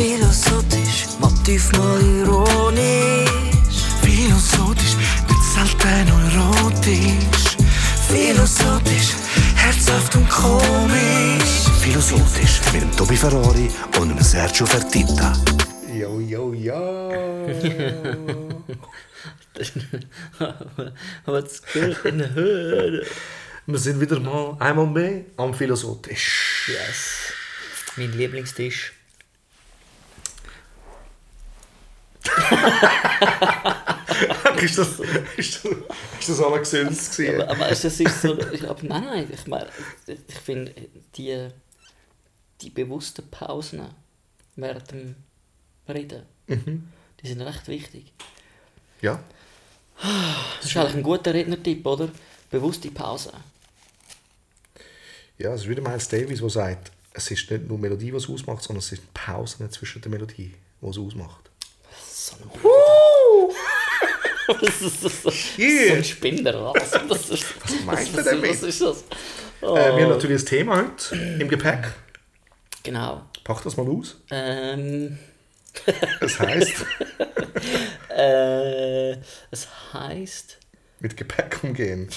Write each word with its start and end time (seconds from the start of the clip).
Philosophisch, 0.00 1.08
motiv 1.18 1.72
mal 1.72 2.00
ironisch. 2.00 3.28
Philosophisch, 4.00 4.96
nicht 5.28 5.44
selten 5.52 6.08
erotisch. 6.08 7.58
Philosophisch, 8.08 9.10
herzhaft 9.56 10.16
und 10.16 10.26
komisch. 10.30 11.68
Philosophisch 11.82 12.62
mit 12.72 12.80
dem 12.80 12.96
Tobi 12.96 13.14
Ferrari 13.14 13.70
und 14.00 14.08
dem 14.08 14.22
Sergio 14.22 14.64
Fertitta. 14.64 15.34
Jo, 15.92 16.18
jo, 16.18 16.54
jo. 16.54 17.10
Was 21.26 21.62
geht 21.74 22.04
in 22.06 22.18
der 22.20 22.32
Höhe? 22.32 23.04
Wir 23.66 23.78
sind 23.78 24.00
wieder 24.00 24.18
mal 24.18 24.56
einmal 24.60 24.86
mehr 24.86 25.24
am 25.36 25.52
Philosophisch. 25.52 26.70
Yes. 26.70 27.34
Mein 27.96 28.16
Lieblingstisch. 28.16 28.94
ist, 34.62 34.78
das, 34.78 35.00
ist, 35.36 35.64
das, 35.64 35.72
ist 36.20 36.28
das 36.28 36.40
alle 36.40 36.58
gesünzt 36.58 37.16
gewesen? 37.16 37.42
Aber, 37.42 37.52
aber 37.52 37.70
es 37.70 37.84
ist 37.84 38.22
so. 38.22 38.32
Aber 38.32 38.82
nein, 38.82 39.04
nein, 39.04 39.28
ich 39.32 39.46
meine, 39.46 39.68
ich 40.06 40.38
finde, 40.38 40.74
die, 41.16 41.48
die 42.60 42.70
bewussten 42.70 43.28
Pausen 43.30 43.82
während 44.56 44.90
dem 44.90 45.14
Reden, 45.88 46.22
die 46.48 47.26
sind 47.26 47.40
recht 47.40 47.68
wichtig. 47.68 48.12
Ja. 49.00 49.22
Das 50.60 50.70
ist 50.70 50.76
eigentlich 50.76 50.96
ein 50.96 51.02
guter 51.02 51.34
Rednertipp, 51.34 51.86
oder? 51.86 52.08
Bewusste 52.50 52.90
Pausen. 52.90 53.32
Ja, 55.38 55.54
es 55.54 55.62
ist 55.62 55.68
wieder 55.68 55.82
Miles 55.82 56.08
Davis, 56.08 56.40
der 56.40 56.50
sagt, 56.50 56.92
es 57.12 57.30
ist 57.30 57.50
nicht 57.50 57.68
nur 57.68 57.78
Melodie, 57.78 58.12
was 58.12 58.28
ausmacht, 58.28 58.62
sondern 58.62 58.80
es 58.80 58.88
sind 58.88 59.14
Pausen 59.14 59.70
zwischen 59.70 60.02
der 60.02 60.10
Melodie, 60.10 60.54
die 60.80 60.86
es 60.86 60.98
ausmacht. 60.98 61.49
So 64.46 64.54
ein 64.54 64.60
das 64.60 64.80
ist 64.82 65.00
so, 65.00 65.08
so, 65.08 65.30
so 65.30 65.32
Yeah. 65.62 65.94
ein 65.96 66.04
Spinner. 66.04 66.72
Was, 66.74 66.90
das 66.90 67.30
ist, 67.30 67.44
Was 67.86 68.08
er 68.10 68.16
was, 68.18 68.24
damit? 68.24 68.50
was 68.50 68.62
ist 68.64 68.80
das? 68.80 69.04
Oh. 69.62 69.76
Äh, 69.76 69.96
wir 69.96 70.02
haben 70.04 70.10
natürlich 70.10 70.42
ein 70.42 70.46
Thema 70.46 70.76
heute 70.78 71.14
im 71.16 71.48
Gepäck. 71.48 71.92
Genau. 72.82 73.22
Pack 73.44 73.62
das 73.62 73.76
mal 73.76 73.88
aus. 73.88 74.16
Ähm, 74.30 75.18
Es 76.20 76.40
heisst, 76.40 76.84
äh, 78.16 79.12
es 79.50 79.68
heisst, 79.92 80.58
mit 80.98 81.16
Gepäck 81.16 81.58
umgehen. 81.62 82.08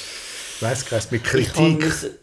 Nein, 0.62 0.74
es 0.74 1.12
mit 1.12 1.24
Kritik. 1.24 1.80
müssen, 1.80 2.18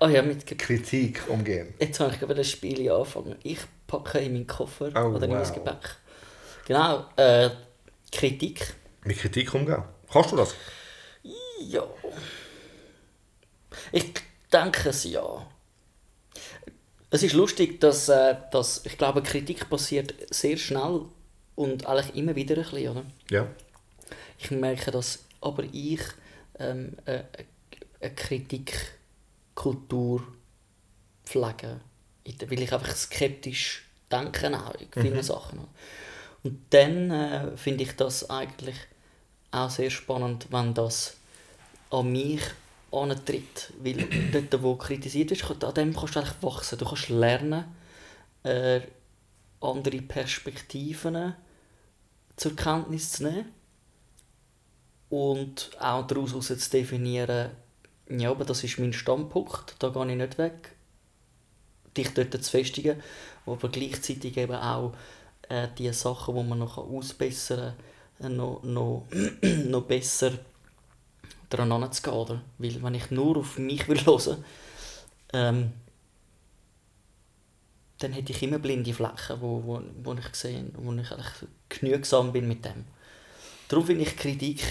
oh 0.00 0.08
ja, 0.08 0.22
mit 0.22 0.46
Ge 0.46 0.56
Kritik 0.56 1.22
umgehen. 1.28 1.74
Jetzt 1.78 2.00
habe 2.00 2.12
ich 2.12 2.18
gerade 2.20 2.34
das 2.34 2.50
Spiel 2.50 2.90
anfangen. 2.90 3.36
Ich 3.42 3.58
packe 3.86 4.18
in 4.18 4.32
meinen 4.32 4.46
Koffer 4.46 4.90
Oh, 4.96 5.14
oder 5.14 5.24
in 5.26 5.30
mein 5.32 5.40
wow. 5.42 5.52
Gepäck. 5.52 5.96
Genau, 6.66 7.04
äh, 7.16 7.50
Kritik. 8.10 8.74
Mit 9.04 9.18
Kritik 9.18 9.52
umgehen. 9.54 9.84
Kannst 10.10 10.32
du 10.32 10.36
das? 10.36 10.54
Ja. 11.60 11.86
Ich 13.92 14.14
denke 14.52 14.88
es 14.88 15.04
ja. 15.04 15.46
Es 17.10 17.22
ist 17.22 17.34
lustig, 17.34 17.80
dass, 17.80 18.08
äh, 18.08 18.34
dass 18.50 18.84
ich 18.86 18.98
glaube, 18.98 19.22
Kritik 19.22 19.68
passiert 19.68 20.14
sehr 20.30 20.56
schnell 20.56 21.02
und 21.54 21.86
eigentlich 21.86 22.16
immer 22.16 22.34
wieder 22.34 22.56
ein 22.56 22.62
bisschen, 22.62 22.88
oder? 22.88 23.04
Ja. 23.30 23.46
Ich 24.38 24.50
merke, 24.50 24.90
dass 24.90 25.26
aber 25.40 25.62
ich 25.70 26.00
ähm, 26.58 26.96
äh, 27.04 27.22
eine 28.00 28.14
Kritikkultur 28.14 30.26
pflege, 31.24 31.80
weil 32.24 32.62
ich 32.62 32.72
einfach 32.72 32.96
skeptisch 32.96 33.86
denke 34.10 34.58
auch 34.58 34.74
in 34.74 34.88
vielen 34.92 35.22
Sachen. 35.22 35.68
Und 36.44 36.60
dann 36.70 37.10
äh, 37.10 37.56
finde 37.56 37.84
ich 37.84 37.96
das 37.96 38.30
eigentlich 38.30 38.76
auch 39.50 39.70
sehr 39.70 39.90
spannend, 39.90 40.46
wenn 40.50 40.74
das 40.74 41.16
an 41.90 42.12
mich 42.12 42.42
antritt. 42.92 43.72
Weil 43.80 44.06
dort, 44.30 44.62
wo 44.62 44.76
kritisiert 44.76 45.30
wird, 45.48 45.64
an 45.64 45.74
dem 45.74 45.96
kannst 45.96 46.14
du 46.14 46.20
eigentlich 46.20 46.42
wachsen. 46.42 46.78
Du 46.78 46.84
kannst 46.84 47.08
lernen, 47.08 47.64
äh, 48.44 48.80
andere 49.60 50.02
Perspektiven 50.02 51.34
zur 52.36 52.56
Kenntnis 52.56 53.12
zu 53.12 53.24
nehmen 53.24 53.52
und 55.08 55.70
auch 55.80 56.06
daraus 56.06 56.30
heraus 56.30 56.48
zu 56.48 56.70
definieren, 56.70 57.50
ja, 58.10 58.30
aber 58.30 58.44
das 58.44 58.64
ist 58.64 58.78
mein 58.78 58.92
Standpunkt, 58.92 59.76
da 59.78 59.88
gehe 59.88 60.10
ich 60.10 60.16
nicht 60.16 60.38
weg, 60.38 60.74
dich 61.96 62.12
dort 62.12 62.32
zu 62.32 62.50
festigen, 62.50 63.00
aber 63.46 63.68
gleichzeitig 63.68 64.36
eben 64.36 64.56
auch 64.56 64.92
äh, 65.48 65.68
die 65.78 65.92
Sachen, 65.92 66.34
die 66.34 66.42
man 66.42 66.58
noch 66.58 66.78
ausbessern 66.78 67.74
kann, 68.18 68.32
äh, 68.32 68.34
noch, 68.34 68.62
noch, 68.62 69.06
noch 69.42 69.82
besser 69.82 70.32
daran 71.50 71.72
anzugehen. 71.72 72.16
Oder? 72.16 72.42
Weil 72.58 72.82
wenn 72.82 72.94
ich 72.94 73.10
nur 73.10 73.38
auf 73.38 73.58
mich 73.58 73.88
will 73.88 74.04
hören 74.04 74.44
ähm, 75.32 75.72
dann 77.98 78.12
hätte 78.12 78.32
ich 78.32 78.42
immer 78.42 78.58
blinde 78.58 78.92
Flecken, 78.92 79.40
wo, 79.40 79.62
wo, 79.64 79.80
wo 80.02 80.14
ich 80.14 80.34
sehe, 80.34 80.64
wo 80.76 80.92
ich 80.92 81.10
eigentlich 81.10 81.48
genügsam 81.68 82.32
bin 82.32 82.48
mit 82.48 82.64
dem. 82.64 82.84
Darum 83.68 83.86
finde 83.86 84.02
ich 84.02 84.16
Kritik, 84.16 84.62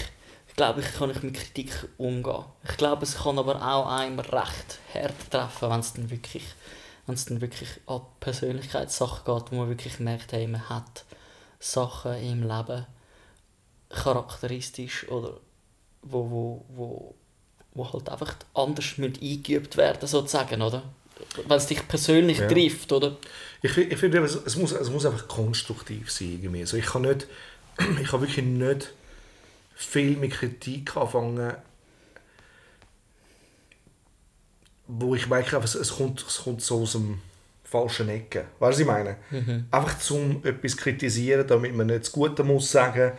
ich 0.48 0.56
glaube, 0.56 0.80
ich 0.80 0.94
kann 0.94 1.10
ich 1.10 1.22
mit 1.22 1.34
Kritik 1.34 1.88
umgehen. 1.98 2.44
Ich 2.62 2.76
glaube, 2.76 3.02
es 3.02 3.16
kann 3.16 3.38
aber 3.38 3.56
auch 3.56 3.88
einem 3.88 4.20
recht 4.20 4.78
hart 4.92 5.30
treffen, 5.30 5.70
wenn 5.70 5.80
es 5.80 5.92
dann 5.94 6.10
wirklich, 6.10 6.44
wenn 7.06 7.14
es 7.14 7.24
dann 7.26 7.40
wirklich 7.40 7.68
an 7.86 8.00
Persönlichkeitssachen 8.20 9.24
geht, 9.24 9.52
wo 9.52 9.56
man 9.56 9.68
wirklich 9.68 10.00
merkt, 10.00 10.32
hey, 10.32 10.46
man 10.46 10.68
hat 10.68 11.04
Sachen 11.60 12.14
im 12.14 12.42
Leben 12.42 12.86
charakteristisch 13.90 15.08
oder 15.08 15.38
wo, 16.02 16.30
wo, 16.30 16.64
wo, 16.68 17.14
wo 17.74 17.92
halt 17.92 18.08
einfach 18.08 18.34
anders 18.54 18.94
eingeübt 18.98 19.76
werden 19.76 20.06
sozusagen, 20.06 20.62
oder? 20.62 20.82
Wenn 21.46 21.56
es 21.56 21.66
dich 21.66 21.86
persönlich 21.86 22.38
Ja. 22.38 22.48
trifft, 22.48 22.92
oder? 22.92 23.16
Ich, 23.62 23.76
ich 23.76 23.96
finde, 23.98 24.18
es, 24.18 24.34
es, 24.34 24.56
muss, 24.56 24.72
es 24.72 24.90
muss 24.90 25.06
einfach 25.06 25.28
konstruktiv 25.28 26.10
sein. 26.10 26.40
Irgendwie. 26.42 26.60
Also 26.60 26.76
ich 26.76 26.86
kann 26.86 27.02
nicht, 27.02 27.26
ich 28.02 28.08
kann 28.08 28.20
wirklich 28.20 28.44
nicht 28.44 28.92
viel 29.74 30.16
mit 30.16 30.32
Kritik 30.32 30.96
anfangen, 30.96 31.54
wo 34.86 35.14
ich 35.14 35.28
merke, 35.28 35.56
es, 35.58 35.74
es, 35.74 35.96
kommt, 35.96 36.24
es 36.26 36.42
kommt 36.42 36.62
so 36.62 36.82
aus 36.82 36.92
dem 36.92 37.20
falschen 37.62 38.08
Ecke. 38.08 38.44
Weißt 38.58 38.60
du, 38.60 38.66
was 38.68 38.80
ich 38.80 38.86
meine? 38.86 39.16
Einfach 39.70 39.98
zum 39.98 40.44
etwas 40.44 40.76
kritisieren, 40.76 41.46
damit 41.46 41.74
man 41.74 41.86
nicht 41.86 42.00
das 42.02 42.12
Gute 42.12 42.44
muss 42.44 42.70
sagen. 42.70 43.12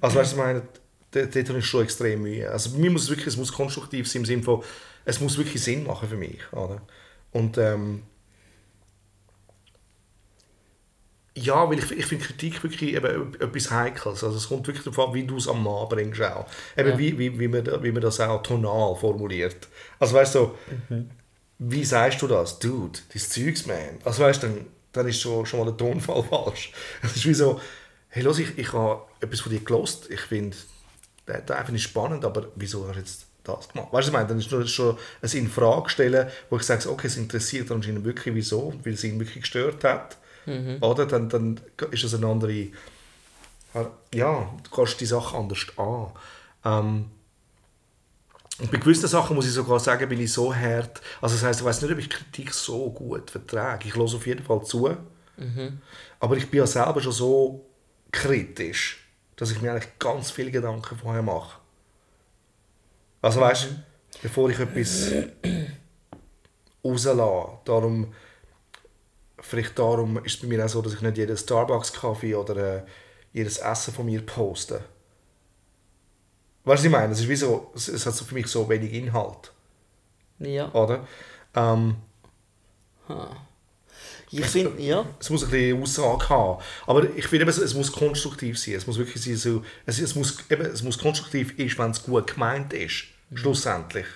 Also 0.00 0.16
weißt 0.16 0.16
du, 0.16 0.18
was 0.18 0.32
ich 0.32 0.36
meine, 0.36 0.62
dort, 1.10 1.34
dort 1.34 1.48
habe 1.48 1.58
ich 1.58 1.66
schon 1.66 1.84
extrem 1.84 2.22
Mühe. 2.22 2.50
Also 2.50 2.76
mir 2.76 2.90
muss 2.90 3.04
es 3.04 3.10
wirklich, 3.10 3.28
es 3.28 3.36
muss 3.36 3.52
konstruktiv 3.52 4.10
sein 4.10 4.22
im 4.22 4.26
Sinne 4.26 4.42
von, 4.42 4.62
es 5.04 5.20
muss 5.20 5.38
wirklich 5.38 5.62
Sinn 5.62 5.86
machen 5.86 6.08
für 6.08 6.16
mich. 6.16 6.40
Oder? 6.52 6.82
Und 7.32 7.58
ähm, 7.58 8.02
Ja, 11.36 11.68
weil 11.68 11.80
ich, 11.80 11.90
ich 11.90 12.06
finde 12.06 12.24
Kritik 12.24 12.62
wirklich 12.62 12.94
eben 12.94 13.34
etwas 13.40 13.70
Heikles. 13.70 14.22
Also 14.22 14.36
es 14.36 14.48
kommt 14.48 14.66
wirklich 14.68 14.84
darauf 14.84 15.08
an, 15.08 15.14
wie 15.14 15.26
du 15.26 15.36
es 15.36 15.48
am 15.48 15.64
Mann 15.64 15.88
bringst 15.88 16.22
auch. 16.22 16.46
Eben 16.76 16.90
Ja. 16.90 16.98
wie, 16.98 17.18
wie, 17.18 17.38
wie, 17.40 17.48
man, 17.48 17.66
wie 17.82 17.90
man 17.90 18.02
das 18.02 18.20
auch 18.20 18.42
tonal 18.42 18.94
formuliert. 18.94 19.68
Also 19.98 20.14
weißt 20.14 20.36
du, 20.36 20.52
wie 21.58 21.84
sagst 21.84 22.22
du 22.22 22.28
das? 22.28 22.58
Dude, 22.60 23.00
das 23.12 23.30
Zeugs, 23.30 23.66
man. 23.66 23.98
Also 24.04 24.22
weißt 24.22 24.44
du, 24.44 24.46
dann, 24.46 24.66
dann 24.92 25.08
ist 25.08 25.20
schon, 25.20 25.44
schon 25.44 25.58
mal 25.58 25.66
der 25.66 25.76
Tonfall 25.76 26.22
falsch. 26.30 26.72
Es 27.02 27.16
ist 27.16 27.26
wie 27.26 27.34
so, 27.34 27.60
hey, 28.10 28.22
los, 28.22 28.38
ich, 28.38 28.56
ich 28.56 28.72
habe 28.72 29.02
etwas 29.20 29.40
von 29.40 29.50
dir 29.50 29.60
gelost. 29.60 30.08
Ich 30.10 30.20
finde, 30.20 30.56
der, 31.26 31.58
einfach 31.58 31.72
nicht 31.72 31.82
spannend, 31.82 32.24
aber 32.24 32.48
wieso 32.54 32.86
hast 32.86 32.94
du 32.94 33.00
jetzt 33.00 33.26
das 33.42 33.68
gemacht? 33.68 33.92
Weißt 33.92 33.92
du, 33.92 33.96
was 33.96 34.06
ich 34.06 34.12
meine, 34.12 34.28
dann 34.28 34.38
ist 34.38 34.52
nur 34.52 34.66
schon 34.68 34.96
ein 35.20 35.30
in 35.32 35.48
Frage 35.48 35.90
stellen, 35.90 36.28
wo 36.48 36.56
ich 36.58 36.62
sage, 36.62 36.88
okay, 36.88 37.08
es 37.08 37.16
interessiert 37.16 37.72
anscheinend 37.72 38.04
wirklich, 38.04 38.34
wieso, 38.36 38.72
weil 38.84 38.92
es 38.92 39.02
ihn 39.02 39.18
wirklich 39.18 39.42
gestört 39.42 39.82
hat. 39.82 40.18
Oder? 40.80 41.06
Dann, 41.06 41.28
dann 41.28 41.60
ist 41.90 42.04
es 42.04 42.14
eine 42.14 42.26
andere. 42.26 42.68
Ja, 44.12 44.50
du 44.62 44.70
gehst 44.76 45.00
die 45.00 45.06
Sache 45.06 45.36
anders 45.36 45.66
an. 45.76 46.12
Ähm, 46.64 47.10
und 48.60 48.70
bei 48.70 48.78
gewissen 48.78 49.08
Sachen 49.08 49.34
muss 49.34 49.46
ich 49.46 49.52
sogar 49.52 49.80
sagen, 49.80 50.08
bin 50.08 50.20
ich 50.20 50.32
so 50.32 50.54
hart. 50.54 51.00
Also, 51.20 51.34
das 51.34 51.44
heisst, 51.44 51.60
ich 51.60 51.66
weiß 51.66 51.82
nicht, 51.82 51.92
ob 51.92 51.98
ich 51.98 52.08
Kritik 52.08 52.54
so 52.54 52.90
gut 52.90 53.30
vertrage. 53.30 53.88
Ich 53.88 53.96
höre 53.96 54.04
auf 54.04 54.26
jeden 54.26 54.44
Fall 54.44 54.62
zu. 54.64 54.96
Aber 56.20 56.36
ich 56.36 56.48
bin 56.48 56.60
ja 56.60 56.66
selber 56.66 57.00
schon 57.00 57.12
so 57.12 57.66
kritisch, 58.12 59.04
dass 59.34 59.50
ich 59.50 59.60
mir 59.60 59.72
eigentlich 59.72 59.98
ganz 59.98 60.30
viele 60.30 60.52
Gedanken 60.52 60.96
vorher 60.96 61.22
mache. 61.22 61.58
Also, 63.20 63.40
weißt 63.40 63.64
du, 63.64 63.68
bevor 64.22 64.48
ich 64.50 64.60
etwas 64.60 65.10
rauslasse, 66.84 67.58
darum 67.64 68.14
vielleicht 69.44 69.78
darum 69.78 70.22
ist 70.24 70.34
es 70.36 70.40
bei 70.40 70.46
mir 70.48 70.64
auch 70.64 70.68
so, 70.68 70.82
dass 70.82 70.94
ich 70.94 71.00
nicht 71.00 71.16
jeden 71.18 71.36
Starbucks-Kaffee 71.36 72.34
oder 72.34 72.56
äh, 72.56 72.82
jedes 73.32 73.58
Essen 73.58 73.94
von 73.94 74.06
mir 74.06 74.22
poste. 74.24 74.84
Weißt 76.64 76.64
du, 76.64 76.70
was 76.72 76.84
ich 76.84 76.90
meine? 76.90 77.12
Es 77.12 77.20
ist 77.20 77.28
wie 77.28 77.36
so, 77.36 77.70
es, 77.74 77.88
es 77.88 78.06
hat 78.06 78.14
so 78.14 78.24
für 78.24 78.34
mich 78.34 78.46
so 78.46 78.68
wenig 78.68 78.92
Inhalt, 78.92 79.52
Ja. 80.38 80.72
oder? 80.72 81.06
Ähm, 81.54 81.96
Ich 84.30 84.46
finde, 84.46 84.82
ja. 84.82 85.04
Es 85.20 85.30
muss 85.30 85.44
ein 85.44 85.50
bisschen 85.50 85.80
Aussage 85.82 86.28
haben. 86.28 86.62
Aber 86.86 87.04
ich 87.16 87.26
finde, 87.28 87.42
eben, 87.42 87.50
es, 87.50 87.58
es 87.58 87.74
muss 87.74 87.92
konstruktiv 87.92 88.58
sein. 88.58 88.74
Es 88.74 88.86
muss 88.86 88.98
wirklich 88.98 89.22
sein, 89.22 89.36
so, 89.36 89.62
es, 89.86 90.00
es, 90.00 90.14
muss, 90.14 90.38
eben, 90.50 90.64
es 90.66 90.82
muss 90.82 90.98
konstruktiv 90.98 91.54
sein, 91.56 91.70
wenn 91.76 91.90
es 91.92 92.02
gut 92.02 92.32
gemeint 92.34 92.72
ist. 92.72 93.04
Schlussendlich. 93.34 94.06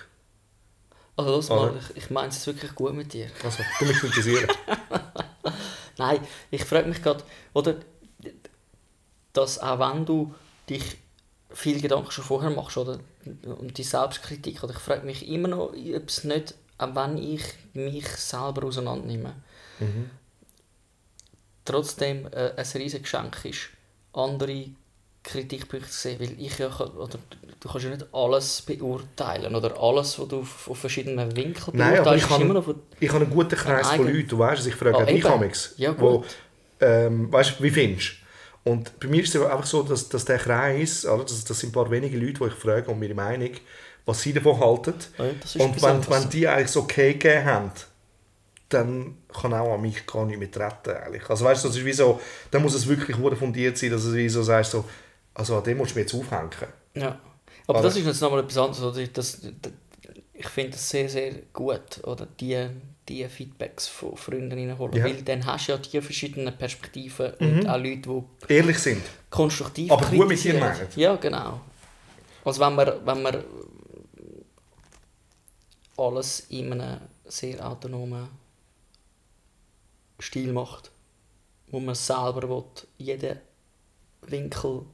Also 1.19 1.31
los 1.31 1.49
mal, 1.49 1.73
ich, 1.77 2.03
ich 2.03 2.09
meine 2.09 2.29
es 2.29 2.47
wirklich 2.47 2.73
gut 2.73 2.93
mit 2.93 3.11
dir. 3.11 3.29
Also, 3.43 3.61
du 3.77 3.85
mich 3.85 3.97
kritisieren. 3.97 4.49
Nein, 5.97 6.25
ich 6.49 6.63
frage 6.63 6.87
mich 6.87 7.01
gerade, 7.01 7.25
oder, 7.51 7.75
dass 9.33 9.59
auch 9.59 9.79
wenn 9.79 10.05
du 10.05 10.33
dich 10.69 10.97
viel 11.51 11.81
Gedanken 11.81 12.09
schon 12.11 12.23
vorher 12.23 12.51
machst, 12.51 12.77
oder, 12.77 13.01
und 13.43 13.77
die 13.77 13.83
Selbstkritik, 13.83 14.63
oder 14.63 14.71
ich 14.71 14.79
frage 14.79 15.05
mich 15.05 15.27
immer 15.27 15.49
noch, 15.49 15.73
ob 15.73 16.07
es 16.07 16.23
nicht, 16.23 16.55
auch 16.77 16.95
wenn 16.95 17.17
ich 17.17 17.43
mich 17.73 18.07
selber 18.07 18.65
auseinandernehme, 18.65 19.35
trotzdem 21.65 22.27
äh, 22.27 22.53
ein 22.55 22.65
riesiges 22.75 23.03
Geschenk 23.03 23.43
ist, 23.43 23.71
andere 24.13 24.67
Kritikpunkte 25.23 25.89
zu 25.89 25.99
sehen, 25.99 26.19
weil 26.19 26.33
ich 26.39 26.57
ja, 26.57 26.67
oder 26.67 27.19
du 27.59 27.69
kannst 27.69 27.85
ja 27.85 27.91
nicht 27.91 28.05
alles 28.13 28.61
beurteilen, 28.61 29.53
oder 29.53 29.77
alles, 29.81 30.17
was 30.17 30.27
du 30.27 30.39
auf, 30.39 30.69
auf 30.69 30.77
verschiedenen 30.77 31.35
Winkeln 31.35 31.77
Nein, 31.77 31.99
aber 31.99 32.15
ich 32.15 32.27
kann, 32.27 32.47
noch 32.47 32.63
von 32.63 32.81
ich 32.99 33.09
habe 33.09 33.25
einen 33.25 33.33
guten 33.33 33.55
Kreis 33.55 33.87
von 33.89 34.07
Leuten. 34.07 34.27
Du 34.27 34.39
weißt 34.39 34.61
es, 34.61 34.67
ich 34.67 34.75
frage 34.75 34.97
Ah, 34.97 35.07
eben. 35.07 35.25
amigs, 35.27 35.73
Ja, 35.77 35.93
wo, 35.99 36.23
ähm, 36.79 37.31
weißt, 37.31 37.61
wie 37.61 37.69
findest 37.69 38.11
du? 38.63 38.71
Und 38.71 38.99
bei 38.99 39.07
mir 39.07 39.23
ist 39.23 39.33
es 39.33 39.41
einfach 39.41 39.65
so, 39.65 39.83
dass, 39.83 40.09
dass 40.09 40.25
der 40.25 40.37
Kreis, 40.37 41.05
oder, 41.05 41.23
das, 41.23 41.43
das 41.43 41.59
sind 41.59 41.69
ein 41.69 41.73
paar 41.73 41.89
wenige 41.91 42.17
Leute, 42.17 42.39
die 42.39 42.45
ich 42.45 42.53
frage 42.53 42.89
um 42.91 43.01
ihre 43.01 43.13
Meinung, 43.13 43.51
was 44.05 44.21
sie 44.21 44.33
davon 44.33 44.59
halten. 44.59 44.95
Ja, 45.17 45.25
das 45.41 45.55
ist 45.55 45.61
Und 45.61 45.81
wenn, 45.81 46.09
wenn 46.09 46.29
die 46.29 46.47
eigentlich 46.47 46.69
so 46.69 46.81
okay 46.81 47.13
gegeben 47.13 47.45
haben, 47.45 47.71
dann 48.69 49.17
kann 49.33 49.53
auch 49.53 49.73
an 49.73 49.81
mich 49.81 50.05
gar 50.05 50.25
nicht 50.25 50.39
mehr 50.39 50.51
treten. 50.51 50.95
Eigentlich. 50.95 51.27
Also 51.29 51.45
weißt 51.45 51.63
du, 51.63 51.67
das 51.69 51.77
ist 51.77 51.85
wie 51.85 51.93
so, 51.93 52.19
dann 52.51 52.61
muss 52.61 52.75
es 52.75 52.87
wirklich 52.87 53.17
fundiert 53.17 53.77
sein, 53.77 53.91
dass 53.91 54.03
du 54.03 54.13
wie 54.13 54.29
so 54.29 54.43
sagst, 54.43 54.71
so, 54.71 54.85
also 55.33 55.57
an 55.57 55.63
dem 55.63 55.77
musst 55.77 55.91
du 55.91 55.95
mir 55.95 56.01
jetzt 56.01 56.13
aufhängen. 56.13 56.49
Ja. 56.95 57.19
Aber 57.67 57.79
Oder? 57.79 57.87
das 57.87 57.97
ist 57.97 58.05
jetzt 58.05 58.21
nochmal 58.21 58.39
etwas 58.41 58.57
anderes. 58.57 58.81
Oder? 58.83 59.07
Das, 59.07 59.41
das, 59.61 59.71
ich 60.33 60.47
finde 60.47 60.71
das 60.71 60.89
sehr, 60.89 61.09
sehr 61.09 61.33
gut, 61.53 62.03
oder? 62.03 62.25
Die, 62.25 62.69
die 63.07 63.27
Feedbacks 63.27 63.87
von 63.87 64.15
Freunden 64.15 64.51
reinholen. 64.51 64.95
Ja. 64.95 65.05
Weil 65.05 65.21
dann 65.21 65.45
hast 65.45 65.67
du 65.67 65.73
ja 65.73 65.77
die 65.77 66.01
verschiedenen 66.01 66.57
Perspektiven 66.57 67.33
und 67.35 67.67
auch 67.67 67.77
Leute, 67.77 68.23
die 68.47 68.53
Ehrlich 68.53 68.79
sind. 68.79 69.03
konstruktiv 69.29 69.91
Aber 69.91 70.05
gut 70.05 70.27
mit 70.27 70.43
dir 70.43 70.55
meinen. 70.55 70.87
Ja, 70.95 71.15
genau. 71.15 71.61
Also 72.45 72.61
wenn 72.61 72.75
man, 72.75 73.05
wenn 73.05 73.21
man 73.21 73.43
alles 75.97 76.47
in 76.49 76.71
einem 76.71 77.01
sehr 77.25 77.65
autonomen 77.67 78.29
Stil 80.19 80.51
macht, 80.53 80.91
wo 81.67 81.79
man 81.79 81.95
selber 81.95 82.49
will, 82.49 82.63
jeden 82.97 83.39
Winkel 84.21 84.85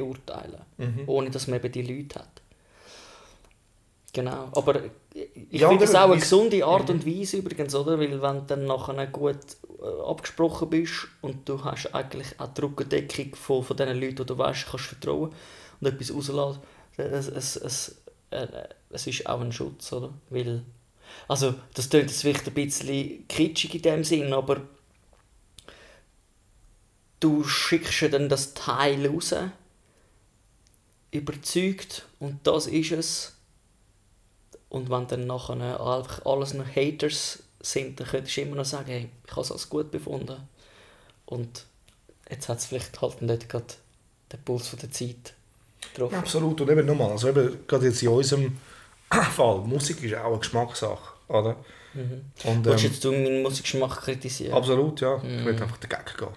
beurteilen 0.00 0.62
Mhm. 0.78 1.04
ohne 1.06 1.30
dass 1.30 1.46
man 1.48 1.58
eben 1.60 1.72
die 1.72 1.82
Leute 1.82 2.18
hat. 2.20 2.42
Genau, 4.12 4.50
aber 4.54 4.82
ich 5.14 5.58
Ja, 5.60 5.68
finde 5.68 5.86
das 5.86 5.94
aber 5.94 6.04
auch 6.04 6.10
eine 6.10 6.20
gesunde 6.20 6.64
Art 6.66 6.90
und 6.90 7.06
Weise 7.06 7.38
übrigens, 7.38 7.74
oder? 7.74 7.98
Weil 7.98 8.20
wenn 8.20 8.40
du 8.40 8.44
dann 8.46 8.66
nachher 8.66 9.06
gut 9.06 9.38
äh, 9.82 10.02
abgesprochen 10.06 10.68
bist 10.68 11.08
und 11.22 11.48
du 11.48 11.64
hast 11.64 11.94
eigentlich 11.94 12.38
auch 12.38 12.48
die 12.48 12.60
Rückendeckung 12.60 13.34
von, 13.34 13.62
von 13.64 13.76
den 13.76 13.98
Leuten, 13.98 14.16
die 14.16 14.26
du 14.26 14.36
weißt, 14.36 14.66
kannst 14.70 14.84
vertrauen 14.86 15.32
und 15.80 15.86
etwas 15.86 16.12
rauslässt, 16.12 16.60
es, 16.98 17.28
es, 17.28 17.56
es, 17.56 18.02
äh, 18.30 18.46
es 18.90 19.06
ist 19.06 19.26
auch 19.26 19.40
ein 19.40 19.52
Schutz, 19.52 19.90
oder? 19.94 20.12
Weil, 20.28 20.62
also, 21.28 21.54
das 21.74 21.90
klingt 21.90 22.10
jetzt 22.10 22.22
vielleicht 22.22 22.46
ein 22.48 22.54
bisschen 22.54 23.26
kitschig 23.28 23.74
in 23.76 23.82
dem 23.82 24.04
Sinn, 24.04 24.32
aber 24.34 24.62
du 27.20 27.44
schickst 27.44 28.00
ja 28.02 28.08
dann 28.08 28.28
das 28.28 28.52
Teil 28.54 29.06
raus, 29.06 29.34
überzeugt 31.12 32.06
und 32.18 32.44
das 32.44 32.66
ist 32.66 32.90
es. 32.90 33.32
Und 34.68 34.90
wenn 34.90 35.06
dann 35.06 35.26
nachher 35.26 35.80
einfach 35.80 36.24
alles 36.24 36.54
noch 36.54 36.66
Haters 36.66 37.42
sind, 37.60 38.00
dann 38.00 38.06
könntest 38.08 38.36
du 38.36 38.40
immer 38.40 38.56
noch 38.56 38.64
sagen, 38.64 38.90
hey, 38.90 39.08
ich 39.24 39.30
habe 39.30 39.42
es 39.42 39.52
als 39.52 39.68
gut 39.68 39.90
befunden. 39.90 40.36
Und 41.26 41.66
jetzt 42.30 42.48
hat 42.48 42.58
es 42.58 42.66
vielleicht 42.66 43.00
halt 43.00 43.22
nicht 43.22 43.48
gerade 43.48 43.66
den 44.32 44.42
Puls 44.42 44.68
von 44.68 44.78
der 44.78 44.90
Zeit 44.90 45.34
getroffen. 45.92 46.14
Absolut. 46.14 46.60
Und 46.60 46.70
eben 46.70 46.86
nochmal, 46.86 47.10
also 47.10 47.28
eben, 47.28 47.66
gerade 47.66 47.86
jetzt 47.86 48.02
in 48.02 48.08
unserem 48.08 48.58
Fall, 49.10 49.58
Musik 49.58 50.02
ist 50.02 50.14
auch 50.14 50.28
eine 50.28 50.38
Geschmackssache. 50.38 51.12
Oder? 51.28 51.56
Und, 51.94 52.64
Willst 52.64 53.04
du 53.04 53.12
ähm, 53.12 53.22
jetzt 53.22 53.28
meinen 53.28 53.42
Musikgeschmack 53.42 54.00
kritisieren? 54.00 54.54
absolut, 54.54 55.00
ja. 55.02 55.16
Ich 55.18 55.44
will 55.44 55.52
einfach 55.60 55.76
dagegen 55.76 56.16
gehen. 56.16 56.28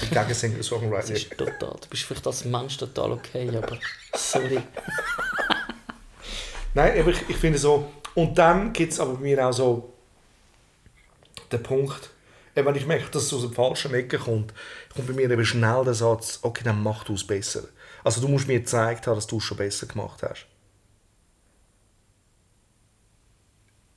Ich 0.00 0.10
bin 0.10 0.10
gegen 0.10 0.28
Das 0.28 0.40
Singer-Songwriter. 0.40 1.14
ist 1.14 1.30
total. 1.36 1.76
Du 1.80 1.88
bist 1.88 2.04
vielleicht 2.04 2.26
als 2.26 2.44
Mensch 2.44 2.76
total 2.76 3.12
okay, 3.12 3.48
aber 3.56 3.78
sorry. 4.14 4.60
Nein, 6.74 7.00
aber 7.00 7.10
ich, 7.10 7.28
ich 7.28 7.36
finde 7.36 7.58
so, 7.58 7.90
und 8.14 8.36
dann 8.38 8.72
gibt 8.72 8.92
es 8.92 9.00
aber 9.00 9.14
bei 9.14 9.20
mir 9.20 9.46
auch 9.46 9.52
so 9.52 9.92
den 11.50 11.62
Punkt, 11.62 12.10
wenn 12.54 12.74
ich 12.74 12.86
merke, 12.86 13.10
dass 13.10 13.24
es 13.24 13.32
aus 13.32 13.42
dem 13.42 13.52
falschen 13.52 13.94
Ecke 13.94 14.18
kommt, 14.18 14.52
kommt 14.94 15.06
bei 15.08 15.14
mir 15.14 15.30
eben 15.30 15.44
schnell 15.44 15.84
der 15.84 15.94
Satz, 15.94 16.40
okay, 16.42 16.64
dann 16.64 16.82
mach 16.82 17.04
du 17.04 17.14
es 17.14 17.26
besser. 17.26 17.62
Also 18.04 18.20
du 18.20 18.28
musst 18.28 18.48
mir 18.48 18.60
gezeigt 18.60 19.06
haben, 19.06 19.14
dass 19.16 19.26
du 19.26 19.38
es 19.38 19.44
schon 19.44 19.56
besser 19.56 19.86
gemacht 19.86 20.22
hast. 20.22 20.46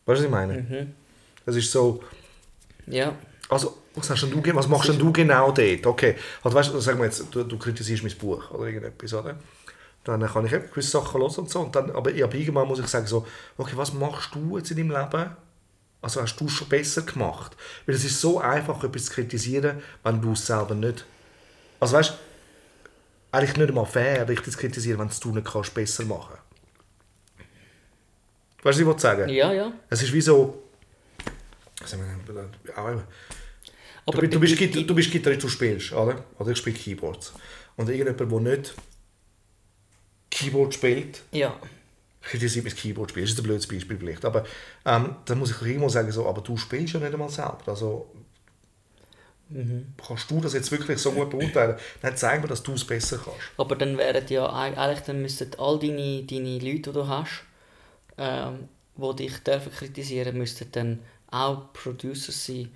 Weißt 0.05 0.07
du, 0.07 0.13
was 0.13 0.21
ich 0.23 0.29
meine? 0.29 0.93
Das 1.45 1.55
ist 1.55 1.71
so, 1.71 2.03
Ja, 2.87 3.15
also, 3.49 3.77
was, 3.95 4.09
hast 4.09 4.23
denn 4.23 4.31
du, 4.31 4.55
was 4.55 4.67
machst 4.67 4.89
denn 4.89 4.99
du 4.99 5.11
genau 5.11 5.51
dort? 5.51 5.85
Okay, 5.85 6.15
also 6.43 6.57
weißt 6.57 6.73
du, 6.73 6.79
sagen 6.79 6.99
wir 6.99 7.05
jetzt, 7.05 7.25
du, 7.31 7.43
du 7.43 7.57
kritisierst 7.57 8.03
mein 8.03 8.15
Buch 8.17 8.51
oder 8.51 8.67
irgendetwas, 8.67 9.13
oder? 9.13 9.35
Dann 10.03 10.25
kann 10.25 10.45
ich 10.45 10.51
gewisse 10.51 10.91
Sachen 10.91 11.21
hören 11.21 11.35
und 11.35 11.49
so. 11.49 11.59
Und 11.59 11.75
dann, 11.75 11.91
aber 11.91 12.09
aber 12.09 12.35
irgendwann 12.35 12.67
muss 12.67 12.79
ich 12.79 12.87
sagen, 12.87 13.05
so, 13.05 13.27
okay, 13.57 13.73
was 13.75 13.93
machst 13.93 14.33
du 14.33 14.57
jetzt 14.57 14.71
in 14.71 14.77
deinem 14.77 14.91
Leben? 14.91 15.35
Also 16.01 16.21
hast 16.21 16.35
du 16.37 16.45
es 16.45 16.51
schon 16.51 16.69
besser 16.69 17.03
gemacht? 17.03 17.55
Weil 17.85 17.95
es 17.95 18.03
ist 18.03 18.19
so 18.19 18.39
einfach, 18.39 18.83
etwas 18.83 19.05
zu 19.05 19.13
kritisieren, 19.13 19.81
wenn 20.03 20.21
du 20.21 20.31
es 20.31 20.45
selber 20.45 20.73
nicht... 20.73 21.05
Also 21.79 21.97
weißt 21.97 22.11
du, 22.11 22.13
eigentlich 23.31 23.57
nicht 23.57 23.69
einmal 23.69 23.85
fair, 23.85 24.27
richtig 24.27 24.53
zu 24.53 24.59
kritisieren, 24.59 24.99
wenn 24.99 25.09
du 25.09 25.13
es 25.13 25.23
nicht 25.23 25.51
kannst, 25.51 25.73
besser 25.73 26.05
machen. 26.05 26.37
Weißt 28.63 28.79
du, 28.79 28.87
was 28.87 28.95
ich 28.95 29.01
sagen? 29.01 29.29
ja, 29.29 29.53
ja. 29.53 29.71
Es 29.89 30.01
ist 30.01 30.13
wie 30.13 30.21
so... 30.21 30.63
auch 32.75 33.01
du, 34.11 34.27
du, 34.27 34.39
bist, 34.39 34.57
Git- 34.57 34.89
du 34.89 34.95
bist 34.95 35.11
Gitarrist, 35.11 35.43
du 35.43 35.47
spielst, 35.49 35.91
oder? 35.93 36.23
Oder 36.39 36.51
ich 36.51 36.57
spiele 36.57 36.75
Keyboards. 36.77 37.33
Und 37.77 37.89
irgendjemand, 37.89 38.19
der 38.19 38.39
nicht 38.57 38.73
Keyboard 40.29 40.73
spielt, 40.73 41.21
Ja, 41.31 41.59
kritisiert 42.21 42.65
mein 42.65 42.75
Keyboard 42.75 43.11
spielt. 43.11 43.25
Das 43.25 43.33
ist 43.33 43.39
ein 43.39 43.43
blödes 43.43 43.67
Beispiel 43.67 43.97
vielleicht. 43.97 44.25
Aber 44.25 44.45
ähm, 44.85 45.15
dann 45.25 45.39
muss 45.39 45.51
ich 45.51 45.61
irgendwo 45.61 45.89
sagen, 45.89 46.11
so, 46.11 46.27
aber 46.27 46.41
du 46.41 46.57
spielst 46.57 46.93
ja 46.93 46.99
nicht 46.99 47.13
einmal 47.13 47.29
selber. 47.29 47.59
Also, 47.67 48.09
kannst 50.05 50.31
du 50.31 50.39
das 50.41 50.53
jetzt 50.53 50.71
wirklich 50.71 50.97
so 50.99 51.11
gut 51.11 51.29
beurteilen? 51.29 51.77
Dann 52.01 52.15
zeig 52.15 52.41
mir, 52.41 52.47
dass 52.47 52.63
du 52.63 52.73
es 52.73 52.85
besser 52.85 53.17
kannst. 53.23 53.39
aber 53.57 53.75
dann 53.75 53.97
wären 53.97 54.25
ja 54.27 54.45
eig- 54.47 54.75
eigentlich, 54.75 55.01
dann 55.01 55.21
müssten 55.21 55.51
all 55.57 55.79
deine, 55.79 56.23
deine 56.23 56.59
Leute, 56.59 56.81
die 56.81 56.91
du 56.93 57.07
hast, 57.07 57.43
ähm, 58.17 58.69
die 58.97 59.15
dich 59.17 59.37
dürfen 59.39 59.71
kritisieren, 59.73 60.37
müssten 60.37 60.71
dann 60.71 60.99
auch 61.31 61.73
Producer 61.73 62.31
sein, 62.31 62.71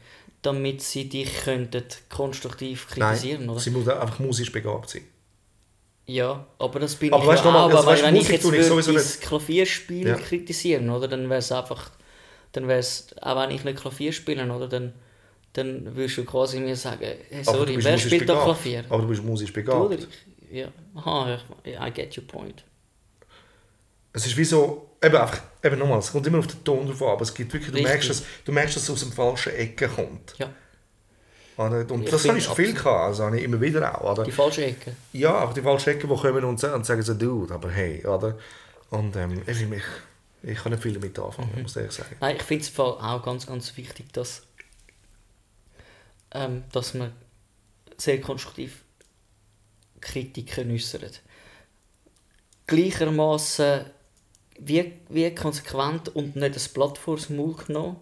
damit 0.46 0.82
sie 0.82 1.10
dich 1.10 1.34
könnten 1.44 1.84
konstruktiv 2.10 2.88
kritisieren, 2.88 3.42
Nein, 3.42 3.50
oder? 3.50 3.60
sie 3.60 3.72
muss 3.72 3.88
einfach 3.88 4.20
musisch 4.20 4.52
begabt 4.52 4.90
sein. 4.90 5.04
Ja, 6.08 6.46
aber 6.60 6.80
das 6.80 6.96
bin 6.96 7.12
Aber 7.14 7.24
ich 7.24 7.30
weißt 7.30 7.46
ja 7.46 7.50
auch. 7.52 7.64
also 7.66 7.78
aber 7.78 7.88
weißt 7.88 8.04
wenn 8.04 8.16
ich 8.16 8.22
Musik 8.22 8.34
jetzt 8.34 8.42
tue 8.44 8.58
ich 8.58 8.70
würde 8.70 8.94
nicht. 8.94 9.22
Klavierspiel 9.22 10.08
Ja. 10.08 10.16
kritisieren, 10.16 10.90
oder, 10.92 11.08
dann 11.08 11.30
wäre 11.30 11.40
es 11.40 11.52
einfach, 11.52 11.90
dann 12.52 12.68
wäre 12.68 12.80
es, 12.80 13.08
auch 13.22 13.36
wenn 13.42 13.52
ich 13.56 13.64
nicht 13.64 13.80
Klavier 13.80 14.12
spiele, 14.14 14.54
oder, 14.54 14.68
dann, 14.68 14.94
dann 15.54 15.96
würdest 15.96 16.18
du 16.18 16.26
quasi 16.26 16.60
mir 16.60 16.76
sagen, 16.76 17.04
hey, 17.30 17.44
sorry, 17.44 17.84
wer 17.84 17.98
spielt 17.98 18.30
da. 18.30 18.44
Klavier? 18.44 18.86
Aber 18.90 19.02
du 19.02 19.08
bist 19.08 19.24
musisch 19.24 19.52
begabt. 19.52 19.80
oder 19.82 19.96
ich? 19.98 20.08
Ja, 20.52 20.68
aha, 20.94 21.40
ich- 21.64 21.74
I 21.74 21.92
get 21.92 22.16
your 22.18 22.28
point. 22.28 22.64
Es 24.14 24.26
ist 24.28 24.38
wie 24.38 24.46
so, 24.46 24.92
eben 25.06 25.16
einfach, 25.16 25.42
eben 25.64 25.80
nochmal, 25.80 26.00
es 26.00 26.12
kommt 26.12 26.28
immer 26.28 26.40
auf 26.40 26.48
den 26.48 26.64
Ton 26.64 26.88
drauf 26.88 27.02
an, 27.02 27.10
aber 27.10 27.22
es 27.22 27.34
gibt 27.34 27.54
wirklich, 27.54 27.72
du 27.72 27.78
Richtig. 27.78 27.92
merkst, 27.92 28.10
dass, 28.10 28.24
du 28.44 28.52
merkst, 28.52 28.76
dass 28.76 28.84
es 28.84 28.90
aus 28.90 29.00
dem 29.02 29.12
falschen 29.12 29.54
Ecke 29.54 29.88
kommt. 29.88 30.36
Ja? 30.38 30.50
Und 31.58 32.04
Ich 32.04 32.10
das 32.10 32.28
habe 32.28 32.38
ich 32.38 32.44
schon 32.44 32.56
viel 32.56 32.74
gehabt, 32.74 32.88
also 32.88 33.24
habe 33.24 33.38
ich 33.38 33.44
immer 33.44 33.62
wieder 33.62 34.02
auch. 34.02 34.12
Oder? 34.12 34.24
die 34.24 34.32
falsche 34.32 34.66
Ecke. 34.66 34.94
Ja, 35.14 35.36
aber 35.36 35.54
die 35.54 35.62
falschen 35.62 35.90
Ecken, 35.92 36.10
die 36.10 36.16
kommen 36.16 36.44
und, 36.44 36.62
und 36.64 36.86
sagen 36.86 37.02
so, 37.02 37.14
Dude, 37.14 37.54
aber 37.54 37.72
hey, 37.72 38.06
oder? 38.06 38.38
Und 38.90 39.16
ähm, 39.16 39.42
ich, 39.48 39.66
mich, 39.68 39.84
ich 40.44 40.58
kann 40.58 40.74
nicht 40.74 40.84
viel 40.84 40.94
damit 40.94 41.18
anfangen, 41.18 41.52
Mhm. 41.56 41.62
muss 41.62 41.72
ich 41.72 41.78
ehrlich 41.78 41.94
sagen. 41.94 42.16
Nein, 42.20 42.36
ich 42.36 42.44
finde 42.44 42.66
es 42.66 42.78
auch 42.80 43.24
ganz, 43.24 43.48
ganz 43.48 43.78
wichtig, 43.78 44.12
dass, 44.12 44.44
ähm, 46.32 46.64
dass 46.74 46.94
man 46.94 47.14
sehr 47.98 48.20
konstruktiv 48.20 48.84
Kritiken 50.02 50.72
äußert. 50.72 51.22
Gleichermaßen 52.68 53.86
wie, 54.60 54.94
wie 55.10 55.34
konsequent 55.36 56.10
und 56.16 56.36
nicht 56.36 56.56
das 56.56 56.70
Blatt 56.70 56.98
vor 56.98 57.16
das 57.18 57.30
Maul 57.30 57.56
genommen, 57.56 57.98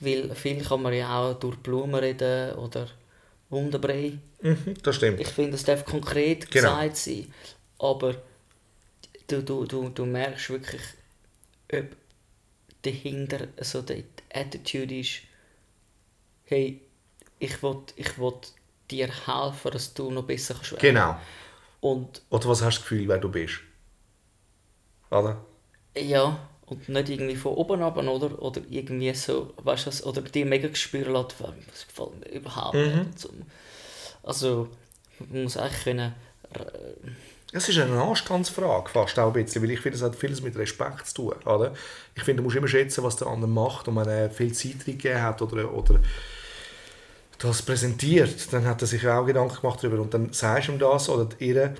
Weil 0.00 0.34
viel 0.34 0.64
kann 0.64 0.82
man 0.82 0.94
ja 0.94 1.18
auch 1.20 1.34
durch 1.38 1.56
Blumen 1.58 1.94
reden 1.94 2.54
oder 2.54 2.88
Wunderbrei. 3.50 4.18
Mhm, 4.40 4.74
das 4.82 4.96
stimmt. 4.96 5.20
Ich 5.20 5.28
finde, 5.28 5.56
es 5.56 5.64
darf 5.64 5.84
konkret 5.84 6.50
Genau. 6.50 6.74
gesagt 6.76 6.96
sein. 6.96 7.32
Aber 7.78 8.14
du, 9.26 9.42
du, 9.42 9.64
du, 9.66 9.88
du 9.90 10.06
merkst 10.06 10.50
wirklich, 10.50 10.82
ob 11.72 11.84
dahinter 12.82 13.48
so 13.60 13.82
die 13.82 14.04
Attitude 14.32 14.98
ist, 15.00 15.22
hey, 16.44 16.80
ich 17.38 17.62
will, 17.62 17.78
ich 17.96 18.18
will 18.18 18.34
dir 18.90 19.08
helfen, 19.26 19.70
dass 19.72 19.92
du 19.94 20.10
noch 20.10 20.24
besser 20.24 20.54
kannst 20.54 20.72
werden. 20.72 20.82
Genau. 20.82 21.16
Und 21.80 22.22
Oder 22.30 22.48
was 22.48 22.62
hast 22.62 22.76
du 22.78 22.80
das 22.80 22.82
Gefühl, 22.82 23.08
wer 23.08 23.18
du 23.18 23.28
bist? 23.30 23.60
Oder? 25.10 25.36
ja, 25.96 26.48
und 26.66 26.88
nicht 26.88 27.08
irgendwie 27.08 27.36
von 27.36 27.54
oben 27.54 27.82
ab 27.82 27.96
oder, 27.96 28.40
oder 28.42 28.60
irgendwie 28.68 29.12
so, 29.14 29.52
weißt 29.62 30.02
du, 30.04 30.06
oder 30.08 30.22
dir 30.22 30.46
mega 30.46 30.72
spüren 30.74 31.12
lässt, 31.12 31.34
das 31.40 31.86
gefällt 31.88 32.20
mir 32.20 32.28
überhaupt 32.30 32.76
Mhm. 32.76 33.00
nicht. 33.02 33.28
Also, 34.22 34.68
man 35.18 35.44
muss 35.44 35.56
eigentlich 35.56 35.84
können, 35.84 36.14
Es 37.52 37.68
ist 37.68 37.78
eine 37.78 38.00
Anstandsfrage, 38.00 38.90
fast 38.90 39.18
auch 39.18 39.34
ein 39.34 39.44
bisschen, 39.44 39.62
weil 39.62 39.72
ich 39.72 39.80
finde, 39.80 39.96
es 39.96 40.02
hat 40.04 40.14
vieles 40.14 40.40
mit 40.40 40.56
Respekt 40.56 41.08
zu 41.08 41.14
tun. 41.14 41.34
Oder? 41.46 41.74
Ich 42.14 42.22
finde, 42.22 42.38
du 42.38 42.44
musst 42.44 42.56
immer 42.56 42.68
schätzen, 42.68 43.02
was 43.02 43.16
der 43.16 43.26
andere 43.26 43.50
macht 43.50 43.88
und 43.88 43.96
wenn 43.96 44.08
er 44.08 44.30
viel 44.30 44.52
Zeit 44.52 44.84
gegeben 44.84 45.20
hat 45.20 45.42
oder, 45.42 45.72
oder 45.72 45.98
das 47.38 47.62
präsentiert, 47.62 48.52
dann 48.52 48.66
hat 48.66 48.82
er 48.82 48.86
sich 48.86 49.06
auch 49.08 49.24
Gedanken 49.24 49.60
gemacht 49.60 49.82
darüber 49.82 50.00
und 50.02 50.12
dann 50.12 50.32
sagst 50.32 50.68
du 50.68 50.72
ihm 50.72 50.78
das 50.78 51.08
oder 51.08 51.28
ihr. 51.38 51.74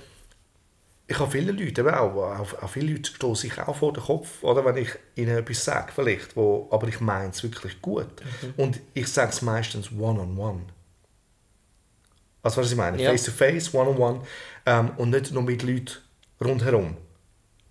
Ich 1.11 1.19
habe 1.19 1.29
viele 1.29 1.51
Leute, 1.51 1.81
eben 1.81 1.91
auch, 1.91 2.15
auch, 2.15 2.63
auch 2.63 2.71
viele 2.71 2.93
Leute 2.93 3.11
stoßen 3.11 3.51
sich 3.51 3.59
auch 3.59 3.75
vor 3.75 3.93
den 3.93 4.05
Kopf, 4.05 4.45
oder, 4.45 4.65
wenn 4.65 4.77
ich 4.77 4.91
ihnen 5.17 5.37
etwas 5.37 5.65
sage, 5.65 5.91
vielleicht, 5.93 6.37
wo, 6.37 6.69
aber 6.71 6.87
ich 6.87 7.01
meine 7.01 7.31
es 7.31 7.43
wirklich 7.43 7.83
gut. 7.83 8.07
Und 8.57 8.79
ich 8.95 9.09
sage 9.09 9.31
es 9.31 9.43
meistens 9.43 9.91
one-on-one. 9.91 10.61
Also, 12.43 12.61
was 12.61 12.71
ich 12.71 12.77
meine? 12.77 13.03
Ja. 13.03 13.11
Face 13.11 13.25
to 13.25 13.33
face, 13.33 13.75
one 13.75 13.91
on 13.91 13.99
one 13.99 14.21
ähm, 14.67 14.93
und 14.99 15.11
nicht 15.11 15.33
nur 15.33 15.43
mit 15.43 15.65
Leuten 15.65 15.97
rundherum. 16.41 16.97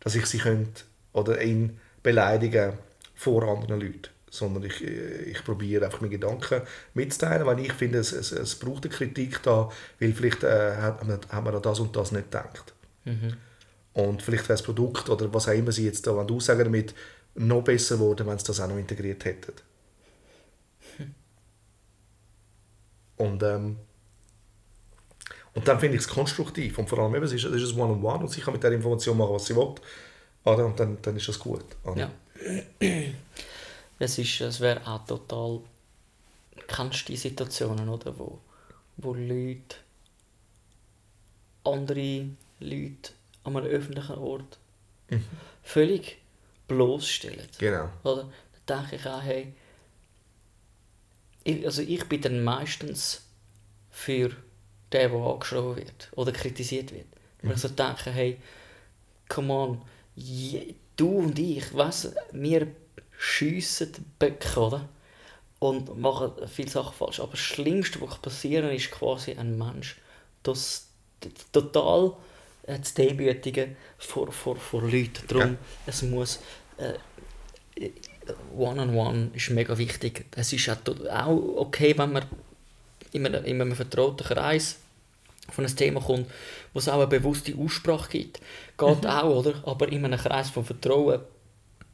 Dass 0.01 0.15
ich 0.15 0.25
sie 0.25 0.39
könnte 0.39 0.83
oder 1.13 1.41
ihn 1.41 1.79
beleidigen 2.03 2.73
vor 3.15 3.43
anderen 3.43 3.79
Leuten. 3.79 4.09
Sondern 4.29 4.63
ich, 4.63 4.83
äh, 4.83 5.23
ich 5.23 5.43
probiere 5.45 5.85
einfach 5.85 6.01
meine 6.01 6.11
Gedanken 6.11 6.61
mitzuteilen, 6.93 7.47
weil 7.47 7.59
ich 7.61 7.71
finde, 7.71 7.99
es, 7.99 8.11
es, 8.11 8.33
es 8.33 8.55
braucht 8.55 8.83
eine 8.83 8.93
Kritik 8.93 9.41
da, 9.43 9.69
weil 9.99 10.13
vielleicht 10.13 10.43
äh, 10.43 10.75
hat, 10.75 11.07
man, 11.07 11.19
hat 11.29 11.43
man 11.43 11.55
an 11.55 11.61
das 11.61 11.79
und 11.79 11.95
das 11.95 12.11
nicht 12.11 12.25
gedacht. 12.25 12.73
Und 13.93 14.21
vielleicht 14.21 14.43
wäre 14.43 14.53
das 14.53 14.63
Produkt 14.63 15.09
oder 15.09 15.33
was 15.33 15.47
auch 15.47 15.53
immer 15.53 15.71
sie 15.71 15.85
jetzt 15.85 16.05
da 16.07 16.11
aussagen 16.11 16.63
damit 16.63 16.93
noch 17.35 17.63
besser 17.63 17.95
geworden, 17.95 18.27
wenn 18.27 18.37
sie 18.37 18.45
das 18.45 18.59
auch 18.59 18.67
noch 18.67 18.77
integriert 18.77 19.25
hätten. 19.25 19.53
Und, 23.17 23.43
ähm, 23.43 23.77
und 25.53 25.67
dann 25.67 25.79
finde 25.79 25.97
ich 25.97 26.03
es 26.03 26.07
konstruktiv. 26.07 26.77
Und 26.77 26.87
vor 26.87 26.99
allem 26.99 27.13
eben, 27.15 27.25
es 27.25 27.33
ist, 27.33 27.43
es 27.43 27.61
ist 27.61 27.73
ein 27.73 27.79
One-on-One 27.79 28.19
und 28.19 28.29
sie 28.29 28.39
kann 28.39 28.53
mit 28.53 28.63
der 28.63 28.71
Information 28.71 29.17
machen, 29.17 29.33
was 29.33 29.45
sie 29.45 29.55
will. 29.55 29.75
Oder? 30.45 30.65
Und 30.65 30.79
dann, 30.79 30.97
dann 31.01 31.17
ist 31.17 31.27
das 31.27 31.37
gut. 31.37 31.65
Oder? 31.83 31.97
Ja. 31.97 32.11
Es, 33.99 34.17
ist, 34.17 34.39
es 34.39 34.61
wäre 34.61 34.85
auch 34.87 35.05
total. 35.05 35.59
Kennst 36.67 37.01
du 37.01 37.11
die 37.11 37.17
Situationen, 37.17 37.89
oder? 37.89 38.17
Wo, 38.17 38.39
wo 38.97 39.13
Leute 39.13 39.75
andere 41.65 42.29
Leute 42.59 43.11
an 43.43 43.57
einem 43.57 43.67
öffentlichen 43.67 44.15
Ort 44.15 44.57
völlig 45.63 46.17
bloßstellen. 46.67 47.47
Genau. 47.57 47.89
Oder? 48.03 48.29
Da 48.65 48.81
denke 48.81 48.95
ich 48.97 49.05
auch, 49.05 49.21
hey. 49.21 49.53
Ich, 51.43 51.65
also 51.65 51.81
ich 51.81 52.03
bin 52.05 52.21
dann 52.21 52.43
meistens 52.43 53.23
für 53.89 54.29
den, 54.29 55.11
der 55.11 55.11
angeschrieben 55.11 55.75
wird 55.75 56.09
oder 56.13 56.31
kritisiert 56.31 56.93
wird. 56.93 57.07
Weil 57.41 57.53
ich 57.53 57.59
so 57.59 57.69
denke, 57.69 58.11
hey, 58.11 58.37
come 59.27 59.53
on, 59.53 59.81
je, 60.15 60.75
du 60.95 61.19
und 61.19 61.39
ich, 61.39 61.73
weißt, 61.73 62.13
wir 62.33 62.67
schiessen 63.17 63.91
Böcke, 64.17 64.59
oder? 64.59 64.89
Und 65.59 65.97
machen 65.97 66.31
viele 66.47 66.69
Sachen 66.69 66.93
falsch. 66.93 67.19
Aber 67.19 67.31
das 67.31 67.39
Schlimmste, 67.39 68.01
was 68.01 68.17
passieren 68.19 68.67
kann, 68.67 68.75
ist 68.75 68.91
quasi 68.91 69.33
ein 69.33 69.57
Mensch, 69.57 69.97
das 70.43 70.87
total 71.51 72.15
äh, 72.69 72.81
zu 72.81 72.93
demütigen 72.95 73.75
vor, 73.97 74.31
vor, 74.31 74.55
vor 74.57 74.81
Leuten. 74.83 75.27
Darum, 75.27 75.51
Ja. 75.51 75.57
es 75.87 76.01
muss 76.03 76.39
äh, 76.77 76.93
One-on-One 78.55 79.31
ist 79.33 79.49
mega 79.49 79.77
wichtig. 79.77 80.25
Es 80.35 80.53
ist 80.53 80.69
auch, 80.69 81.55
okay, 81.57 81.97
wenn 81.97 82.11
man 82.11 82.25
in 83.11 83.25
einem, 83.25 83.43
in 83.45 83.61
einem 83.61 83.75
vertrauten 83.75 84.25
Kreis 84.27 84.77
von 85.49 85.65
einem 85.65 85.75
Thema 85.75 85.99
kommt, 85.99 86.27
wo 86.73 86.79
es 86.79 86.87
auch 86.87 86.95
eine 86.99 87.07
bewusste 87.07 87.55
Aussprache 87.57 88.09
gibt. 88.09 88.39
Geht 88.77 89.05
auch, 89.07 89.35
oder? 89.37 89.63
Aber 89.65 89.87
in 89.91 90.05
einem 90.05 90.19
Kreis 90.19 90.49
von 90.51 90.63
Vertrauen 90.63 91.21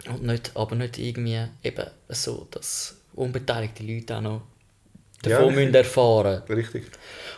und 0.09 0.23
nicht, 0.23 0.51
aber 0.55 0.75
nicht 0.75 0.97
irgendwie 0.97 1.41
eben 1.63 1.85
so, 2.09 2.47
dass 2.51 2.97
unbeteiligte 3.13 3.83
Leute 3.83 4.17
auch 4.17 4.21
noch 4.21 4.41
Ja, 5.23 5.29
davon 5.37 5.45
richtig. 5.47 5.55
müssen 5.63 5.75
erfahren 5.75 6.41
Richtig. 6.49 6.83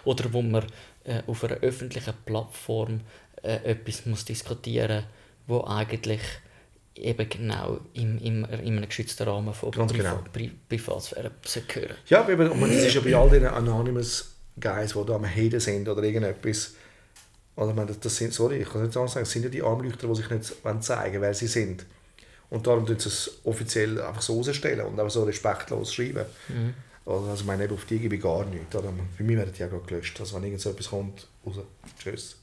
Oder 0.06 0.34
wo 0.34 0.41
man 0.41 0.65
äh, 1.03 1.22
auf 1.27 1.44
einer 1.44 1.58
öffentlichen 1.58 2.13
Plattform 2.25 3.01
äh, 3.47 3.71
etwas 3.71 4.05
muss 4.05 4.25
diskutieren 4.25 5.03
muss, 5.47 5.59
wo 5.59 5.63
eigentlich 5.65 6.21
eben 6.95 7.29
genau 7.29 7.79
im, 7.93 8.17
im, 8.17 8.43
in 8.45 8.77
einem 8.77 8.87
geschützten 8.87 9.23
Rahmen 9.27 9.53
von 9.53 9.71
Ganz 9.71 9.91
Priva 9.93 10.09
genau. 10.15 10.23
Pri 10.33 10.51
Privatsphäre 10.67 11.31
gehören. 11.67 11.95
Ja, 12.07 12.27
eben, 12.27 12.49
und 12.49 12.69
es 12.71 12.85
ist 12.85 12.95
ja 12.95 13.01
bei 13.01 13.15
all 13.15 13.29
diesen 13.29 13.45
Anonymous 13.47 14.33
Guys, 14.59 14.93
die 14.93 15.05
da 15.05 15.15
am 15.15 15.25
Haten 15.25 15.59
sind 15.59 15.87
oder 15.87 16.01
irgendetwas. 16.01 16.73
Oder 17.55 17.69
ich 17.69 17.75
meine, 17.75 17.87
das- 17.89 17.99
das 17.99 18.15
sind, 18.15 18.33
sorry, 18.33 18.57
ich 18.61 18.69
kann 18.69 18.83
nicht 18.83 18.97
anders 18.97 19.13
sagen, 19.13 19.23
das 19.25 19.31
sind 19.31 19.43
ja 19.43 19.49
die 19.49 19.61
Armleuchter, 19.61 20.07
die 20.07 20.15
sich 20.15 20.29
nicht 20.29 20.65
wollen 20.65 20.81
zeigen 20.81 21.21
wer 21.21 21.33
sie 21.33 21.47
sind. 21.47 21.85
Und 22.49 22.65
darum 22.65 22.85
tun 22.85 22.97
sie 22.97 23.09
es 23.09 23.39
offiziell 23.43 24.01
einfach 24.01 24.21
so 24.21 24.37
rausstellen 24.37 24.85
und 24.85 24.99
einfach 24.99 25.11
so 25.11 25.23
respektlos 25.23 25.93
schreiben. 25.93 26.25
Oder, 27.05 27.27
also 27.29 27.41
ich 27.41 27.45
meine, 27.45 27.65
eben 27.65 27.73
auf 27.73 27.85
die 27.85 27.99
gebe 27.99 28.15
ich 28.15 28.21
gar 28.21 28.43
nichts. 28.45 28.75
Oder? 28.75 28.91
Bei 29.17 29.23
mir 29.23 29.37
werden 29.37 29.53
die 29.55 29.59
ja 29.59 29.67
gerade 29.67 29.85
gelöscht. 29.85 30.19
Also 30.19 30.35
wenn 30.35 30.43
irgend 30.45 30.61
so 30.61 30.69
etwas 30.71 30.89
kommt, 30.89 31.27
raus, 31.45 31.55
tschüss. 32.01 32.37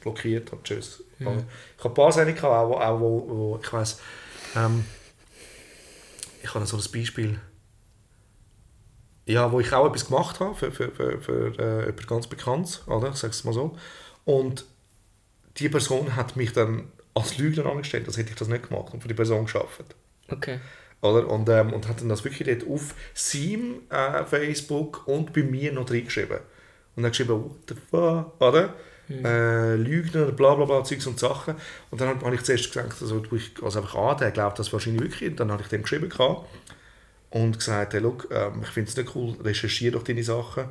Blockiert 0.00 0.52
und 0.52 0.64
tschüss. 0.64 1.02
Ich 1.18 1.26
habe 1.26 1.44
ein 1.84 1.94
paar 1.94 2.12
Sachen 2.12 2.34
gehabt, 2.34 2.44
auch, 2.44 2.68
wo, 2.68 2.74
auch 2.74 3.00
wo, 3.00 3.28
wo 3.28 3.60
ich 3.62 3.72
weiss, 3.72 4.00
ähm, 4.56 4.84
ich 6.42 6.54
habe 6.54 6.66
so 6.66 6.76
ein 6.76 6.92
Beispiel, 6.92 7.40
ja, 9.26 9.50
wo 9.52 9.60
ich 9.60 9.72
auch 9.72 9.86
etwas 9.86 10.06
gemacht 10.06 10.40
habe 10.40 10.54
für, 10.54 10.72
für, 10.72 10.90
für, 10.90 11.20
für 11.20 11.58
äh, 11.58 11.80
jemand 11.86 12.06
ganz 12.06 12.26
Bekanntes, 12.26 12.86
oder? 12.86 13.10
ich 13.10 13.16
sage 13.16 13.32
es 13.32 13.44
mal 13.44 13.52
so. 13.52 13.76
Und 14.24 14.64
die 15.58 15.68
Person 15.68 16.16
hat 16.16 16.36
mich 16.36 16.52
dann 16.52 16.90
als 17.14 17.36
Lügner 17.38 17.66
angestellt, 17.66 18.06
das 18.06 18.16
hätte 18.16 18.30
ich 18.30 18.36
das 18.36 18.48
nicht 18.48 18.68
gemacht 18.68 18.94
und 18.94 19.02
für 19.02 19.08
die 19.08 19.14
Person 19.14 19.44
geschafft. 19.44 19.96
Okay. 20.28 20.60
Oder? 21.00 21.28
Und, 21.28 21.48
ähm, 21.48 21.72
und 21.72 21.88
hat 21.88 22.00
dann 22.00 22.08
das 22.08 22.24
wirklich 22.24 22.48
dort 22.48 22.70
auf 22.70 22.94
seinem 23.14 23.82
äh, 23.90 24.24
Facebook 24.24 25.06
und 25.06 25.32
bei 25.32 25.42
mir 25.42 25.72
noch 25.72 25.90
reingeschrieben. 25.90 26.38
Und 26.96 27.04
hat 27.04 27.12
geschrieben, 27.12 27.44
what 27.44 27.56
the 27.68 27.74
fuck, 27.74 28.40
oder? 28.40 28.74
Äh, 29.08 29.76
Lügner, 29.76 30.26
bla 30.32 30.54
bla 30.54 30.64
bla, 30.64 30.84
Zeugs 30.84 31.06
und 31.06 31.18
Sachen. 31.18 31.54
Und 31.90 32.00
dann 32.00 32.20
habe 32.20 32.34
ich 32.34 32.42
zuerst 32.42 32.72
gesagt, 32.72 33.00
also, 33.00 33.22
ich 33.32 33.52
also 33.62 33.80
einfach 33.80 33.94
an, 33.94 34.18
der 34.18 34.30
glaubt 34.30 34.58
das 34.58 34.72
wahrscheinlich 34.72 35.02
wirklich. 35.02 35.30
Und 35.30 35.40
dann 35.40 35.50
habe 35.50 35.62
ich 35.62 35.68
dem 35.68 35.82
geschrieben 35.82 36.08
gehabt 36.08 36.46
und 37.30 37.58
gesagt, 37.58 37.94
hey, 37.94 38.00
look, 38.00 38.28
ähm, 38.30 38.60
ich 38.62 38.68
finde 38.68 38.90
es 38.90 38.96
nicht 38.96 39.14
cool, 39.14 39.36
recherchiere 39.42 39.92
doch 39.92 40.02
deine 40.02 40.22
Sachen, 40.22 40.68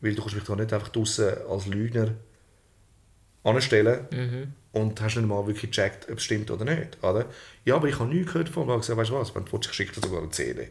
weil 0.00 0.14
du 0.14 0.22
kannst 0.22 0.36
mich 0.36 0.44
doch 0.44 0.56
nicht 0.56 0.72
einfach 0.72 0.88
draussen 0.88 1.32
als 1.48 1.66
Lügner 1.66 2.14
anstellen 3.44 4.06
und 4.72 5.00
hast 5.00 5.16
nicht 5.16 5.28
mal 5.28 5.46
wirklich 5.46 5.70
gecheckt, 5.70 6.10
ob 6.10 6.18
es 6.18 6.24
stimmt 6.24 6.50
oder 6.50 6.64
nicht. 6.64 7.02
Oder? 7.02 7.26
Ja, 7.64 7.76
aber 7.76 7.88
ich 7.88 7.98
habe 7.98 8.08
nichts 8.12 8.32
gehört 8.32 8.48
davon. 8.48 8.68
Und 8.68 8.68
ich 8.68 8.72
habe 8.72 8.80
gesagt, 8.80 8.98
weißt 8.98 9.10
du 9.10 9.14
was, 9.14 9.34
wenn 9.34 9.44
du 9.44 9.52
willst, 9.52 9.68
ich 9.68 9.74
schicke 9.74 10.00
dir 10.00 10.06
sogar 10.06 10.22
eine 10.22 10.30
CD. 10.30 10.68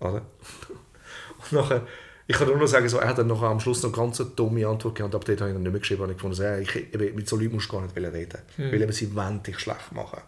Oder? 0.00 0.22
Und 1.38 1.52
nachher, 1.52 1.86
ich 2.28 2.36
kann 2.36 2.48
nur 2.48 2.56
noch 2.56 2.66
sagen, 2.66 2.88
so, 2.88 2.98
er 2.98 3.08
hat 3.08 3.18
dann 3.18 3.28
nachher 3.28 3.46
am 3.46 3.60
Schluss 3.60 3.82
noch 3.82 3.92
ganz 3.92 4.20
eine 4.20 4.30
dumme 4.30 4.66
Antwort 4.66 4.96
gegeben 4.96 5.12
und 5.12 5.14
ab 5.14 5.24
dort 5.24 5.40
habe 5.40 5.50
ich 5.50 5.54
dann 5.54 5.62
nicht 5.62 5.72
mehr 5.72 5.80
geschrieben 5.80 6.02
und 6.02 6.10
ich 6.10 6.16
gefunden, 6.16 6.42
hey, 6.42 6.62
ich, 6.62 6.76
eben, 6.76 7.14
mit 7.14 7.28
so 7.28 7.36
Leuten 7.36 7.54
musst 7.54 7.68
du 7.70 7.72
gar 7.72 7.82
nicht 7.82 7.96
reden. 7.96 8.38
Weil 8.56 8.82
eben 8.82 8.92
sie 8.92 9.14
wollen 9.14 9.42
dich 9.42 9.58
schlecht 9.58 9.92
machen. 9.92 10.20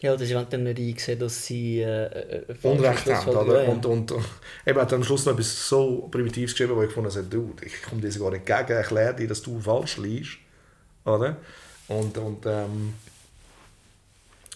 Ja, 0.00 0.16
das 0.16 0.34
wollen 0.34 0.46
dann 0.50 0.64
nicht 0.64 0.78
einsehen, 0.78 1.18
dass 1.20 1.46
sie 1.46 1.80
äh, 1.80 2.06
äh, 2.06 2.54
falsche 2.54 2.68
Unrecht 2.68 3.06
haben, 3.06 3.28
oder? 3.28 3.60
Ja, 3.60 3.62
ja. 3.62 3.70
Und, 3.70 3.86
und, 3.86 4.10
und 4.10 4.24
eben 4.66 4.80
hat 4.80 4.92
am 4.92 5.04
Schluss 5.04 5.24
noch 5.24 5.34
etwas 5.34 5.68
so 5.68 6.08
Primitives 6.10 6.50
geschrieben, 6.50 6.76
wo 6.76 6.82
ich 6.82 6.88
gefunden 6.88 7.10
habe, 7.10 7.22
Dude, 7.22 7.64
ich 7.64 7.80
komme 7.82 8.00
dir 8.00 8.10
sogar 8.10 8.32
nicht 8.32 8.48
entgegen, 8.48 8.76
erkläre 8.76 9.14
dir, 9.14 9.28
dass 9.28 9.40
du 9.40 9.60
falsch 9.60 9.98
liegst. 9.98 10.38
Oder? 11.04 11.36
Und, 11.88 12.18
und 12.18 12.44
ähm, 12.44 12.94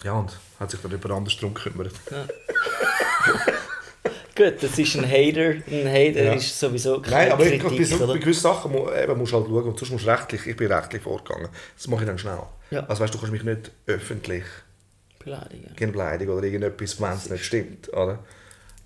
ja, 0.03 0.13
und 0.13 0.37
hat 0.59 0.71
sich 0.71 0.81
dann 0.81 0.91
jemand 0.91 1.11
anders 1.13 1.37
darum 1.37 1.55
gekümmert. 1.55 1.93
Gut, 4.39 4.63
das 4.63 4.79
ist 4.79 4.97
ein 4.97 5.05
Hater. 5.11 5.51
Ein 5.71 5.89
Hater 5.89 6.25
Ja. 6.25 6.33
ist 6.35 6.59
sowieso 6.59 6.95
Nein, 6.99 7.03
keine 7.11 7.33
aber 7.33 7.47
ich, 7.47 7.61
bei, 7.63 7.69
Kritik, 7.69 7.87
so- 7.87 8.07
bei 8.07 8.19
gewissen 8.19 8.41
Sachen 8.43 8.71
mu, 8.73 8.89
eben, 8.91 9.19
musst 9.19 9.33
du 9.33 9.37
halt 9.37 9.47
schauen, 9.49 9.65
und 9.65 9.79
sonst 9.79 9.91
musst 9.91 10.07
du 10.07 10.11
rechtlich, 10.11 10.47
ich 10.47 10.57
bin 10.57 10.71
rechtlich 10.73 11.03
vorgegangen. 11.03 11.49
Das 11.77 11.89
mache 11.89 12.03
ich 12.03 12.07
dann 12.09 12.19
schnell. 12.19 12.39
Ja. 12.71 12.85
Also 12.87 13.03
weißt 13.03 13.13
du, 13.15 13.19
du 13.19 13.25
kannst 13.27 13.33
mich 13.33 13.43
nicht 13.43 13.73
öffentlich 13.87 14.45
Beleidigen. 15.19 15.93
beleidigen 15.93 16.31
oder 16.31 16.47
irgendetwas, 16.47 17.01
wenn 17.01 17.13
es 17.13 17.29
nicht 17.29 17.45
stimmt. 17.45 17.89
Oder? 17.93 18.21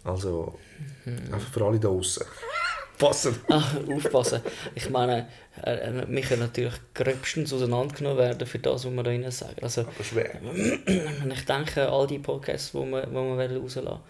Also, 0.05 0.59
einfach 1.07 1.53
für 1.53 1.65
alle 1.67 1.79
da 1.79 1.89
draußen. 1.89 2.25
Passen. 2.99 3.37
Ach, 3.49 3.75
aufpassen. 3.89 4.41
Ich 4.75 4.89
meine, 4.91 5.29
wir 5.65 6.21
können 6.23 6.41
natürlich 6.43 6.75
gröbstens 6.95 7.53
auseinandergenommen 7.53 8.19
werden 8.19 8.47
für 8.47 8.59
das, 8.61 8.85
was 8.85 8.93
wir 8.93 9.03
da 9.03 9.11
rein 9.11 9.29
sagen. 9.31 9.57
Also, 9.61 9.81
Aber 9.83 10.05
schwer. 10.05 10.31
wenn 10.43 11.31
ich 11.33 11.45
denke, 11.45 11.89
all 11.91 12.07
die 12.07 12.21
Podcasts, 12.21 12.71
die 12.73 12.79
wir, 12.79 13.07
die 13.07 13.13
wir 13.13 13.21
wollen 13.21 13.57
rauslassen 13.61 14.01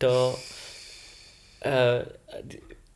da. 0.00 0.34
Äh, 1.64 2.04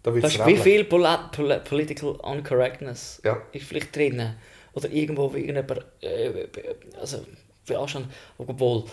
Da 0.02 0.14
weißt, 0.14 0.38
du, 0.38 0.46
wie 0.46 0.56
viel 0.56 0.84
Poli 0.84 1.08
Poli 1.32 1.58
Political 1.60 2.10
Uncorrectness 2.22 3.20
Ja. 3.24 3.42
ist 3.52 3.64
vielleicht 3.66 3.94
drin? 3.96 4.34
Oder 4.74 4.90
irgendwo 4.90 5.32
wie 5.34 5.40
irgendjemand. 5.40 5.84
Äh, 6.02 6.46
also. 7.00 7.24
Obwohl, 8.38 8.84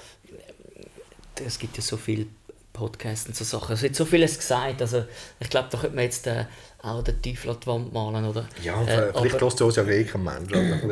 es 1.46 1.58
gibt 1.60 1.78
ja 1.78 1.82
so 1.84 1.96
viele 1.96 2.26
Podcasts 2.74 3.26
und 3.28 3.36
so 3.36 3.46
Sachen. 3.46 3.74
Es 3.74 3.82
wird 3.82 3.96
so 3.96 4.04
vieles 4.04 4.38
gesagt. 4.38 4.82
Also, 4.82 5.06
ich 5.40 5.50
glaube, 5.50 5.70
da 5.72 5.78
könnte 5.78 5.96
man 5.96 6.04
jetzt 6.04 6.28
äh, 6.28 6.44
auch 6.82 7.02
den 7.04 7.22
Teufel 7.22 7.52
an 7.52 7.60
die 7.62 7.68
Wand 7.68 7.94
malen. 7.94 8.26
Oder? 8.26 8.50
Ja, 8.62 8.82
Äh, 8.84 9.14
vielleicht 9.14 9.40
lässt 9.40 9.62
uns 9.62 9.76
ja 9.78 9.84
eh 9.88 10.04
kein 10.04 10.24
Mensch. 10.24 10.54
Also. 10.54 10.92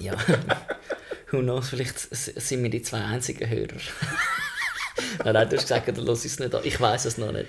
Ja. 0.00 0.14
Who 1.32 1.40
knows, 1.40 1.70
vielleicht 1.70 1.98
sind 1.98 2.62
wir 2.62 2.70
die 2.70 2.82
zwei 2.82 2.98
einzigen 3.00 3.48
Hörer. 3.48 3.74
nein, 5.24 5.34
nein, 5.34 5.48
du 5.48 5.56
hast 5.56 5.62
gesagt, 5.62 5.96
du 5.96 6.04
hörst 6.04 6.24
es 6.24 6.38
nicht 6.38 6.54
an. 6.54 6.60
Ich 6.64 6.80
weiß 6.80 7.04
es 7.06 7.18
noch 7.18 7.32
nicht. 7.32 7.46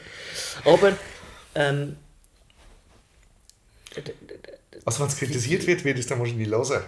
Aber, 0.63 0.93
ähm, 1.55 1.97
Also 4.85 4.99
wenn 4.99 5.07
es 5.07 5.17
kritisiert 5.17 5.65
wird, 5.67 5.83
wird 5.83 5.97
es 5.97 6.07
dann 6.07 6.19
wahrscheinlich 6.19 6.49
hören. 6.49 6.83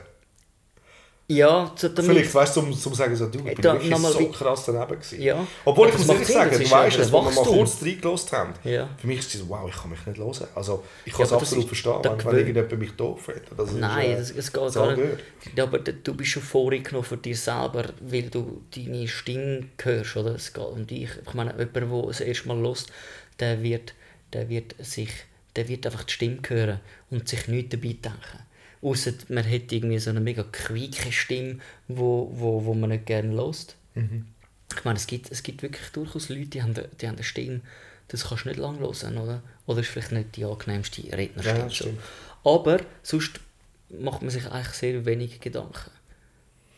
Ja, 1.29 1.69
zu, 1.75 1.89
damit, 1.89 2.09
Vielleicht, 2.11 2.33
weißt 2.33 2.55
du, 2.55 2.59
um, 2.61 2.67
um 2.67 2.73
zu 2.73 2.93
sagen, 2.93 3.13
so, 3.15 3.25
du, 3.27 3.39
ich 3.39 3.55
bin 3.55 3.63
wirklich 3.63 3.97
so 3.97 4.19
wie- 4.19 4.31
krass 4.31 4.63
daneben 4.65 4.87
gewesen. 4.99 5.21
Ja. 5.21 5.45
Obwohl, 5.65 5.89
ich 5.89 5.97
muss 5.97 6.07
ehrlich 6.07 6.27
sagen, 6.27 6.51
du 6.57 6.71
weißt 6.71 6.99
es, 6.99 7.11
wo 7.11 7.21
wir 7.21 7.31
mal 7.31 7.43
kurz 7.43 7.81
reingelassen 7.81 8.31
haben, 8.37 8.53
Ja. 8.63 8.89
für 8.97 9.07
mich 9.07 9.19
ist 9.19 9.35
es 9.35 9.41
so, 9.41 9.49
wow, 9.49 9.67
ich 9.69 9.75
kann 9.75 9.89
mich 9.89 10.05
nicht 10.05 10.17
hören. 10.17 10.47
Also, 10.55 10.83
ich 11.03 11.11
kann 11.11 11.19
Ja, 11.21 11.25
es 11.25 11.33
absolut 11.33 11.65
ist- 11.65 11.67
verstehen, 11.67 11.99
wenn, 12.01 12.25
wenn 12.25 12.37
irgendjemand 12.37 12.79
mich 12.79 12.91
doof 12.93 13.21
findet. 13.25 13.43
Das 13.57 13.69
ist, 13.71 13.77
Nein, 13.77 14.09
äh, 14.11 14.15
das, 14.17 14.31
es 14.31 14.53
geht 14.53 14.73
gar 14.73 14.95
nicht. 14.95 15.59
aber 15.59 15.79
du 15.79 16.13
bist 16.13 16.31
schon 16.31 16.43
vorgenommen 16.43 17.03
für 17.03 17.17
dich 17.17 17.41
selber, 17.41 17.85
weil 17.99 18.29
du 18.29 18.61
deine 18.73 19.07
Stimme 19.09 19.65
hörst, 19.83 20.15
oder? 20.15 20.35
Es 20.35 20.53
geht 20.53 20.63
um 20.63 20.87
dich. 20.87 21.09
Ich 21.27 21.33
meine, 21.33 21.51
jemand, 21.51 21.75
der 21.75 22.01
das 22.07 22.21
erste 22.21 22.47
Mal 22.47 22.57
hört, 22.59 22.85
der 23.41 23.61
wird, 23.61 23.93
der 24.31 24.47
wird 24.47 24.75
sich, 24.79 25.09
der 25.57 25.67
wird 25.67 25.85
einfach 25.85 26.03
die 26.05 26.13
Stimme 26.13 26.37
hören 26.47 26.79
und 27.11 27.27
sich 27.27 27.49
nichts 27.49 27.71
dabei 27.71 27.97
denken. 28.01 28.46
Ausser 28.81 29.13
man 29.29 29.49
hat 29.49 29.71
irgendwie 29.71 29.99
so 29.99 30.09
eine 30.09 30.19
mega 30.19 30.43
quieke 30.43 31.11
Stimme, 31.11 31.59
wo, 31.87 32.29
wo, 32.33 32.65
wo 32.65 32.73
man 32.73 32.91
nicht 32.91 33.05
gerne 33.05 33.33
hört. 33.33 33.75
Ich 34.75 34.83
meine, 34.83 34.97
es 34.97 35.07
gibt, 35.07 35.31
es 35.31 35.43
gibt 35.43 35.63
wirklich 35.63 35.89
durchaus 35.89 36.29
Leute, 36.29 36.45
die 36.45 36.61
haben, 36.61 36.73
die 36.73 37.07
haben 37.07 37.15
eine 37.15 37.23
Stimme, 37.23 37.61
das 38.09 38.25
kannst 38.27 38.45
du 38.45 38.49
nicht 38.49 38.59
lange 38.59 38.79
hören, 38.79 39.17
oder? 39.17 39.41
Oder 39.65 39.79
ist 39.81 39.89
vielleicht 39.89 40.11
nicht 40.11 40.35
die 40.35 40.45
angenehmste 40.45 41.03
Rednerstimme. 41.11 41.59
Ja, 41.59 41.69
so. 41.69 41.89
Aber 42.43 42.79
sonst 43.03 43.39
macht 43.89 44.21
man 44.21 44.31
sich 44.31 44.45
eigentlich 44.45 44.75
sehr 44.75 45.05
wenig 45.05 45.39
Gedanken. 45.39 45.91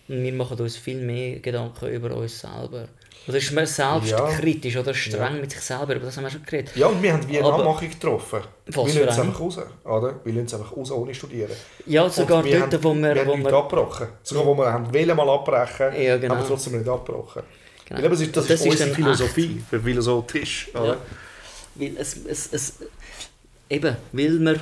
Wir 0.08 0.34
machen 0.34 0.60
uns 0.60 0.78
viel 0.78 1.02
mehr 1.02 1.40
Gedanken 1.40 1.90
über 1.90 2.16
uns 2.16 2.40
selber. 2.40 2.88
Oder 3.28 3.38
ist 3.38 3.52
man 3.52 3.66
selbstkritisch 3.66 4.78
oder 4.78 4.94
streng 4.94 5.40
mit 5.40 5.52
sich 5.52 5.62
selber, 5.62 5.96
über 5.96 6.06
das 6.06 6.18
haben 6.18 6.24
wir 6.24 6.32
schon 6.32 6.44
geredet. 6.44 6.76
Ja, 6.76 6.88
und 6.88 7.02
wir 7.02 7.14
haben 7.14 7.28
wie 7.28 7.38
eine 7.38 7.52
Anmachung 7.52 7.90
getroffen. 7.90 8.42
Wir 8.66 8.84
lassen 8.84 9.08
es 9.08 9.20
einfach 9.20 9.40
raus, 9.40 9.60
oder? 9.84 10.20
Wir 10.24 10.34
lassen 10.34 10.46
es 10.46 10.54
einfach 10.54 10.76
raus, 10.76 10.92
ohne 10.92 11.14
studieren. 11.14 11.52
Ja, 11.86 12.10
sogar 12.10 12.40
Und 12.40 12.46
wir 12.46 12.60
dort, 12.60 12.74
haben, 12.74 12.84
wo 12.84 12.94
wir... 12.96 13.16
wir 13.16 13.28
wo 13.28 13.34
haben 13.34 13.44
wir 13.44 13.54
abgebrochen. 13.54 14.08
Sogar 14.24 14.46
wo 14.46 14.56
wir 14.56 14.72
haben 14.72 14.94
wollen 14.94 15.16
mal 15.16 15.30
abbrechen, 15.30 16.02
Ja, 16.02 16.18
genau. 16.18 16.36
aber 16.36 16.48
trotzdem 16.48 16.78
nicht 16.78 16.90
abgebrochen. 16.90 17.44
Genau. 17.86 18.02
Weil 18.02 18.10
das 18.10 18.22
ist, 18.22 18.38
das 18.38 18.48
das 18.48 18.60
ist 18.62 18.66
ist 18.66 18.72
unsere 18.72 18.94
Philosophie, 18.94 19.64
für 19.70 19.80
Philosophisch. 19.80 20.70
Oder? 20.74 20.88
Ja. 20.88 20.98
Weil 21.76 21.98
es, 21.98 22.18
es, 22.26 22.50
es, 22.52 22.74
eben, 23.70 23.96
weil 24.12 24.40
man 24.40 24.60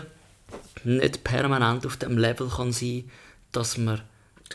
nicht 0.83 1.23
permanent 1.23 1.85
auf 1.85 1.97
dem 1.97 2.17
Level 2.17 2.49
kann 2.49 2.71
sein 2.71 3.09
dass 3.51 3.77
man 3.77 4.01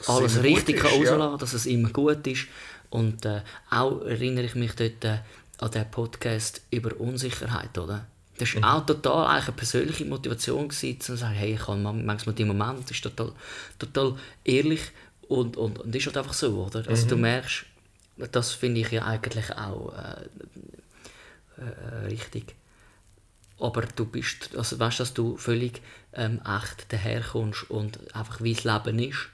es 0.01 0.09
alles 0.09 0.43
richtig 0.43 0.79
kann 0.79 0.91
ist, 0.93 1.05
ja. 1.05 1.11
rauslassen 1.11 1.31
kann, 1.31 1.39
dass 1.39 1.53
es 1.55 1.67
immer 1.67 1.91
gut 1.91 2.27
ist. 2.27 2.47
Und 2.93 3.25
äh, 3.25 3.41
auch 3.71 4.03
erinnere 4.03 4.45
ich 4.45 4.55
mich 4.55 4.73
dort 4.75 5.03
äh, 5.05 5.19
an 5.59 5.71
den 5.71 5.91
Podcast 5.91 6.61
über 6.71 6.99
Unsicherheit, 7.01 7.77
oder? 7.79 8.07
Das 8.39 8.55
Mhm. 8.55 8.63
war 8.63 8.77
auch 8.83 8.87
total 8.87 9.27
eigentlich 9.29 9.49
eine 9.49 9.57
persönliche 9.57 10.05
Motivation, 10.05 10.69
gewesen, 10.69 11.01
zu 11.01 11.17
sagen, 11.17 11.35
hey, 11.35 11.55
ich 11.55 11.67
habe 11.69 11.79
man- 11.79 12.05
manchmal 12.05 12.35
die 12.35 12.45
Moment, 12.45 12.83
das 12.85 12.91
ist 12.93 13.03
total, 13.03 13.33
total 13.79 14.15
ehrlich 14.45 14.83
und, 15.29 15.57
und, 15.57 15.79
und 15.79 15.95
ist 15.97 16.07
halt 16.07 16.19
einfach 16.19 16.35
so, 16.35 16.65
oder? 16.67 16.87
Also 16.89 17.05
Mhm. 17.07 17.11
du 17.11 17.17
merkst, 17.17 17.65
das 18.31 18.53
finde 18.53 18.81
ich 18.83 18.91
ja 18.91 19.05
eigentlich 19.07 19.51
auch 19.57 19.95
äh, 19.97 21.63
äh, 21.63 22.07
richtig. 22.09 22.55
Aber 23.59 23.83
du 23.83 24.05
bist, 24.07 24.51
also 24.57 24.79
weißt, 24.79 25.01
dass 25.01 25.15
du 25.15 25.37
völlig 25.37 25.81
ähm, 26.15 26.41
echt 26.45 26.93
daherkommst 26.93 27.71
und 27.71 27.99
einfach 28.15 28.43
wie 28.43 28.55
das 28.55 28.65
Leben 28.65 28.99
ist. 28.99 29.29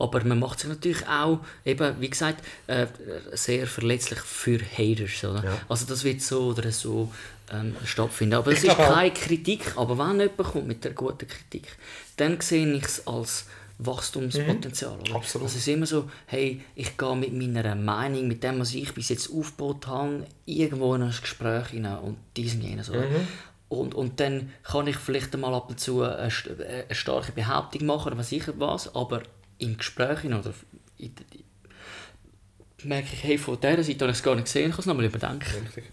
Aber 0.00 0.24
man 0.24 0.38
macht 0.40 0.58
sich 0.60 0.68
natürlich 0.68 1.06
auch, 1.06 1.38
eben, 1.64 2.00
wie 2.00 2.10
gesagt, 2.10 2.44
äh, 2.66 2.86
sehr 3.32 3.66
verletzlich 3.66 4.18
für 4.20 4.58
Haters. 4.76 5.22
Oder? 5.24 5.44
Ja. 5.44 5.58
Also 5.68 5.86
das 5.86 6.02
wird 6.02 6.22
so 6.22 6.46
oder 6.46 6.72
so 6.72 7.12
ähm, 7.52 7.76
stattfinden. 7.84 8.34
Aber 8.34 8.50
es 8.52 8.58
ist 8.64 8.64
glaub 8.74 8.78
auch- 8.80 8.94
keine 8.94 9.12
Kritik. 9.12 9.76
Aber 9.76 9.96
wenn 9.98 10.18
jemand 10.20 10.36
kommt 10.38 10.66
mit 10.66 10.82
der 10.84 10.92
guten 10.92 11.28
Kritik, 11.28 11.76
dann 12.16 12.40
sehe 12.40 12.72
ich 12.74 12.84
es 12.84 13.06
als 13.06 13.44
Wachstumspotenzial. 13.78 14.98
Oder? 15.00 15.10
Mhm. 15.10 15.16
Absolut. 15.16 15.46
Also 15.46 15.56
es 15.58 15.62
ist 15.62 15.68
immer 15.68 15.86
so, 15.86 16.10
hey, 16.26 16.60
ich 16.74 16.96
gehe 16.96 17.16
mit 17.16 17.32
meiner 17.32 17.74
Meinung, 17.74 18.28
mit 18.28 18.42
dem, 18.42 18.60
was 18.60 18.74
ich 18.74 18.92
bis 18.94 19.08
jetzt 19.08 19.30
aufgebaut 19.32 19.86
habe, 19.86 20.26
irgendwo 20.46 20.94
in 20.94 21.02
ein 21.02 21.10
Gespräch 21.18 21.68
hinein 21.68 21.98
und 21.98 22.16
diesen 22.36 22.62
jenes. 22.62 22.90
Oder? 22.90 23.02
Mhm. 23.02 23.28
Und, 23.68 23.94
und 23.94 24.18
dann 24.20 24.50
kann 24.64 24.86
ich 24.88 24.96
vielleicht 24.96 25.32
einmal 25.34 25.54
ab 25.54 25.68
und 25.70 25.78
zu 25.78 26.02
eine, 26.02 26.28
st- 26.28 26.60
eine 26.60 26.84
starke 26.94 27.32
Behauptung 27.32 27.86
machen, 27.86 28.08
oder 28.08 28.18
was 28.18 28.32
ich 28.32 28.42
was, 28.58 28.94
aber 28.96 29.22
im 29.60 29.76
Gespräch 29.76 30.24
oder 30.24 30.54
in, 30.98 31.14
in, 31.32 32.88
merke 32.88 33.08
ich, 33.12 33.22
hey, 33.24 33.38
von 33.38 33.60
dieser 33.60 33.84
Seite 33.84 34.00
habe 34.04 34.12
ich 34.12 34.18
es 34.18 34.22
gar 34.22 34.34
nicht 34.34 34.44
gesehen, 34.44 34.70
ich 34.70 34.72
kann 34.72 34.80
es 34.80 34.86
nochmal 34.86 35.04
überdenken. 35.04 35.64
Richtig. 35.64 35.84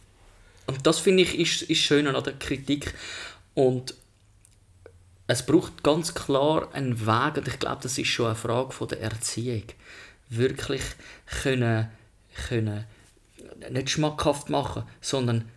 Und 0.65 0.85
das 0.85 0.99
finde 0.99 1.23
ich 1.23 1.37
ist, 1.37 1.61
ist 1.63 1.79
schön 1.79 2.07
an 2.07 2.23
der 2.23 2.33
Kritik. 2.33 2.93
Und 3.53 3.95
es 5.27 5.45
braucht 5.45 5.83
ganz 5.83 6.13
klar 6.13 6.73
einen 6.73 7.05
Weg, 7.05 7.37
und 7.37 7.47
ich 7.47 7.59
glaube, 7.59 7.81
das 7.81 7.97
ist 7.97 8.07
schon 8.07 8.27
eine 8.27 8.35
Frage 8.35 8.71
von 8.71 8.87
der 8.87 9.01
Erziehung. 9.01 9.63
Wirklich 10.29 10.81
können, 11.41 11.89
können 12.47 12.85
nicht 13.71 13.89
schmackhaft 13.89 14.49
machen, 14.49 14.83
sondern 15.01 15.49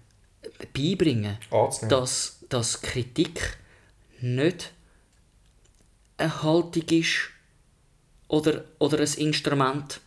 beibringen, 0.72 1.38
Anzunehmen. 1.50 1.90
dass, 1.90 2.38
dass 2.48 2.80
Kritik 2.80 3.58
nicht 4.20 4.72
eine 6.16 6.42
Haltung 6.42 6.88
ist 6.88 7.30
oder, 8.30 8.64
oder 8.78 9.00
ein 9.00 9.12
Instrument, 9.14 10.00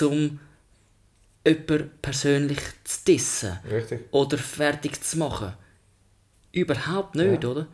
um 0.00 0.40
jemanden 1.46 1.90
persönlich 2.00 2.58
zu 2.84 3.04
dissen 3.06 3.58
Richtig. 3.70 4.00
oder 4.12 4.38
fertig 4.38 5.02
zu 5.02 5.18
machen. 5.18 5.52
Überhaupt 6.52 7.14
nicht, 7.14 7.44
oder? 7.44 7.66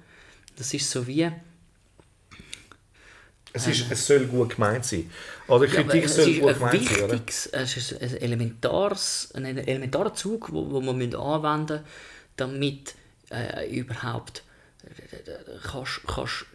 Das 0.57 0.75
ist 0.75 0.91
so 0.91 1.07
wie... 1.07 1.31
Es, 3.53 3.67
ist, 3.69 3.91
es 3.91 4.07
soll 4.07 4.27
gut 4.27 4.57
gemeint 4.57 4.85
sein. 4.85 5.11
Oder 5.47 5.67
Ja, 5.67 5.83
Kritik 5.83 6.05
es 6.05 6.17
soll 6.17 6.35
gut 6.35 6.49
ein 6.49 6.55
gemeint 6.55 6.89
sein, 6.89 7.05
oder? 7.05 7.21
es 7.27 7.77
ist 7.77 8.03
ein, 8.03 8.17
elementares, 8.19 9.31
ein 9.35 9.45
elementarer 9.45 10.13
Zug, 10.13 10.53
man 10.53 10.99
müssen 10.99 11.15
anwenden 11.15 11.75
müssen, 11.75 11.85
damit 12.37 12.95
äh, 13.31 13.71
überhaupt 13.71 14.43
kannst, 15.63 16.01
kannst 16.07 16.47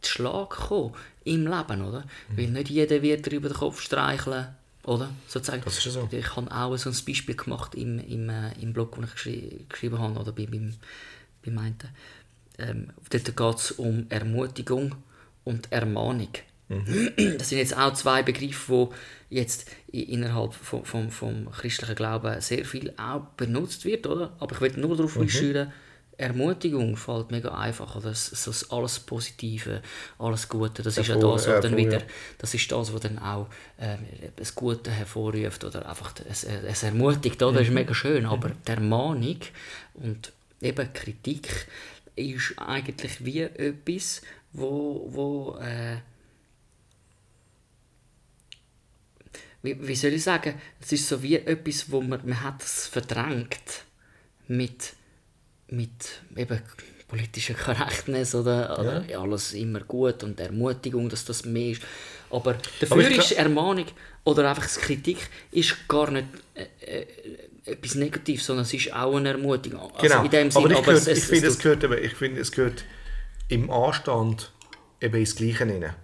zu 0.00 0.12
Schlag 0.12 0.50
kommen 0.50 0.94
im 1.24 1.46
Leben, 1.46 1.82
oder? 1.82 2.04
Mhm. 2.28 2.36
Weil 2.36 2.46
nicht 2.48 2.70
jeder 2.70 3.02
wird 3.02 3.26
dir 3.26 3.36
über 3.36 3.48
den 3.48 3.56
Kopf 3.56 3.80
streicheln, 3.80 4.48
oder? 4.84 5.10
Sozusagen. 5.26 5.62
Das 5.64 5.84
ist 5.84 5.92
so. 5.92 6.08
Ich 6.10 6.36
habe 6.36 6.50
auch 6.50 6.76
so 6.76 6.90
ein 6.90 6.96
Beispiel 7.06 7.36
gemacht 7.36 7.74
im, 7.74 7.98
im, 7.98 8.28
äh, 8.30 8.52
im 8.60 8.72
Blog, 8.72 8.94
den 8.94 9.04
ich 9.04 9.12
geschri 9.12 9.64
geschrieben 9.68 9.98
habe, 9.98 10.18
oder 10.18 10.32
bei, 10.32 10.46
beim, 10.46 10.74
beim 11.44 11.58
einen. 11.58 11.76
Ähm, 12.58 12.90
dort 13.10 13.36
geht 13.36 13.56
es 13.56 13.72
um 13.72 14.06
Ermutigung 14.08 14.96
und 15.44 15.70
Ermahnung. 15.70 16.32
Das 17.38 17.48
sind 17.48 17.58
jetzt 17.58 17.76
auch 17.76 17.94
zwei 17.94 18.22
Begriffe, 18.22 18.90
die 19.30 19.36
jetzt 19.36 19.70
innerhalb 19.90 20.52
vom, 20.52 20.84
vom, 20.84 21.10
vom 21.10 21.50
christlichen 21.50 21.94
Glauben 21.94 22.40
sehr 22.40 22.64
viel 22.64 22.92
auch 22.98 23.22
benutzt 23.36 23.84
wird, 23.84 24.06
oder? 24.06 24.36
Aber 24.38 24.54
ich 24.54 24.60
will 24.60 24.72
nur 24.76 24.96
darauf 24.96 25.16
mhm. 25.16 25.28
Ermutigung 26.18 26.96
fällt 26.96 27.30
mega 27.30 27.56
einfach, 27.56 27.94
oder? 27.96 28.10
Das, 28.10 28.30
das 28.30 28.70
alles 28.70 28.98
Positive, 28.98 29.82
alles 30.18 30.48
Gute, 30.48 30.82
das 30.82 30.98
ist 30.98 31.06
ja 31.06 31.16
das, 31.16 31.46
was 31.46 31.60
dann 31.62 31.76
wieder, 31.76 32.02
das 32.38 32.54
ist 32.54 32.70
das, 32.70 32.92
was 32.92 33.00
dann 33.00 33.18
auch 33.20 33.46
ähm, 33.78 34.00
das 34.34 34.54
Gute 34.54 34.90
hervorruft 34.90 35.62
oder 35.62 35.88
einfach 35.88 36.12
es, 36.28 36.42
es 36.44 36.82
ermutigt, 36.82 37.40
oder? 37.42 37.58
Das 37.58 37.68
ist 37.68 37.72
mega 37.72 37.94
schön, 37.94 38.26
aber 38.26 38.50
die 38.50 38.72
Ermahnung 38.72 39.38
und 39.94 40.32
eben 40.60 40.92
Kritik 40.92 41.68
ist 42.16 42.54
eigentlich 42.56 43.24
wie 43.24 43.42
etwas, 43.42 44.22
wo, 44.52 45.08
wo 45.10 45.56
äh, 45.60 45.98
wie, 49.62 49.86
wie 49.86 49.94
soll 49.94 50.12
ich 50.12 50.22
sagen, 50.22 50.54
es 50.80 50.92
ist 50.92 51.08
so 51.08 51.22
wie 51.22 51.36
etwas, 51.36 51.90
wo 51.90 52.00
man, 52.00 52.20
man 52.24 52.42
hat 52.42 52.62
es 52.62 52.86
verdrängt 52.86 53.84
mit, 54.46 54.94
mit 55.70 56.22
eben 56.36 56.60
politischer 57.08 57.54
Korrektness 57.54 58.34
oder, 58.34 58.78
oder 58.78 59.04
ja. 59.08 59.20
alles 59.20 59.54
immer 59.54 59.80
gut 59.80 60.22
und 60.22 60.38
Ermutigung, 60.38 61.08
dass 61.08 61.24
das 61.24 61.44
mehr 61.44 61.72
ist. 61.72 61.82
Aber 62.30 62.54
dafür 62.80 63.06
Aber 63.06 63.10
ist 63.10 63.32
Ermahnung 63.32 63.86
oder 64.24 64.50
einfach 64.50 64.66
Kritik 64.66 65.18
ist 65.50 65.88
gar 65.88 66.10
nicht 66.10 66.26
äh, 66.54 66.64
äh, 66.84 67.06
etwas 67.64 67.94
Negatives, 67.94 68.44
sondern 68.44 68.64
es 68.64 68.74
ist 68.74 68.92
auch 68.92 69.16
eine 69.16 69.30
Ermutigung. 69.30 69.90
Also 69.94 70.02
Genau, 70.02 70.24
in 70.24 70.30
dem 70.30 70.50
Sinn, 70.50 70.64
aber 70.64 70.70
ich, 70.70 70.78
aber 70.78 70.86
gehört, 70.86 71.06
es, 71.06 71.18
ich 71.18 71.24
finde, 71.24 71.46
es 71.46 71.54
es 71.54 71.58
gehört, 71.60 71.84
eben, 71.84 72.04
ich 72.04 72.14
finde, 72.14 72.40
es 72.40 72.52
gehört 72.52 72.84
im 73.48 73.70
Anstand 73.70 74.52
eben 75.00 75.16
ins 75.18 75.34
Gleiche 75.34 75.60
rein. 75.60 75.82
Weißt 75.82 75.94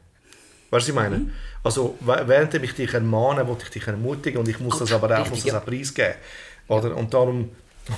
du, 0.70 0.70
was 0.70 0.88
ich 0.88 0.94
meine? 0.94 1.18
Mhm. 1.18 1.32
Also, 1.62 1.98
während 2.00 2.54
ich 2.54 2.72
dich 2.74 2.94
ermahne, 2.94 3.46
will 3.46 3.56
ich 3.62 3.68
dich 3.68 3.86
ermutigen 3.86 4.40
und 4.40 4.48
ich 4.48 4.58
muss 4.58 4.78
das 4.78 4.92
aber 4.92 5.06
auch, 5.06 5.24
richtig, 5.24 5.30
muss 5.30 5.44
das 5.44 5.54
auch 5.54 5.64
preisgeben. 5.64 6.14
Oder? 6.68 6.96
Und 6.96 7.12
darum, 7.12 7.50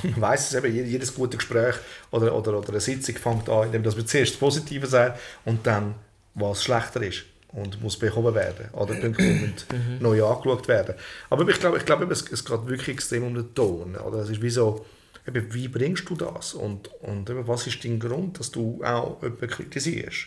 man 0.02 0.20
weiss 0.20 0.48
es 0.52 0.54
eben, 0.54 0.74
je- 0.74 0.84
jedes 0.84 1.14
gute 1.14 1.36
Gespräch 1.36 1.76
oder, 2.10 2.34
oder, 2.34 2.58
oder 2.58 2.68
eine 2.70 2.80
Sitzung 2.80 3.16
fängt 3.16 3.48
an, 3.48 3.66
indem 3.66 3.82
dass 3.82 3.96
wir 3.96 4.06
zuerst 4.06 4.32
das 4.32 4.38
Positive 4.40 4.86
sagen 4.86 5.14
und 5.44 5.66
dann, 5.66 5.94
was 6.34 6.62
schlechter 6.64 7.02
ist 7.02 7.22
und 7.48 7.80
muss 7.82 7.98
behoben 7.98 8.34
werden. 8.34 8.68
Oder 8.72 8.94
Mhm. 8.94 9.54
neu 10.00 10.24
angeschaut 10.24 10.68
werden. 10.68 10.94
Aber 11.30 11.48
ich 11.48 11.58
glaube, 11.60 11.78
ich 11.78 11.84
glaube 11.86 12.04
es, 12.12 12.22
es 12.30 12.44
geht 12.44 12.66
wirklich 12.68 12.88
extrem 12.88 13.24
um 13.24 13.34
den 13.34 13.54
Ton. 13.54 13.96
Oder? 13.96 14.18
Es 14.18 14.28
ist 14.28 14.42
wie 14.42 14.50
so, 14.50 14.84
eben, 15.26 15.54
wie 15.54 15.68
bringst 15.68 16.08
du 16.10 16.14
das? 16.16 16.52
Und, 16.54 16.88
und 17.02 17.30
eben, 17.30 17.46
was 17.48 17.66
ist 17.66 17.82
dein 17.84 17.98
Grund, 18.00 18.38
dass 18.38 18.50
du 18.50 18.82
auch 18.84 19.22
jemanden 19.22 19.48
kritisierst? 19.48 20.26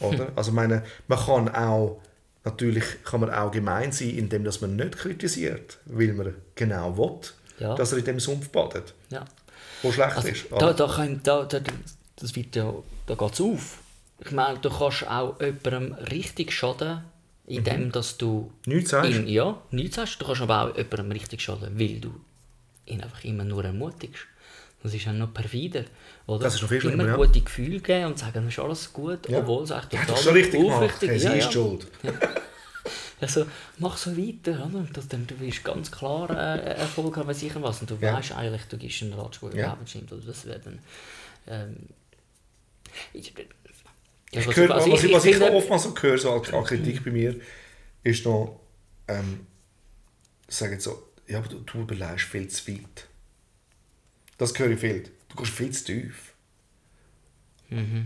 Oder? 0.00 0.28
Also 0.34 0.52
meine, 0.52 0.82
man 1.06 1.18
kann 1.18 1.48
auch, 1.54 2.00
natürlich 2.46 2.84
kann 3.04 3.20
man 3.20 3.30
auch 3.30 3.50
gemein 3.50 3.92
sein, 3.92 4.10
indem 4.10 4.44
dass 4.44 4.60
man 4.62 4.76
nicht 4.76 4.96
kritisiert, 4.96 5.78
weil 5.84 6.12
man 6.14 6.34
genau 6.54 6.96
will, 6.96 7.20
Ja. 7.58 7.74
dass 7.74 7.92
er 7.92 7.98
in 7.98 8.04
dem 8.04 8.20
Sumpf 8.20 8.48
badet, 8.48 8.94
ja. 9.10 9.24
wo 9.82 9.92
schlecht 9.92 10.16
Also, 10.16 10.28
ist. 10.28 10.46
da, 10.50 10.72
da, 10.72 10.86
kann, 10.86 11.20
da, 11.22 11.44
da, 11.44 11.60
das 12.16 12.34
wird 12.36 12.56
ja, 12.56 12.72
da 13.06 13.14
geht 13.14 13.32
es 13.34 13.40
auf. 13.40 13.78
Ich 14.24 14.30
meine, 14.32 14.58
du 14.58 14.70
kannst 14.70 15.06
auch 15.08 15.38
jemandem 15.40 15.92
richtig 16.10 16.52
schaden, 16.52 17.02
indem 17.46 17.92
dass 17.92 18.16
du 18.16 18.50
Nichts 18.64 18.90
sagst. 18.90 19.10
ihn, 19.10 19.26
ja, 19.26 19.60
nichts 19.70 19.96
sagst. 19.96 20.20
Du 20.20 20.24
kannst 20.26 20.40
aber 20.42 20.62
auch 20.70 20.76
jemandem 20.76 21.12
richtig 21.12 21.40
schaden, 21.42 21.78
weil 21.78 22.00
du 22.00 22.14
ihn 22.86 23.02
einfach 23.02 23.22
immer 23.24 23.44
nur 23.44 23.64
ermutigst. 23.64 24.22
Das 24.86 24.94
ist 24.94 25.04
ja 25.04 25.12
noch 25.12 25.34
perfider. 25.34 25.84
Oder? 26.26 26.44
Das 26.44 26.54
ist 26.54 26.62
noch 26.62 26.68
viel 26.68 26.78
Immer 26.82 26.90
schlimmer, 26.92 27.08
ja. 27.08 27.16
gute 27.16 27.40
Gefühle 27.40 27.80
geben 27.80 28.04
und 28.06 28.18
sagen, 28.18 28.46
es 28.46 28.52
ist 28.54 28.58
alles 28.60 28.92
gut, 28.92 29.28
Ja. 29.28 29.38
obwohl 29.40 29.64
es 29.64 29.70
echt 29.70 29.92
Ja, 29.92 30.00
total 30.00 30.06
das 30.06 30.18
ist 30.20 30.24
schon 30.24 30.34
richtig 30.34 30.60
aufrichtig 30.64 31.10
Hey, 31.10 31.18
sie 31.18 31.24
ja, 31.26 31.32
ist 31.32 31.44
ja. 31.46 31.52
schuld. 31.52 31.86
Also, 33.20 33.46
mach 33.78 33.96
so 33.96 34.16
weiter, 34.16 34.52
oder? 34.66 34.86
Du, 34.92 35.00
dann, 35.08 35.26
du 35.26 35.40
wirst 35.40 35.64
ganz 35.64 35.90
klar 35.90 36.28
äh, 36.30 36.74
Erfolg 36.74 37.16
haben, 37.16 37.32
sicher 37.32 37.62
was. 37.62 37.80
Und 37.80 37.90
du 37.90 37.96
Ja. 38.00 38.14
weißt 38.14 38.32
eigentlich, 38.32 38.62
du 38.68 38.76
gibst 38.76 39.02
einen 39.02 39.14
Ratschlag, 39.14 39.54
Ja. 39.54 39.76
stimmt. 39.86 40.12
Oder 40.12 40.22
das 40.26 40.44
wäre 40.46 40.60
dann... 40.60 40.78
Ähm, 41.48 41.76
ich, 43.12 43.32
ja, 44.32 44.40
Ich 44.40 44.56
höre, 44.56 44.68
was, 44.68 44.86
ich, 44.86 45.12
was 45.12 45.24
ich 45.24 45.36
finde- 45.36 45.52
oftmals 45.52 45.82
so 45.84 45.94
höre, 45.98 46.18
so 46.18 46.30
an 46.32 46.64
Kritik 46.64 47.04
bei 47.04 47.10
mir, 47.10 47.36
ist 48.02 48.24
noch, 48.26 48.60
ähm, 49.08 49.46
sagen 50.48 50.78
so, 50.78 51.02
ja, 51.26 51.38
aber 51.38 51.48
du, 51.48 51.58
du 51.60 51.78
überlegst 51.80 52.26
viel 52.26 52.48
zu 52.48 52.70
weit. 52.72 53.06
Das 54.38 54.58
höre 54.58 54.70
ich 54.70 54.80
viel. 54.80 55.04
Du 55.28 55.36
gehst 55.36 55.52
viel 55.52 55.70
zu 55.70 55.84
tief. 55.84 56.32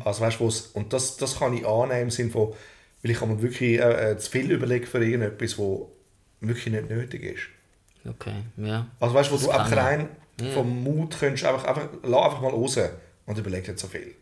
Also 0.04 0.22
weißt 0.22 0.40
du, 0.40 0.44
wo's- 0.44 0.68
und 0.72 0.92
das, 0.94 1.18
das 1.18 1.38
kann 1.38 1.52
ich 1.54 1.66
annehmen 1.66 2.04
im 2.04 2.10
Sinne 2.10 2.30
von, 2.30 2.54
weil 3.02 3.10
ich 3.10 3.20
mir 3.20 3.42
wirklich 3.42 3.78
äh, 3.78 4.12
äh, 4.12 4.16
zu 4.18 4.30
viel 4.30 4.50
überlegen 4.50 4.86
für 4.86 5.04
irgendetwas, 5.04 5.58
wo 5.58 5.92
wirklich 6.40 6.72
nicht 6.72 6.88
nötig 6.88 7.22
ist. 7.24 8.08
Okay, 8.08 8.42
ja. 8.56 8.86
Also 8.98 9.14
weißt 9.14 9.28
du, 9.30 9.34
wo 9.34 9.36
Das 9.36 9.44
du 9.46 9.50
einfach 9.52 9.76
rein 9.76 10.08
vom 10.54 10.82
Mut 10.82 11.18
könntest, 11.18 11.44
einfach, 11.44 11.64
einfach, 11.64 11.88
lass 12.02 12.24
einfach 12.24 12.40
mal 12.40 12.50
raus 12.52 12.78
und 13.26 13.36
überleg 13.38 13.68
nicht 13.68 13.78
so 13.78 13.86
viel. 13.88 14.14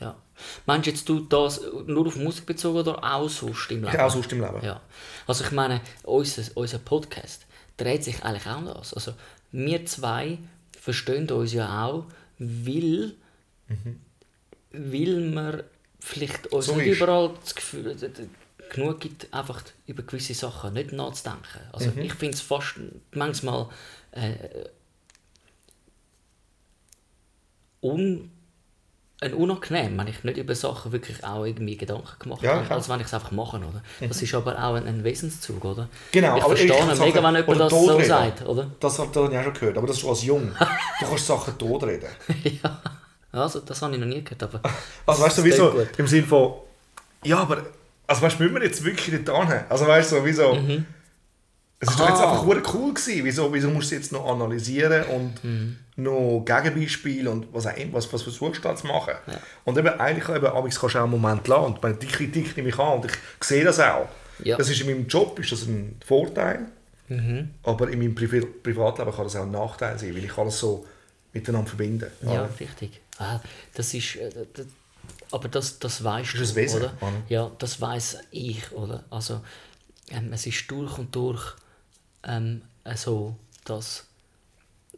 ja. 0.00 0.16
Meinst 0.66 0.86
du 0.86 0.90
jetzt 0.90 1.08
du 1.08 1.20
das 1.20 1.60
nur 1.86 2.08
auf 2.08 2.16
Musik 2.16 2.44
bezogen 2.44 2.78
oder 2.80 3.02
auch 3.04 3.28
sonst 3.28 3.70
im 3.70 3.84
Leben? 3.84 3.96
Auch 4.00 4.10
sonst 4.10 4.32
im 4.32 4.40
Leben. 4.40 4.62
Ja. 4.62 4.80
Also 5.28 5.44
ich 5.44 5.52
meine, 5.52 5.80
unser, 6.02 6.42
unser 6.56 6.78
Podcast 6.78 7.46
dreht 7.76 8.02
sich 8.04 8.22
eigentlich 8.24 8.46
auch 8.48 8.58
um 8.58 8.66
das. 8.66 8.92
Also 8.92 9.14
wir 9.52 9.86
zwei 9.86 10.38
verstehen 10.86 11.28
uns 11.32 11.52
ja 11.52 11.84
auch, 11.84 12.04
weil, 12.38 13.12
weil 14.70 15.34
wir 15.34 15.64
vielleicht 15.98 16.46
uns 16.52 16.66
So 16.66 16.76
nicht 16.76 16.86
ist. 16.86 16.98
überall 16.98 17.34
das 17.40 17.56
Gefühl, 17.56 17.96
genug 18.70 19.00
gibt, 19.00 19.34
einfach 19.34 19.64
über 19.88 20.04
gewisse 20.04 20.34
Sachen 20.34 20.74
nicht 20.74 20.92
nachzudenken. 20.92 21.62
Also 21.72 21.90
ich 21.96 22.14
finde 22.14 22.34
es 22.34 22.40
fast 22.40 22.76
manchmal 23.10 23.68
äh, 24.12 24.66
un 27.80 28.30
ein 29.20 29.32
unangenehm, 29.32 29.96
wenn 29.98 30.08
ich 30.08 30.22
nicht 30.24 30.36
über 30.36 30.54
Sachen 30.54 30.92
wirklich 30.92 31.24
auch 31.24 31.44
irgendwie 31.44 31.76
Gedanken 31.76 32.18
gemacht 32.18 32.42
Ja, 32.42 32.56
habe, 32.56 32.74
als 32.74 32.88
wenn 32.88 33.00
ich 33.00 33.06
es 33.06 33.14
einfach 33.14 33.30
mache, 33.30 33.56
oder? 33.56 33.82
Das 34.00 34.20
ist 34.20 34.34
aber 34.34 34.62
auch 34.62 34.74
ein, 34.74 34.86
ein 34.86 35.04
Wesenszug, 35.04 35.64
oder? 35.64 35.88
Genau, 36.12 36.36
ich 36.36 36.42
aber 36.44 36.54
verstehe 36.56 36.68
ich- 36.78 36.84
mega, 36.84 36.94
Sachen- 36.94 37.14
wenn 37.24 37.36
jemand 37.36 37.60
das 37.60 37.70
so 37.72 38.00
sagt, 38.02 38.46
oder? 38.46 38.70
Das 38.78 38.98
habe 38.98 39.08
das 39.12 39.22
hab 39.24 39.32
ich 39.32 39.38
auch 39.38 39.42
schon 39.44 39.54
gehört, 39.54 39.78
aber 39.78 39.86
das 39.86 39.96
ist 39.96 40.00
schon 40.02 40.10
als 40.10 40.22
Jung. 40.24 40.52
Du 41.00 41.06
kannst 41.06 41.26
Sachen 41.26 41.56
totreden. 41.58 42.08
ja. 42.62 42.80
Also, 43.32 43.60
das 43.60 43.80
habe 43.82 43.94
ich 43.94 44.00
noch 44.00 44.06
nie 44.06 44.22
gehört, 44.22 44.42
aber... 44.42 44.60
Also 45.06 45.22
weißt 45.22 45.38
du, 45.38 45.44
wieso? 45.44 45.86
Im 45.96 46.06
Sinne 46.06 46.26
von, 46.26 46.54
ja, 47.24 47.38
aber, 47.38 47.62
also 48.06 48.22
weißt 48.22 48.38
du, 48.38 48.42
müssen 48.44 48.54
wir 48.56 48.64
jetzt 48.64 48.84
wirklich 48.84 49.08
nicht 49.18 49.30
anhaben? 49.30 49.64
Also 49.70 49.86
weißt 49.86 50.12
du, 50.12 50.16
so, 50.16 50.24
wieso? 50.26 50.54
Mhm. 50.54 50.84
Es 51.78 51.90
ist 51.90 52.00
doch 52.00 52.08
jetzt 52.08 52.20
einfach 52.20 52.46
cool 52.46 52.92
gewesen. 52.94 53.24
Wieso, 53.24 53.52
wieso 53.52 53.68
musst 53.70 53.90
du 53.90 53.94
jetzt 53.96 54.10
noch 54.12 54.26
analysieren 54.26 55.04
und 55.08 55.42
Mhm. 55.44 55.78
Noch 55.96 56.44
Gegenbeispiele 56.44 57.30
und 57.30 57.52
was 57.52 57.64
was, 57.64 58.12
was 58.12 58.22
versuchst 58.22 58.64
du 58.64 58.68
da 58.68 58.76
zu 58.76 58.86
machen? 58.86 59.14
Und 59.64 59.78
eben, 59.78 59.88
eigentlich 59.88 60.28
eben, 60.28 60.46
abends 60.46 60.78
kannst 60.78 60.94
du 60.94 60.98
auch 60.98 61.04
einen 61.04 61.12
Moment 61.12 61.48
lassen. 61.48 61.64
Und 61.64 61.82
meine, 61.82 61.94
die 61.96 62.06
Kritik 62.06 62.56
nehme 62.56 62.68
ich 62.68 62.78
an 62.78 63.00
und 63.00 63.06
ich 63.06 63.12
sehe 63.40 63.64
das 63.64 63.80
auch. 63.80 64.08
Ja. 64.44 64.56
Das 64.58 64.68
ist 64.68 64.80
in 64.80 64.86
meinem 64.88 65.06
Job 65.06 65.38
ist 65.38 65.52
das 65.52 65.62
ein 65.66 65.98
Vorteil, 66.04 66.66
Mhm. 67.08 67.50
aber 67.62 67.88
in 67.88 68.00
meinem 68.00 68.16
Privi 68.16 68.40
Privatleben 68.44 69.12
kann 69.12 69.24
das 69.24 69.36
auch 69.36 69.42
ein 69.42 69.52
Nachteil 69.52 69.96
sein, 69.96 70.14
weil 70.14 70.24
ich 70.24 70.36
alles 70.36 70.58
so 70.58 70.84
miteinander 71.32 71.68
verbinde. 71.68 72.10
Ja, 72.22 72.48
richtig. 72.58 73.00
Ah, 73.18 73.38
das 73.74 73.94
ist... 73.94 74.16
Äh, 74.16 74.30
das, 74.52 74.66
aber 75.30 75.48
das, 75.48 75.78
das 75.78 76.02
weißt 76.02 76.34
Das 76.34 76.40
ist 76.40 76.56
du, 76.56 76.60
Wesen, 76.60 76.80
oder? 76.82 76.92
oder? 77.00 77.12
Ja, 77.28 77.50
das 77.60 77.80
weiß 77.80 78.18
ich, 78.32 78.72
oder? 78.72 79.04
Also, 79.08 79.40
ähm, 80.10 80.32
es 80.32 80.46
ist 80.46 80.68
durch 80.68 80.98
und 80.98 81.14
durch 81.14 81.54
ähm, 82.24 82.62
so, 82.96 83.36
dass, 83.64 84.06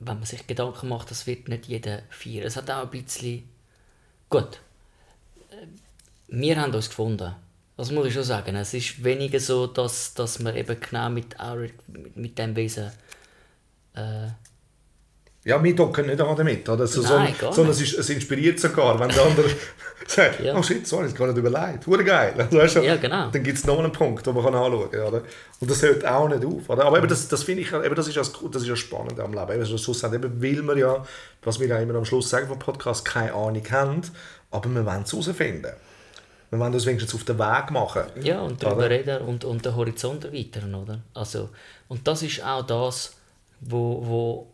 wenn 0.00 0.16
man 0.16 0.26
sich 0.26 0.46
Gedanken 0.46 0.88
macht, 0.88 1.10
das 1.10 1.26
wird 1.26 1.48
nicht 1.48 1.66
jeder 1.66 2.02
feiern. 2.10 2.46
Es 2.46 2.56
hat 2.56 2.70
auch 2.70 2.82
ein 2.82 2.90
bisschen... 2.90 3.48
Gut. 4.30 4.60
Äh, 5.50 5.66
Wir 6.28 6.60
haben 6.60 6.74
uns 6.74 6.88
gefunden. 6.88 7.34
Das 7.76 7.90
muss 7.90 8.06
ich 8.06 8.14
schon 8.14 8.24
sagen. 8.24 8.56
Es 8.56 8.74
ist 8.74 9.02
weniger 9.02 9.40
so, 9.40 9.66
dass, 9.66 10.14
dass 10.14 10.42
wir 10.44 10.54
eben 10.54 10.78
genau 10.80 11.10
mit, 11.10 11.36
mit, 11.86 12.16
mit 12.16 12.38
dem 12.38 12.56
Wesen... 12.56 12.90
Äh, 13.94 14.28
Ja, 15.48 15.64
wir 15.64 15.74
docken 15.74 16.04
nicht 16.06 16.20
an 16.20 16.36
damit. 16.36 16.68
Oder? 16.68 16.86
So, 16.86 17.00
Nein, 17.00 17.34
so, 17.40 17.50
sondern 17.50 17.72
es, 17.72 17.80
ist, 17.80 17.94
es 17.98 18.10
inspiriert 18.10 18.60
sogar, 18.60 19.00
wenn 19.00 19.08
der 19.08 19.24
andere 19.24 19.48
sagt, 20.06 20.40
Ja. 20.40 20.54
oh 20.54 20.62
shit, 20.62 20.86
sorry, 20.86 21.04
das 21.04 21.14
gar 21.14 21.26
nicht 21.26 21.38
überlegt. 21.38 21.86
Hure 21.86 22.04
geil. 22.04 22.34
Also, 22.36 22.58
weißt 22.58 22.76
du, 22.76 22.80
Ja, 22.82 22.96
genau. 22.96 23.30
Dann 23.30 23.42
gibt 23.42 23.56
es 23.56 23.64
noch 23.64 23.78
einen 23.78 23.90
Punkt, 23.90 24.26
den 24.26 24.34
man 24.34 24.44
kann 24.44 24.54
anschauen 24.54 24.90
kann. 24.90 25.00
Oder? 25.00 25.22
Und 25.58 25.70
das 25.70 25.80
hört 25.80 26.04
auch 26.06 26.28
nicht 26.28 26.44
auf. 26.44 26.68
Oder? 26.68 26.84
Aber 26.84 26.98
eben 26.98 27.08
das, 27.08 27.26
das 27.28 27.44
finde 27.44 27.62
ich, 27.62 27.72
eben 27.72 27.94
das 27.94 28.06
ist 28.08 28.14
ja 28.14 28.20
das, 28.20 28.32
das 28.52 28.60
ist 28.62 28.68
ja 28.68 28.76
spannend 28.76 29.18
am 29.20 29.32
Leben. 29.32 29.52
Eben, 29.52 29.78
Schluss 29.78 30.02
haben, 30.02 30.14
eben, 30.14 30.42
weil 30.42 30.62
wir 30.62 30.76
ja, 30.76 31.02
was 31.42 31.58
wir 31.58 31.66
ja 31.66 31.78
immer 31.78 31.94
am 31.94 32.04
Schluss 32.04 32.28
sagen 32.28 32.46
vom 32.46 32.58
Podcast, 32.58 33.06
keine 33.06 33.32
Ahnung 33.32 33.62
haben, 33.70 34.02
aber 34.50 34.68
wir 34.68 34.84
wollen 34.84 35.02
es 35.04 35.12
herausfinden. 35.12 35.72
Wir 36.50 36.58
wollen 36.58 36.72
das 36.72 36.84
wenigstens 36.84 37.14
auf 37.14 37.24
den 37.24 37.38
Weg 37.38 37.70
machen. 37.70 38.02
Ja, 38.22 38.40
und 38.42 38.62
Oder? 38.62 38.70
darüber 38.70 38.90
reden 38.90 39.22
und, 39.22 39.44
und 39.46 39.64
den 39.64 39.74
Horizont 39.74 40.26
erweitern, 40.26 40.74
oder? 40.74 41.00
Also, 41.14 41.48
und 41.88 42.06
das 42.06 42.22
ist 42.22 42.44
auch 42.44 42.66
das, 42.66 43.14
wo, 43.60 44.02
wo 44.06 44.46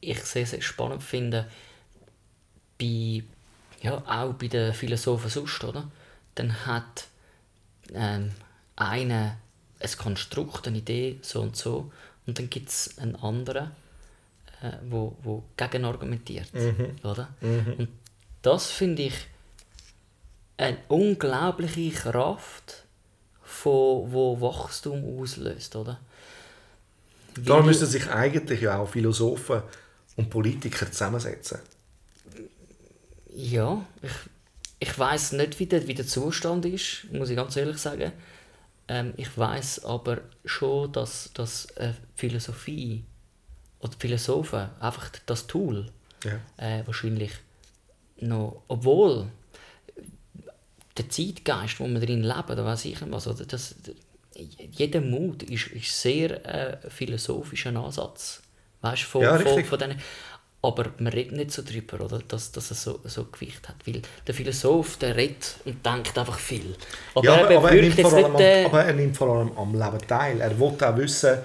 ich 0.00 0.20
sehr, 0.20 0.46
sehr 0.46 0.62
spannend 0.62 1.02
finde, 1.02 1.46
bei, 2.78 3.22
ja, 3.82 4.02
auch 4.06 4.34
bei 4.34 4.48
den 4.48 4.72
Philosophen 4.72 5.30
sonst, 5.30 5.62
oder? 5.64 5.90
Dann 6.34 6.66
hat 6.66 7.08
ähm, 7.92 8.32
einer 8.76 9.36
ein 9.80 9.90
Konstrukt, 9.96 10.66
eine 10.66 10.78
Idee, 10.78 11.18
so 11.22 11.40
und 11.40 11.56
so, 11.56 11.90
und 12.26 12.38
dann 12.38 12.50
gibt 12.50 12.68
es 12.68 12.98
einen 12.98 13.16
anderen, 13.16 13.70
äh, 14.62 14.72
wo, 14.88 15.16
wo 15.22 15.44
gegen 15.56 15.84
argumentiert, 15.84 16.50
oder? 17.02 17.28
Und 17.40 17.88
das 18.42 18.70
finde 18.70 19.02
ich 19.02 19.14
eine 20.56 20.78
unglaubliche 20.88 21.90
Kraft, 21.90 22.84
von, 23.48 24.12
wo 24.12 24.40
Wachstum 24.40 25.20
auslöst, 25.20 25.74
oder? 25.74 25.98
Da 27.36 27.54
Weil- 27.54 27.62
müssen 27.62 27.86
sich 27.86 28.08
eigentlich 28.10 28.60
ja 28.60 28.78
auch 28.78 28.88
Philosophen 28.88 29.62
und 30.18 30.28
Politiker 30.30 30.90
zusammensetzen. 30.92 31.60
Ja, 33.34 33.84
ich, 34.02 34.10
ich 34.80 34.98
weiß 34.98 35.32
nicht, 35.32 35.58
wie 35.60 35.66
der, 35.66 35.86
wie 35.86 35.94
der 35.94 36.06
Zustand 36.06 36.64
ist, 36.66 37.06
muss 37.12 37.30
ich 37.30 37.36
ganz 37.36 37.56
ehrlich 37.56 37.78
sagen. 37.78 38.12
Ähm, 38.88 39.14
ich 39.16 39.36
weiß 39.38 39.84
aber 39.84 40.22
schon, 40.44 40.92
dass, 40.92 41.30
dass 41.34 41.66
äh, 41.76 41.92
Philosophie 42.16 43.04
oder 43.80 43.92
Philosophen 43.98 44.68
einfach 44.80 45.10
das 45.26 45.46
Tool 45.46 45.90
Ja. 46.24 46.40
äh, 46.56 46.86
wahrscheinlich 46.86 47.32
noch, 48.20 48.62
obwohl 48.66 49.28
der 50.96 51.08
Zeitgeist, 51.08 51.78
wo 51.78 51.86
wir 51.86 52.00
drin 52.00 52.22
leben, 52.24 52.56
da 52.56 52.64
weiß 52.64 52.86
ich 52.86 53.00
nicht 53.00 53.12
was, 53.12 53.28
oder 53.28 53.44
das, 53.44 53.76
jeder 54.34 55.00
Mut 55.00 55.44
ist, 55.44 55.68
ist 55.68 56.00
sehr 56.00 56.44
äh, 56.84 56.90
philosophischer 56.90 57.74
Ansatz, 57.76 58.42
weißt 58.82 59.02
von, 59.02 59.22
Ja, 59.22 59.38
von, 59.38 59.64
von 59.64 59.78
denen, 59.78 60.00
aber 60.60 60.86
man 60.98 61.12
redet 61.12 61.32
nicht 61.32 61.52
so 61.52 61.62
drüber, 61.62 62.00
oder, 62.04 62.18
dass, 62.26 62.50
dass 62.52 62.70
es 62.72 62.82
so, 62.82 63.00
so 63.04 63.24
Gewicht 63.26 63.68
hat, 63.68 63.76
weil 63.86 64.02
der 64.26 64.34
Philosoph, 64.34 64.96
der 64.96 65.16
redet 65.16 65.54
und 65.64 65.84
denkt 65.86 66.16
einfach 66.18 66.38
viel, 66.38 66.74
aber, 67.14 67.24
ja, 67.24 67.34
aber, 67.34 67.50
er 67.50 67.58
aber, 67.58 67.70
er 67.70 67.82
nimmt 67.82 68.00
vor 68.00 68.12
allem, 68.12 68.34
äh, 68.36 68.64
am- 68.64 68.66
aber 68.70 68.84
er 68.84 68.92
nimmt 68.94 69.16
vor 69.16 69.36
allem 69.36 69.52
am 69.56 69.72
Leben 69.72 70.06
teil. 70.08 70.40
Er 70.40 70.58
will 70.58 70.72
auch 70.80 70.96
wissen, 70.96 71.38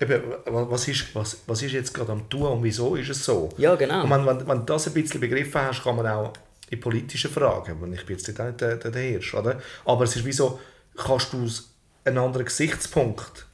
eben, 0.00 0.22
wa- 0.46 0.66
was, 0.70 0.88
ist, 0.88 1.14
was, 1.14 1.38
was 1.46 1.62
ist 1.62 1.72
jetzt 1.72 1.92
gerade 1.94 2.12
am 2.12 2.28
tun 2.28 2.42
und 2.42 2.62
wieso 2.62 2.94
ist 2.96 3.08
es 3.10 3.24
so. 3.24 3.48
Ja, 3.58 3.74
genau. 3.74 4.02
Und 4.04 4.10
wenn, 4.10 4.26
wenn, 4.26 4.48
wenn 4.48 4.58
du 4.58 4.64
das 4.64 4.86
ein 4.88 4.94
bisschen 4.94 5.20
begriffen 5.20 5.60
hast, 5.60 5.82
kann 5.82 5.96
man 5.96 6.06
auch 6.06 6.32
in 6.70 6.78
politischen 6.80 7.30
Fragen, 7.30 7.80
und 7.82 7.92
ich 7.92 8.04
bin 8.06 8.16
jetzt 8.16 8.28
nicht 8.28 8.38
der, 8.38 8.52
der, 8.52 8.76
der 8.76 9.02
Hirsch, 9.02 9.34
oder? 9.34 9.60
aber 9.84 10.04
es 10.04 10.14
ist 10.16 10.24
wie 10.24 10.32
so, 10.32 10.60
kannst 10.96 11.32
du 11.32 11.44
aus 11.44 11.70
einem 12.04 12.22
anderen 12.24 12.46
Gesichtspunkt, 12.46 13.46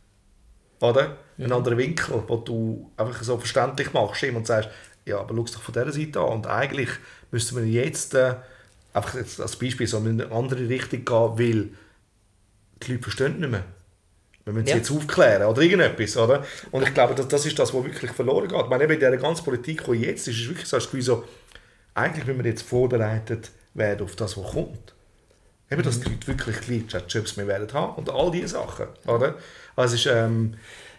oder? 0.81 1.17
einen 1.39 1.53
anderen 1.53 1.77
Winkel, 1.79 2.23
wo 2.27 2.37
du 2.37 2.91
einfach 2.97 3.23
so 3.23 3.37
verständlich 3.39 3.93
machst 3.93 4.23
ihm 4.23 4.37
und 4.37 4.47
sagst, 4.47 4.71
ja, 5.05 5.19
aber 5.21 5.35
schau 5.35 5.43
es 5.45 5.53
doch 5.53 5.63
von 5.63 5.75
dieser 5.75 5.93
Seite 5.93 6.21
an 6.21 6.29
und 6.33 6.47
eigentlich 6.47 6.89
müssten 7.31 7.57
wir 7.57 7.67
jetzt, 7.67 8.15
äh, 8.15 8.37
einfach 8.95 9.15
jetzt 9.15 9.41
als 9.41 9.57
Beispiel, 9.57 9.87
so 9.87 9.99
in 9.99 10.21
eine 10.21 10.33
andere 10.33 10.69
Richtung 10.69 11.05
gehen, 11.05 11.39
weil 11.39 11.69
die 12.83 12.93
Leute 12.93 13.03
verstehen 13.03 13.39
nicht 13.39 13.51
mehr. 13.51 13.65
Wir 14.45 14.53
müssen 14.53 14.67
sie 14.67 14.73
Ja. 14.73 14.77
jetzt 14.79 14.91
aufklären 14.91 15.43
oder 15.47 15.61
irgendetwas, 15.61 16.17
oder? 16.17 16.45
Und 16.71 16.83
ich 16.85 16.95
glaube, 16.95 17.15
das, 17.15 17.29
das 17.29 17.45
ist 17.45 17.59
das, 17.59 17.75
was 17.75 17.85
wirklich 17.85 18.13
verloren 18.13 18.49
geht. 18.49 18.61
Ich 18.63 18.69
meine, 18.69 18.85
eben 18.85 18.93
in 18.95 19.01
dieser 19.01 19.17
ganzen 19.17 19.45
Politik, 19.45 19.85
die 19.85 19.93
jetzt 19.93 20.29
ist, 20.29 20.37
ist 20.37 20.43
es 20.43 20.49
wirklich 20.49 20.67
so, 20.69 20.79
so, 21.01 21.25
eigentlich 21.95 22.27
müssen 22.27 22.45
wir 22.45 22.51
jetzt 22.51 22.63
vorbereitet 22.63 23.51
werden 23.75 24.05
auf 24.05 24.17
das, 24.17 24.37
was 24.39 24.53
kommt. 24.53 24.95
Eben, 25.71 25.83
dass 25.83 26.01
die 26.01 26.09
Leute 26.11 26.27
wirklich 26.29 26.61
Gleitschat-Jobs 26.61 27.37
mehr 27.37 27.49
werden 27.49 27.73
haben 27.73 27.95
und 27.97 28.09
all 28.11 28.31
diese 28.31 28.49
Sachen, 28.49 28.87
oder? 29.07 29.35
Also 29.75 29.95
es 29.95 30.07
ist, 30.07 30.13
ähm, 30.13 30.55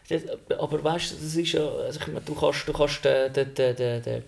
Das, 0.09 0.23
aber 0.57 0.83
weißt 0.83 1.11
du, 1.11 1.15
das 1.15 1.35
ist 1.35 1.51
ja, 1.53 1.67
also 1.67 1.99
ich 1.99 2.07
meine, 2.07 2.21
du 2.21 2.35
kannst, 2.35 2.67
du 2.67 2.73
kannst 2.73 3.03
den, 3.03 3.33
den, 3.33 3.53
den, 3.53 3.75
den, 3.75 4.01
den, 4.03 4.23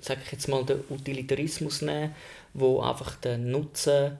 sag 0.00 0.18
ich 0.24 0.32
jetzt 0.32 0.48
mal, 0.48 0.64
den 0.64 0.80
Utilitarismus 0.90 1.82
nehmen, 1.82 2.14
wo 2.54 2.80
einfach 2.80 3.16
der 3.16 3.38
Nutzen 3.38 4.18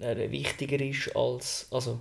äh, 0.00 0.30
wichtiger 0.30 0.80
ist 0.80 1.14
als, 1.16 1.66
also, 1.70 2.00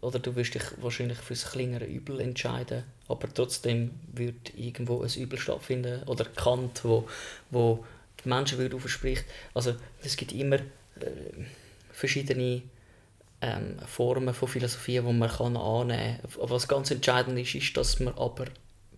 oder 0.00 0.18
du 0.18 0.34
wirst 0.36 0.54
dich 0.54 0.62
wahrscheinlich 0.80 1.18
für 1.18 1.34
das 1.34 1.50
kleinere 1.50 1.84
Übel 1.86 2.20
entscheiden, 2.20 2.84
aber 3.08 3.32
trotzdem 3.32 3.90
wird 4.12 4.56
irgendwo 4.56 5.02
ein 5.02 5.10
Übel 5.14 5.38
stattfinden 5.38 6.02
oder 6.04 6.24
Kant, 6.24 6.84
wo, 6.84 7.08
wo 7.50 7.84
die 8.24 8.28
Menschenwürde 8.28 8.78
verspricht. 8.78 9.24
Also 9.54 9.74
es 10.02 10.16
gibt 10.16 10.32
immer 10.32 10.56
äh, 10.56 11.44
verschiedene 11.98 12.62
ähm, 13.40 13.76
Formen 13.84 14.32
von 14.32 14.46
Philosophie, 14.48 15.00
die 15.00 15.12
man 15.12 15.28
kann 15.28 15.56
annehmen 15.56 16.18
kann. 16.22 16.50
Was 16.50 16.68
ganz 16.68 16.92
entscheidend 16.92 17.38
ist, 17.40 17.56
ist, 17.56 17.76
dass 17.76 17.98
man 17.98 18.14
aber 18.16 18.44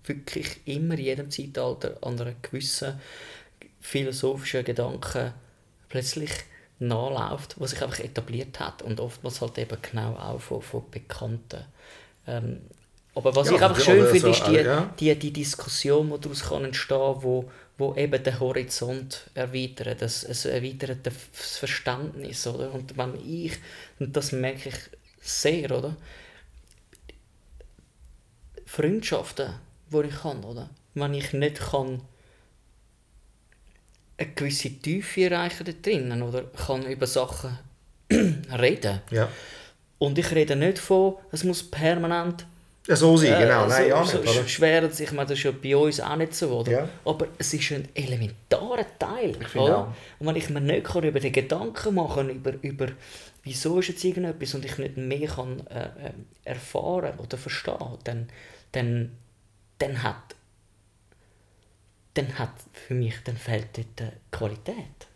wirklich 0.04 0.60
immer 0.66 0.94
in 0.94 1.04
jedem 1.04 1.30
Zeitalter 1.30 1.96
an 2.02 2.20
einer 2.20 2.34
gewissen 2.42 3.00
philosophischen 3.80 4.64
Gedanken 4.64 5.32
plötzlich 5.88 6.30
nachläuft, 6.78 7.58
was 7.58 7.70
sich 7.70 7.82
einfach 7.82 8.00
etabliert 8.00 8.60
hat 8.60 8.82
und 8.82 9.00
oftmals 9.00 9.40
halt 9.40 9.56
eben 9.56 9.78
genau 9.80 10.14
auch 10.16 10.40
von, 10.40 10.60
von 10.60 10.90
Bekannten. 10.90 11.64
Ähm, 12.26 12.60
aber 13.14 13.34
was 13.34 13.48
Ja, 13.50 13.56
ich 13.56 13.62
einfach 13.62 13.80
schön 13.80 14.00
also, 14.00 14.12
finde, 14.12 14.30
ist 14.30 14.46
die, 14.46 14.54
ja. 14.54 14.94
die, 14.98 15.14
die 15.18 15.32
Diskussion, 15.32 16.10
die 16.10 16.20
daraus 16.20 16.42
kann 16.44 16.64
entstehen 16.64 16.98
kann, 16.98 17.22
wo, 17.22 17.50
wo 17.76 17.94
eben 17.94 18.22
den 18.22 18.38
Horizont 18.38 19.30
erweitert, 19.34 20.00
das, 20.00 20.22
es 20.22 20.44
erweitert 20.44 21.06
das 21.06 21.14
Verständnis, 21.32 22.46
oder? 22.46 22.72
Und 22.72 22.96
wenn 22.96 23.14
ich, 23.16 23.58
und 23.98 24.16
das 24.16 24.32
merke 24.32 24.68
ich 24.68 24.78
sehr, 25.20 25.76
oder? 25.76 25.96
Freundschaften, 28.64 29.54
die 29.92 30.06
ich 30.06 30.20
kann, 30.20 30.44
oder? 30.44 30.70
Wenn 30.94 31.14
ich 31.14 31.32
nicht 31.32 31.58
kann 31.58 32.02
eine 34.18 34.30
gewisse 34.34 34.70
Tiefe 34.70 35.24
erreichen 35.24 35.64
da 35.64 35.72
drinnen, 35.72 36.22
oder 36.22 36.44
kann 36.44 36.84
über 36.84 37.06
Sachen 37.06 37.58
reden. 38.10 39.00
ja. 39.10 39.28
Und 39.98 40.18
ich 40.18 40.30
rede 40.30 40.56
nicht 40.56 40.78
von, 40.78 41.16
es 41.30 41.44
muss 41.44 41.62
permanent 41.62 42.46
so 42.86 43.16
sein, 43.16 43.34
äh, 43.34 43.42
genau. 43.42 43.66
Nein, 43.66 43.84
so, 43.84 43.88
ja 43.88 44.04
so 44.04 44.46
schwer, 44.46 44.84
ich 44.84 45.12
meine, 45.12 45.28
das 45.28 45.38
ist 45.38 45.44
ja 45.44 45.52
bei 45.52 45.76
uns 45.76 46.00
auch 46.00 46.16
nicht 46.16 46.34
so, 46.34 46.50
oder? 46.60 46.72
Ja. 46.72 46.88
Aber 47.04 47.28
es 47.38 47.52
ist 47.54 47.70
ein 47.72 47.88
elementarer 47.94 48.86
Teil, 48.98 49.36
Ich 49.40 49.54
oder? 49.54 49.78
auch. 49.78 49.86
Und 50.18 50.26
wenn 50.26 50.36
ich 50.36 50.50
mir 50.50 50.60
nicht 50.60 50.84
kann 50.84 51.04
über 51.04 51.20
den 51.20 51.32
Gedanken 51.32 51.94
machen 51.94 52.30
über, 52.30 52.54
über 52.62 52.86
wieso 53.42 53.78
ist 53.78 53.88
jetzt 53.88 54.04
irgendetwas 54.04 54.54
und 54.54 54.64
ich 54.64 54.78
nicht 54.78 54.96
mehr 54.96 55.28
kann 55.28 55.66
äh, 55.68 55.84
äh, 55.84 56.12
erfahren 56.44 57.18
oder 57.18 57.36
verstehen, 57.38 57.98
dann, 58.04 58.28
dann, 58.72 59.12
dann 59.78 60.02
hat 60.02 60.36
dann 62.14 62.38
hat 62.38 62.54
für 62.72 62.94
mich 62.94 63.14
dann 63.24 63.36
fehlt 63.36 63.68
dort 63.76 64.00
die 64.00 64.36
Qualität. 64.36 65.06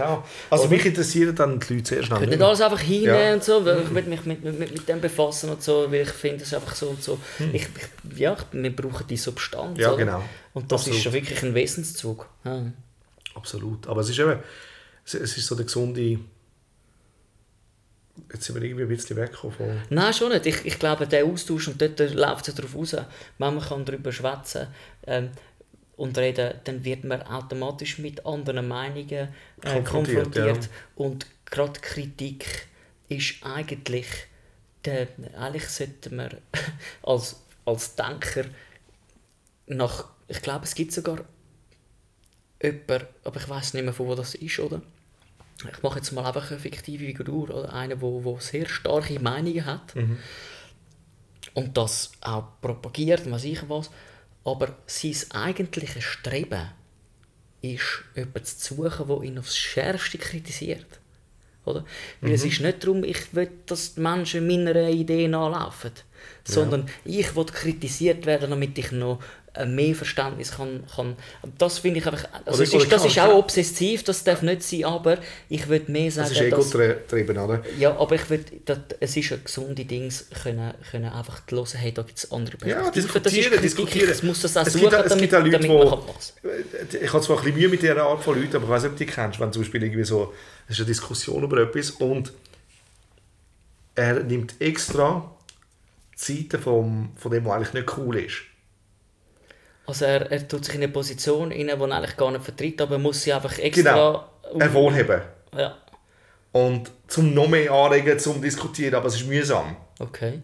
Auch. 0.00 0.24
Also 0.50 0.68
mich 0.68 0.84
interessieren 0.84 1.34
dann 1.34 1.60
die 1.60 1.74
Leute 1.74 1.88
sehr 1.88 2.02
schnell. 2.02 2.18
Ich 2.18 2.28
will 2.28 2.36
nicht 2.36 2.42
alles 2.42 2.60
einfach 2.60 2.80
hinnehmen 2.80 3.14
Ja. 3.20 3.32
und 3.34 3.44
so, 3.44 3.64
weil 3.64 3.80
ich 3.82 3.94
will 3.94 4.02
mich 4.02 4.24
mit, 4.24 4.44
mit, 4.44 4.58
mit 4.58 4.88
dem 4.88 5.00
befassen 5.00 5.50
und 5.50 5.62
so, 5.62 5.90
weil 5.90 6.02
ich 6.02 6.10
finde, 6.10 6.36
es 6.42 6.48
ist 6.48 6.54
einfach 6.54 6.74
so 6.74 6.88
und 6.88 7.02
so. 7.02 7.18
Ich, 7.52 7.62
ich, 7.62 8.18
ja, 8.18 8.36
wir 8.52 8.74
brauchen 8.76 9.06
die 9.06 9.16
Substanz. 9.16 9.76
Hm. 9.76 9.82
Ja, 9.82 9.88
oder? 9.88 9.96
genau. 9.98 10.22
Und 10.54 10.70
das 10.72 10.80
Absolut. 10.80 10.96
ist 10.98 11.04
schon 11.04 11.12
wirklich 11.12 11.42
ein 11.42 11.54
Wesenszug. 11.54 12.28
Ja. 12.44 12.64
Absolut. 13.34 13.86
Aber 13.86 14.00
es 14.00 14.08
ist 14.08 14.18
eben, 14.18 14.38
es, 15.04 15.14
es 15.14 15.36
ist 15.36 15.46
so 15.46 15.54
der 15.54 15.66
gesunde. 15.66 16.18
Jetzt 18.32 18.44
sind 18.44 18.54
wir 18.54 18.62
irgendwie 18.62 18.84
ein 18.84 18.88
bisschen 18.88 19.16
weggekommen 19.16 19.54
von. 19.56 19.80
Nein, 19.90 20.12
schon 20.14 20.32
nicht. 20.32 20.46
Ich, 20.46 20.64
ich 20.64 20.78
glaube, 20.78 21.06
der 21.06 21.26
Austausch, 21.26 21.68
und 21.68 21.80
dort 21.80 21.98
läuft 22.14 22.48
es 22.48 22.54
darauf 22.54 22.74
raus, 22.74 22.96
wenn 23.38 23.54
man 23.54 23.60
kann 23.60 23.84
darüber 23.84 24.10
schwätzen 24.10 24.68
ähm, 25.06 25.30
und 25.96 26.18
reden, 26.18 26.54
dann 26.64 26.84
wird 26.84 27.04
man 27.04 27.22
automatisch 27.22 27.98
mit 27.98 28.26
anderen 28.26 28.68
Meinungen 28.68 29.10
äh, 29.10 29.28
Konfrontiert, 29.60 30.24
konfrontiert. 30.24 30.64
ja. 30.64 30.70
Und 30.96 31.26
gerade 31.46 31.80
Kritik 31.80 32.66
ist 33.08 33.36
eigentlich, 33.42 34.06
der, 34.84 35.08
eigentlich 35.38 35.68
sollte 35.68 36.14
man 36.14 36.36
als, 37.02 37.42
als 37.64 37.94
Denker 37.94 38.44
nach, 39.66 40.08
ich 40.28 40.42
glaube, 40.42 40.64
es 40.64 40.74
gibt 40.74 40.92
sogar 40.92 41.24
jemanden, 42.62 43.06
aber 43.24 43.40
ich 43.40 43.48
weiß 43.48 43.74
nicht 43.74 43.84
mehr, 43.84 43.92
von 43.92 44.06
wo 44.06 44.14
das 44.14 44.34
ist, 44.34 44.58
oder? 44.58 44.82
Ich 45.72 45.82
mache 45.82 45.98
jetzt 45.98 46.12
mal 46.12 46.26
einfach 46.26 46.50
eine 46.50 46.60
fiktive 46.60 47.06
Figur, 47.06 47.50
oder? 47.50 47.72
Einer, 47.72 48.00
wo, 48.00 48.22
wo 48.22 48.38
sehr 48.38 48.68
starke 48.68 49.18
Meinungen 49.18 49.64
hat 49.64 49.94
und 51.54 51.76
das 51.76 52.12
auch 52.20 52.44
propagiert, 52.60 53.30
weiß 53.30 53.44
ich 53.44 53.68
was. 53.68 53.90
Aber 54.46 54.76
sein 54.86 55.16
eigentliches 55.30 56.04
Streben 56.04 56.70
ist, 57.62 58.04
jemanden 58.14 58.44
zu 58.44 58.74
suchen, 58.76 59.08
der 59.08 59.22
ihn 59.22 59.38
aufs 59.40 59.56
Schärfste 59.56 60.18
kritisiert. 60.18 60.86
Oder? 61.64 61.84
Weil 62.20 62.30
es 62.30 62.44
ist 62.44 62.60
nicht 62.60 62.84
darum, 62.84 63.02
ich 63.02 63.34
will, 63.34 63.50
dass 63.66 63.96
die 63.96 64.00
Menschen 64.00 64.46
meiner 64.46 64.88
Idee 64.88 65.26
nachlaufen, 65.26 65.90
sondern 66.44 66.88
ich 67.04 67.34
will 67.34 67.46
kritisiert 67.46 68.24
werden, 68.24 68.50
damit 68.50 68.78
ich 68.78 68.92
noch 68.92 69.18
mehr 69.64 69.94
Verständnis 69.94 70.50
kann. 70.52 70.84
kann. 70.94 71.16
Das 71.56 71.78
finde 71.78 72.00
ich 72.00 72.06
einfach, 72.06 72.28
also 72.44 72.62
oder 72.62 72.82
ist, 72.82 72.92
das 72.92 73.04
ist 73.06 73.18
auch 73.18 73.34
obsessiv, 73.38 74.02
das 74.04 74.22
darf 74.24 74.42
nicht 74.42 74.62
sein, 74.62 74.84
aber 74.84 75.16
ich 75.48 75.66
würde 75.68 75.90
mehr 75.90 76.10
sagen, 76.10 76.28
Das 76.28 76.38
ist 76.40 76.52
dass, 76.52 76.74
ego-getrieben, 76.74 77.38
oder? 77.38 77.62
ja, 77.78 77.96
aber 77.96 78.16
ich 78.16 78.28
würde, 78.28 78.44
es 79.00 79.16
ist 79.16 79.32
ein 79.32 79.40
gesunde 79.44 79.84
Dings, 79.86 80.26
können, 80.42 80.74
können 80.90 81.06
einfach 81.10 81.40
hören, 81.48 81.66
hey, 81.76 81.92
da 81.92 82.02
gibt 82.02 82.18
es 82.18 82.30
andere 82.30 82.56
Ja, 82.68 82.90
Perspektiven. 82.90 82.92
das 82.92 82.96
ist 82.96 83.04
diskutieren, 83.14 83.50
Kritik, 83.52 83.62
diskutieren. 83.62 84.12
ich 84.12 84.22
muss 84.24 84.42
das 84.42 84.56
auch 84.56 84.66
Es 84.66 84.72
suchen, 84.74 84.90
gibt 84.90 85.02
es 85.02 85.08
damit, 85.08 85.22
gibt 85.22 85.34
auch 85.34 85.38
Leute, 85.40 85.50
damit 85.52 85.70
wo- 85.70 85.84
man 85.90 86.00
was. 86.14 86.34
Ich 87.00 87.12
habe 87.12 87.24
zwar 87.24 87.38
ein 87.38 87.44
bisschen 87.44 87.58
Mühe 87.58 87.68
mit 87.68 87.82
dieser 87.82 88.02
Art 88.02 88.22
von 88.22 88.38
Leuten, 88.38 88.56
aber 88.56 88.64
ich 88.64 88.70
weiß 88.70 88.82
nicht, 88.82 88.92
ob 88.92 88.98
du 88.98 89.04
die 89.04 89.10
kennst, 89.10 89.40
wenn 89.40 89.52
zum 89.52 89.62
Beispiel 89.62 89.82
irgendwie 89.82 90.04
so, 90.04 90.34
es 90.68 90.74
ist 90.74 90.80
eine 90.80 90.86
Diskussion 90.88 91.42
über 91.44 91.58
etwas 91.58 91.92
und 91.92 92.32
er 93.94 94.22
nimmt 94.24 94.54
extra 94.60 95.30
Seite 96.14 96.58
vom, 96.58 97.10
von 97.16 97.30
dem, 97.30 97.44
was 97.44 97.54
eigentlich 97.54 97.72
nicht 97.74 97.96
cool 97.98 98.16
ist. 98.18 98.36
Also 99.86 100.04
er, 100.04 100.30
er 100.30 100.46
tut 100.48 100.64
sich 100.64 100.74
in 100.74 100.82
eine 100.82 100.92
Position 100.92 101.52
rein, 101.52 101.58
die 101.60 101.68
er 101.68 101.80
eigentlich 101.80 102.16
gar 102.16 102.30
nicht 102.30 102.44
vertritt, 102.44 102.80
aber 102.80 102.96
er 102.96 102.98
muss 102.98 103.22
sie 103.22 103.32
einfach 103.32 103.58
extra... 103.58 104.28
Genau. 104.52 104.60
Hervorheben. 104.60 105.20
Ja, 105.56 105.76
Und 106.52 106.90
zum 107.08 107.34
noch 107.34 107.48
mehr 107.48 107.70
anregen, 107.70 108.18
zum 108.18 108.40
diskutieren, 108.40 108.94
aber 108.94 109.06
es 109.06 109.16
ist 109.16 109.26
mühsam. 109.26 109.76
okay. 109.98 110.42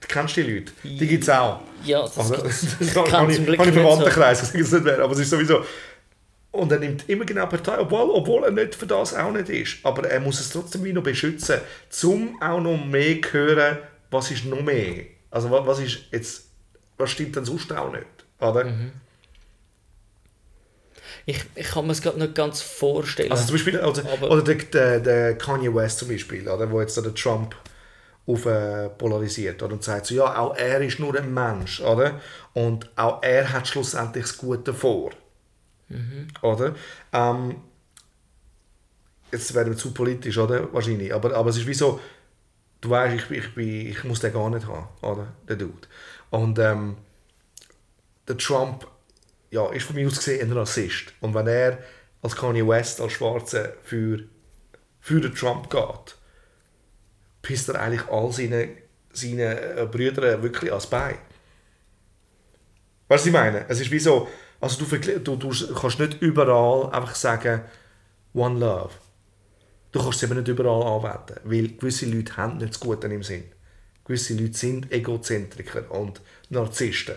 Du 0.00 0.08
kennst 0.08 0.36
die 0.36 0.42
Leute, 0.42 0.72
die 0.82 1.06
gibt 1.06 1.22
es 1.22 1.30
auch. 1.30 1.60
Ja, 1.82 2.02
das 2.02 2.18
Also, 2.18 2.34
gibt's. 2.34 2.66
das 2.78 2.88
Ich 2.88 2.94
kann 3.04 3.30
ich, 3.30 3.36
zum 3.36 3.46
Glück 3.46 3.58
ich 3.60 3.66
nicht 3.66 3.74
so. 3.74 3.80
Verwandtenkreis, 3.80 4.40
sage 4.40 4.60
es 4.62 4.72
nicht 4.72 4.84
mehr, 4.84 4.98
aber 4.98 5.12
es 5.14 5.18
ist 5.20 5.30
sowieso... 5.30 5.64
Und 6.52 6.70
er 6.70 6.78
nimmt 6.78 7.08
immer 7.08 7.24
genau 7.24 7.46
Partei, 7.46 7.78
obwohl, 7.80 8.10
obwohl 8.10 8.44
er 8.44 8.50
nicht 8.52 8.74
für 8.76 8.86
das 8.86 9.14
auch 9.14 9.32
nicht 9.32 9.48
ist. 9.48 9.78
Aber 9.82 10.08
er 10.08 10.20
muss 10.20 10.38
es 10.38 10.50
trotzdem 10.50 10.84
wie 10.84 10.92
noch 10.92 11.02
beschützen, 11.02 11.58
um 12.04 12.40
auch 12.40 12.60
noch 12.60 12.76
mehr 12.84 13.20
zu 13.22 13.32
hören, 13.32 13.78
was 14.10 14.30
ist 14.30 14.44
noch 14.44 14.60
mehr? 14.60 15.04
Also 15.30 15.50
was, 15.50 15.66
was 15.66 15.78
ist 15.80 15.98
jetzt, 16.12 16.44
was 16.96 17.10
stimmt 17.10 17.34
denn 17.34 17.44
sonst 17.44 17.72
auch 17.72 17.90
nicht? 17.90 18.04
Oder? 18.44 18.64
Mhm. 18.64 18.92
Ich, 21.26 21.42
ich 21.54 21.66
kann 21.68 21.86
mir 21.86 21.92
es 21.92 22.02
gerade 22.02 22.18
nicht 22.18 22.34
ganz 22.34 22.60
vorstellen. 22.60 23.30
Also 23.30 23.46
zum 23.46 23.54
Beispiel, 23.54 23.78
also, 23.78 24.02
oder 24.02 24.42
der, 24.42 24.56
der, 24.56 25.00
der 25.00 25.38
Kanye 25.38 25.74
West 25.74 26.00
zum 26.00 26.08
Beispiel, 26.08 26.48
oder, 26.48 26.70
wo 26.70 26.80
jetzt 26.80 26.96
der 26.96 27.14
Trump 27.14 27.56
auf, 28.26 28.44
äh, 28.46 28.90
polarisiert 28.90 29.62
oder, 29.62 29.72
und 29.72 29.82
sagt 29.82 30.06
so, 30.06 30.14
ja, 30.14 30.38
auch 30.38 30.56
er 30.56 30.80
ist 30.82 30.98
nur 30.98 31.16
ein 31.16 31.32
Mensch, 31.32 31.80
oder? 31.80 32.20
Und 32.52 32.90
auch 32.96 33.22
er 33.22 33.52
hat 33.52 33.66
schlussendlich 33.68 34.24
das 34.24 34.36
Gute 34.36 34.74
vor. 34.74 35.12
Oder? 36.42 36.74
Ähm, 37.12 37.56
jetzt 39.32 39.54
werden 39.54 39.70
wir 39.72 39.78
zu 39.78 39.92
politisch, 39.92 40.38
oder? 40.38 40.72
Wahrscheinlich. 40.72 41.14
Aber, 41.14 41.34
aber 41.34 41.50
es 41.50 41.56
ist 41.56 41.66
wie 41.66 41.74
so, 41.74 42.00
du 42.80 42.90
weißt, 42.90 43.14
ich, 43.14 43.30
ich, 43.30 43.54
bin, 43.54 43.86
ich 43.88 44.04
muss 44.04 44.20
den 44.20 44.32
gar 44.32 44.50
nicht 44.50 44.66
haben, 44.66 44.88
oder? 45.02 45.28
Der 45.48 45.56
Dude. 45.56 45.88
Und 46.30 46.58
ähm, 46.58 46.96
der 48.28 48.36
Trump 48.36 48.86
ja, 49.50 49.70
ist 49.70 49.86
von 49.86 49.96
mir 49.96 50.06
aus 50.06 50.16
gesehen 50.16 50.50
ein 50.50 50.56
Rassist. 50.56 51.12
Und 51.20 51.34
wenn 51.34 51.46
er 51.46 51.78
als 52.22 52.34
Kanye 52.34 52.66
West, 52.66 53.00
als 53.00 53.12
Schwarze 53.12 53.74
für, 53.82 54.20
für 55.00 55.20
den 55.20 55.34
Trump 55.34 55.70
geht, 55.70 56.16
pisst 57.42 57.68
er 57.68 57.80
eigentlich 57.80 58.08
all 58.08 58.32
seine, 58.32 58.68
seine 59.12 59.76
äh, 59.76 59.86
Brüder 59.86 60.42
wirklich 60.42 60.70
ans 60.70 60.86
Bein. 60.86 61.18
Was 63.08 63.26
ich 63.26 63.32
meine? 63.32 63.66
Es 63.68 63.80
ist 63.80 63.90
wie 63.90 63.98
so, 63.98 64.28
also 64.60 64.84
du, 64.84 65.18
du, 65.18 65.36
du 65.36 65.74
kannst 65.74 66.00
nicht 66.00 66.20
überall 66.22 66.90
einfach 66.90 67.14
sagen, 67.14 67.62
One 68.32 68.58
Love. 68.58 68.94
Du 69.92 70.02
kannst 70.02 70.16
es 70.16 70.28
eben 70.28 70.38
nicht 70.38 70.48
überall 70.48 70.82
anwenden, 70.82 71.40
weil 71.44 71.68
gewisse 71.68 72.06
Leute 72.06 72.36
haben 72.36 72.56
nicht 72.56 72.72
das 72.72 72.80
Gute 72.80 73.06
im 73.06 73.22
Sinn. 73.22 73.44
Gewisse 74.04 74.34
Leute 74.34 74.58
sind 74.58 74.90
Egozentriker 74.90 75.88
und 75.92 76.20
Narzissten. 76.48 77.14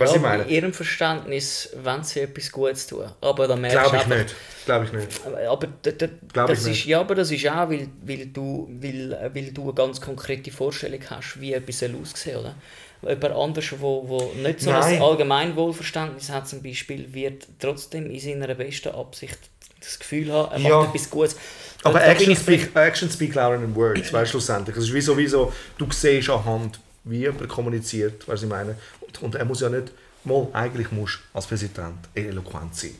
Ja, 0.00 0.06
was 0.06 0.16
ich 0.16 0.22
meine? 0.22 0.42
In 0.44 0.48
ihrem 0.50 0.72
Verständnis 0.72 1.70
wollen 1.82 2.02
sie 2.02 2.20
etwas 2.20 2.50
Gutes 2.50 2.86
tun. 2.86 3.04
Aber 3.20 3.46
da 3.46 3.56
merkst 3.56 3.78
Glaube 3.78 3.96
ich 3.96 4.02
einfach, 4.02 4.16
nicht. 4.18 4.34
Glaube 4.64 4.84
ich 4.86 4.92
nicht. 4.92 5.20
Aber 5.48 5.66
d- 5.66 5.92
d- 5.92 6.08
Glaub 6.32 6.46
das 6.48 6.58
ich 6.60 6.64
ist, 6.64 6.70
nicht. 6.70 6.86
ja, 6.86 7.00
aber 7.00 7.14
das 7.14 7.30
ist 7.30 7.46
auch, 7.48 7.68
weil, 7.70 7.88
weil, 8.02 8.26
du, 8.26 8.68
weil, 8.80 9.30
weil 9.34 9.50
du 9.52 9.62
eine 9.64 9.74
ganz 9.74 10.00
konkrete 10.00 10.50
Vorstellung 10.50 11.00
hast, 11.08 11.40
wie 11.40 11.52
etwas 11.52 11.78
soll 11.80 11.94
aussehen 12.00 12.38
oder? 12.38 12.54
Jemand 13.02 13.34
anderes, 13.34 13.72
wo, 13.80 14.06
wo 14.06 14.32
nicht 14.42 14.60
so 14.60 14.70
Nein. 14.70 14.96
ein 14.96 15.02
Allgemeinwohlverständnis 15.02 16.28
hat, 16.30 16.48
zum 16.48 16.62
Beispiel, 16.62 17.12
wird 17.14 17.46
trotzdem 17.58 18.10
in 18.10 18.20
seiner 18.20 18.54
besten 18.54 18.90
Absicht 18.90 19.38
das 19.80 19.98
Gefühl 19.98 20.30
haben, 20.32 20.52
er 20.52 20.58
macht 20.58 20.70
Ja. 20.70 20.84
etwas 20.84 21.08
Gutes. 21.10 21.36
Aber 21.82 21.98
Da- 21.98 22.04
da 22.04 22.10
Action 22.12 22.36
speak, 22.36 22.76
Action 22.76 23.10
speak 23.10 23.34
louder 23.34 23.58
than 23.58 23.74
words, 23.74 24.12
weißt 24.12 24.28
du, 24.28 24.32
schlussendlich. 24.32 24.76
Es 24.76 24.84
ist 24.84 24.92
wie 24.92 25.00
sowieso, 25.00 25.50
du 25.78 25.86
siehst 25.90 26.28
anhand, 26.28 26.78
wie 27.04 27.20
jemand 27.20 27.48
kommuniziert, 27.48 28.28
was 28.28 28.42
ich 28.42 28.48
meine. 28.50 28.76
Und, 29.18 29.22
und 29.22 29.34
er 29.34 29.44
muss 29.44 29.60
ja 29.60 29.68
nicht, 29.68 29.92
mal, 30.24 30.48
eigentlich 30.52 30.90
musst 30.92 31.16
du 31.16 31.36
als 31.38 31.46
Präsident 31.46 32.08
eloquent 32.14 32.74
sein. 32.74 32.94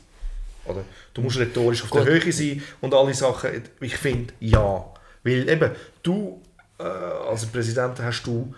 Oder? 0.65 0.85
Du 1.15 1.23
musst 1.23 1.39
rhetorisch 1.39 1.83
auf 1.83 1.91
Gut. 1.91 2.07
der 2.07 2.15
Höhe 2.15 2.33
sein 2.33 2.63
und 2.81 2.95
alle 2.95 3.15
Sachen, 3.15 3.63
ich 3.81 3.97
finde, 3.97 4.33
ja. 4.41 4.85
Weil 5.23 5.49
eben, 5.49 5.71
du 6.03 6.41
äh, 6.79 6.83
als 6.83 7.47
Präsident 7.47 7.99
hast 8.01 8.23
du 8.25 8.55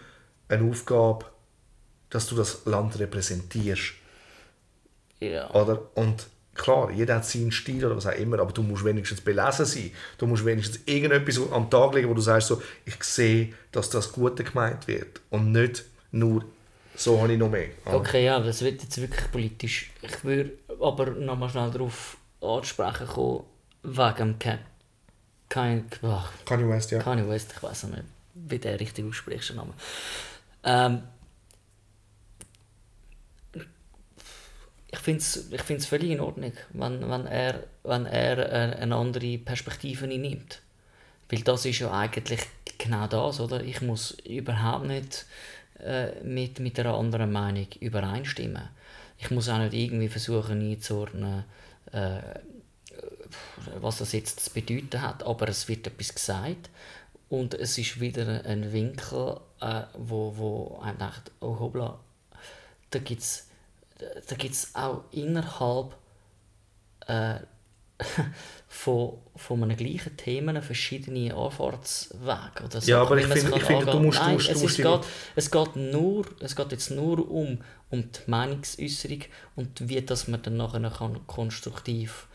eine 0.49 0.71
Aufgabe, 0.71 1.27
dass 2.11 2.27
du 2.27 2.37
das 2.37 2.65
Land 2.67 2.99
repräsentierst. 2.99 3.95
Ja. 5.21 5.51
Oder? 5.55 5.81
Und 5.95 6.27
klar, 6.55 6.91
jeder 6.91 7.17
hat 7.17 7.25
seinen 7.25 7.53
Stil 7.53 7.85
oder 7.85 7.97
was 7.97 8.07
auch 8.07 8.13
immer, 8.13 8.39
aber 8.39 8.53
du 8.53 8.63
musst 8.63 8.85
wenigstens 8.85 9.21
belesen 9.21 9.65
sein. 9.65 9.91
Du 10.19 10.27
musst 10.27 10.45
wenigstens 10.45 10.81
irgendetwas 10.85 11.41
am 11.51 11.71
Tag 11.71 11.95
legen, 11.95 12.09
wo 12.09 12.15
du 12.15 12.21
sagst, 12.21 12.49
so, 12.49 12.63
ich 12.85 13.03
sehe, 13.03 13.55
dass 13.71 13.91
das 13.91 14.13
Gute 14.13 14.45
gemeint 14.45 14.87
wird. 14.89 15.21
Und 15.31 15.53
nicht 15.53 15.85
nur, 16.11 16.45
so 16.95 17.21
habe 17.21 17.33
ich 17.33 17.39
noch 17.39 17.49
mehr. 17.49 17.69
Oder? 17.87 17.97
Okay, 17.97 18.25
ja, 18.25 18.39
das 18.41 18.63
wird 18.63 18.83
jetzt 18.83 19.01
wirklich 19.01 19.31
politisch. 19.31 19.91
Ich 20.03 20.25
würde 20.25 20.53
aber 20.81 21.07
nochmal 21.11 21.49
schnell 21.49 21.71
darauf 21.71 22.17
ansprechen 22.41 23.07
kommen, 23.07 23.45
wegen 23.83 24.17
dem 24.17 24.39
Ken, 24.39 24.59
kein, 25.49 25.87
ach, 26.03 26.33
Kanye 26.45 26.69
West, 26.69 26.91
ja. 26.91 26.99
Kanye 26.99 27.29
West, 27.29 27.53
ich 27.57 27.63
weiß 27.63 27.85
nicht, 27.85 28.05
wie 28.35 28.59
der 28.59 28.79
richtig 28.79 29.05
ausspricht, 29.05 29.55
Name. 29.55 29.75
Ähm, 30.65 31.03
ich 34.93 34.99
finde 34.99 35.21
es 35.21 35.51
ich 35.51 35.63
find's 35.63 35.87
völlig 35.87 36.11
in 36.11 36.21
Ordnung, 36.21 36.53
wenn, 36.73 37.09
wenn 37.09 37.27
er, 37.27 37.65
wenn 37.83 38.07
er 38.07 38.39
äh, 38.39 38.77
eine 38.77 38.97
andere 38.97 39.39
Perspektive 39.39 40.07
nimmt. 40.07 40.63
Weil 41.31 41.41
das 41.41 41.65
ist 41.65 41.79
ja 41.79 41.91
eigentlich 41.91 42.41
genau 42.79 43.07
das, 43.07 43.41
oder? 43.41 43.63
Ich 43.63 43.81
muss 43.81 44.13
überhaupt 44.25 44.87
nicht 44.87 45.27
äh, 45.83 46.23
mit, 46.23 46.61
mit 46.61 46.79
einer 46.79 46.95
anderen 46.95 47.33
Meinung 47.33 47.67
übereinstimmen. 47.81 48.69
Ich 49.19 49.31
muss 49.31 49.49
auch 49.49 49.59
nicht 49.59 49.75
irgendwie 49.75 50.09
versuchen 50.09 50.61
einzuordnen, 50.61 51.45
äh, 51.93 52.21
was 53.81 53.99
das 53.99 54.13
jetzt 54.13 54.41
zu 54.41 54.51
bedeuten 54.53 55.01
hat, 55.01 55.23
aber 55.23 55.49
es 55.49 55.69
wird 55.69 55.87
etwas 55.87 56.15
gesagt 56.15 56.71
und 57.29 57.55
es 57.55 57.79
ist 57.79 58.01
wieder 58.01 58.45
ein 58.45 58.73
Winkel, 58.73 59.41
äh, 59.61 59.83
wo, 59.95 60.37
wo 60.37 60.81
einem 60.83 60.99
denkt, 60.99 61.31
oh 61.41 61.59
hoppla, 61.59 61.99
da 62.91 62.99
gibt 62.99 63.23
es 63.23 63.47
da 64.29 64.37
gibt's 64.37 64.75
auch 64.75 65.05
innerhalb 65.13 65.95
äh, 67.07 67.37
von, 68.69 69.19
von 69.37 69.63
einem 69.63 69.77
gleichen 69.77 70.17
Thema 70.17 70.61
verschiedene 70.63 71.35
Anfahrtswege. 71.35 72.65
Oder 72.65 72.79
Ja, 72.85 73.03
aber 73.03 73.19
ich 73.19 73.27
finde- 73.27 73.57
ich 73.57 73.63
finde, 73.65 73.87
du 73.87 73.99
musst- 74.01 74.19
Nein, 74.21 74.35
musst- 74.35 74.49
es, 74.51 74.63
musst 74.63 74.77
geht, 74.77 75.01
es, 75.37 75.51
geht 75.51 75.77
nur, 75.77 76.27
es 76.41 76.57
geht 76.57 76.73
jetzt 76.73 76.91
nur 76.91 77.31
um, 77.31 77.59
um 77.91 78.03
die 78.13 78.31
Meinungsäußerung 78.31 79.23
und 79.57 79.89
wie 79.89 80.01
dass 80.03 80.29
man 80.29 80.41
dann 80.43 80.57
nachher 80.57 80.81
kann 80.91 81.27
konstruktiv 81.27 82.27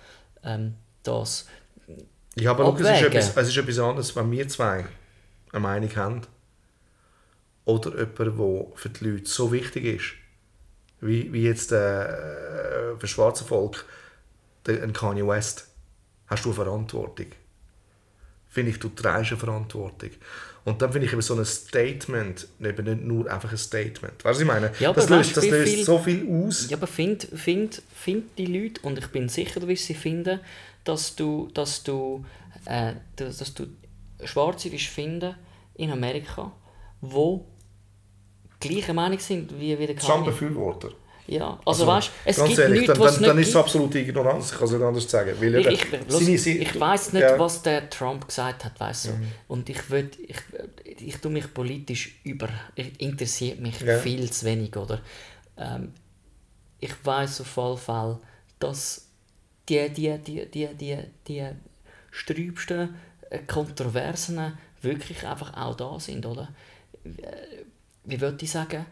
ähm, 0.43 0.75
das 1.03 1.47
Ja, 2.35 2.51
aber 2.51 2.65
schau, 2.65 2.75
es 2.75 3.01
ist, 3.01 3.07
etwas, 3.07 3.37
es 3.37 3.47
ist 3.49 3.57
etwas 3.57 3.79
anderes, 3.79 4.15
wenn 4.15 4.31
wir 4.31 4.47
zwei 4.47 4.85
eine 5.51 5.59
Meinung 5.61 5.95
haben 5.95 6.21
oder 7.65 7.91
jemand, 7.99 8.17
der 8.39 8.65
für 8.75 8.89
die 8.89 9.05
Leute 9.09 9.29
so 9.29 9.51
wichtig 9.51 9.85
ist, 9.85 10.05
wie, 11.01 11.31
wie 11.33 11.43
jetzt 11.43 11.71
äh, 11.71 11.75
für 11.75 12.97
das 12.99 13.09
schwarze 13.09 13.43
Volk 13.43 13.85
ein 14.67 14.93
Kanye 14.93 15.25
West, 15.27 15.67
hast 16.27 16.45
du 16.45 16.49
eine 16.49 16.55
Verantwortung. 16.55 17.27
Finde 18.49 18.71
ich, 18.71 18.79
du 18.79 18.89
trägst 18.89 19.31
eine 19.31 19.39
Verantwortung. 19.39 20.09
Und 20.65 20.81
dann 20.81 20.91
finde 20.91 21.07
ich 21.07 21.13
eben 21.13 21.21
so 21.21 21.35
ein 21.35 21.45
Statement 21.45 22.47
eben 22.59 22.85
nicht 22.85 23.01
nur 23.03 23.31
einfach 23.31 23.51
ein 23.51 23.57
Statement. 23.57 24.23
Weißt 24.23 24.23
du, 24.23 24.29
was 24.29 24.39
ich 24.41 24.45
meine? 24.47 24.71
Ja, 24.79 24.91
das 24.91 25.07
löst, 25.09 25.37
das 25.37 25.47
löst 25.47 25.73
viel- 25.73 25.85
so 25.85 25.99
viel 25.99 26.27
aus. 26.29 26.69
Ja, 26.69 26.75
aber 26.77 26.87
find, 26.87 27.23
find, 27.23 27.81
find 27.95 28.37
die 28.37 28.45
Leute, 28.47 28.81
und 28.81 28.97
ich 28.97 29.07
bin 29.07 29.29
sicher, 29.29 29.59
du 29.59 29.67
wirst 29.67 29.85
sie 29.85 29.93
finden, 29.93 30.39
dass 30.83 31.15
du, 31.15 31.49
dass 31.53 31.83
du, 31.83 32.25
äh, 32.65 32.93
dass, 33.15 33.37
dass 33.37 33.53
du 33.53 33.67
Schwarze 34.23 34.71
wirst 34.71 34.87
finden 34.87 35.35
in 35.75 35.91
Amerika, 35.91 36.51
wo 36.99 37.45
gleiche 38.59 38.93
Meinung 38.93 39.19
sind 39.19 39.57
wie, 39.59 39.75
der 39.75 39.95
Kanye. 39.95 39.99
Trump-Befürworter. 39.99 40.89
Ja, 41.27 41.59
also, 41.65 41.85
weißt 41.85 42.09
es 42.23 42.37
gibt 42.43 42.57
ehrlich, 42.57 42.79
nichts, 42.81 42.93
dann, 42.93 42.99
was 43.03 43.11
dann, 43.15 43.19
nicht 43.21 43.29
dann 43.29 43.37
ist 43.39 43.49
es 43.49 43.55
absolute 43.57 43.99
Ignoranz, 43.99 44.51
ich 44.51 44.57
kann 44.57 44.63
es 44.67 44.71
nicht 44.71 44.81
anders 44.81 45.09
sagen. 45.11 45.31
Weil 45.39 45.55
Ich, 45.55 45.67
ich, 45.67 45.85
seine- 46.07 46.57
ich 46.59 46.79
weiß 46.79 47.13
nicht, 47.13 47.21
ja. 47.21 47.37
was 47.37 47.61
der 47.63 47.89
Trump 47.89 48.25
gesagt 48.27 48.63
hat, 48.63 48.79
weißt 48.79 49.07
du. 49.07 49.09
Und 49.49 49.67
ich 49.69 49.89
will, 49.89 50.09
ich, 50.25 51.01
ich 51.01 51.17
tue 51.17 51.31
mich 51.31 51.53
politisch 51.53 52.15
über, 52.23 52.47
ich, 52.75 52.99
interessiert 53.01 53.59
mich 53.59 53.79
Ja. 53.81 53.97
viel 53.97 54.31
zu 54.31 54.45
wenig, 54.45 54.75
oder? 54.77 55.01
Ähm, 55.57 55.91
ich 56.79 56.93
weiß 57.03 57.41
auf 57.41 57.57
jeden 57.57 57.77
Fall, 57.77 58.19
dass 58.59 59.07
die, 59.67 59.89
die, 59.89 60.17
die, 60.19 60.45
die, 60.45 60.67
die, 60.75 60.97
die 61.27 61.45
sträubsten 62.11 62.95
äh, 63.29 63.39
Kontroversen 63.39 64.57
wirklich 64.81 65.25
einfach 65.27 65.57
auch 65.57 65.75
da 65.75 65.99
sind, 65.99 66.25
oder? 66.25 66.49
Äh, 67.03 67.09
Wie 68.05 68.21
würde 68.21 68.37
ich 68.45 68.51
sagen? 68.51 68.85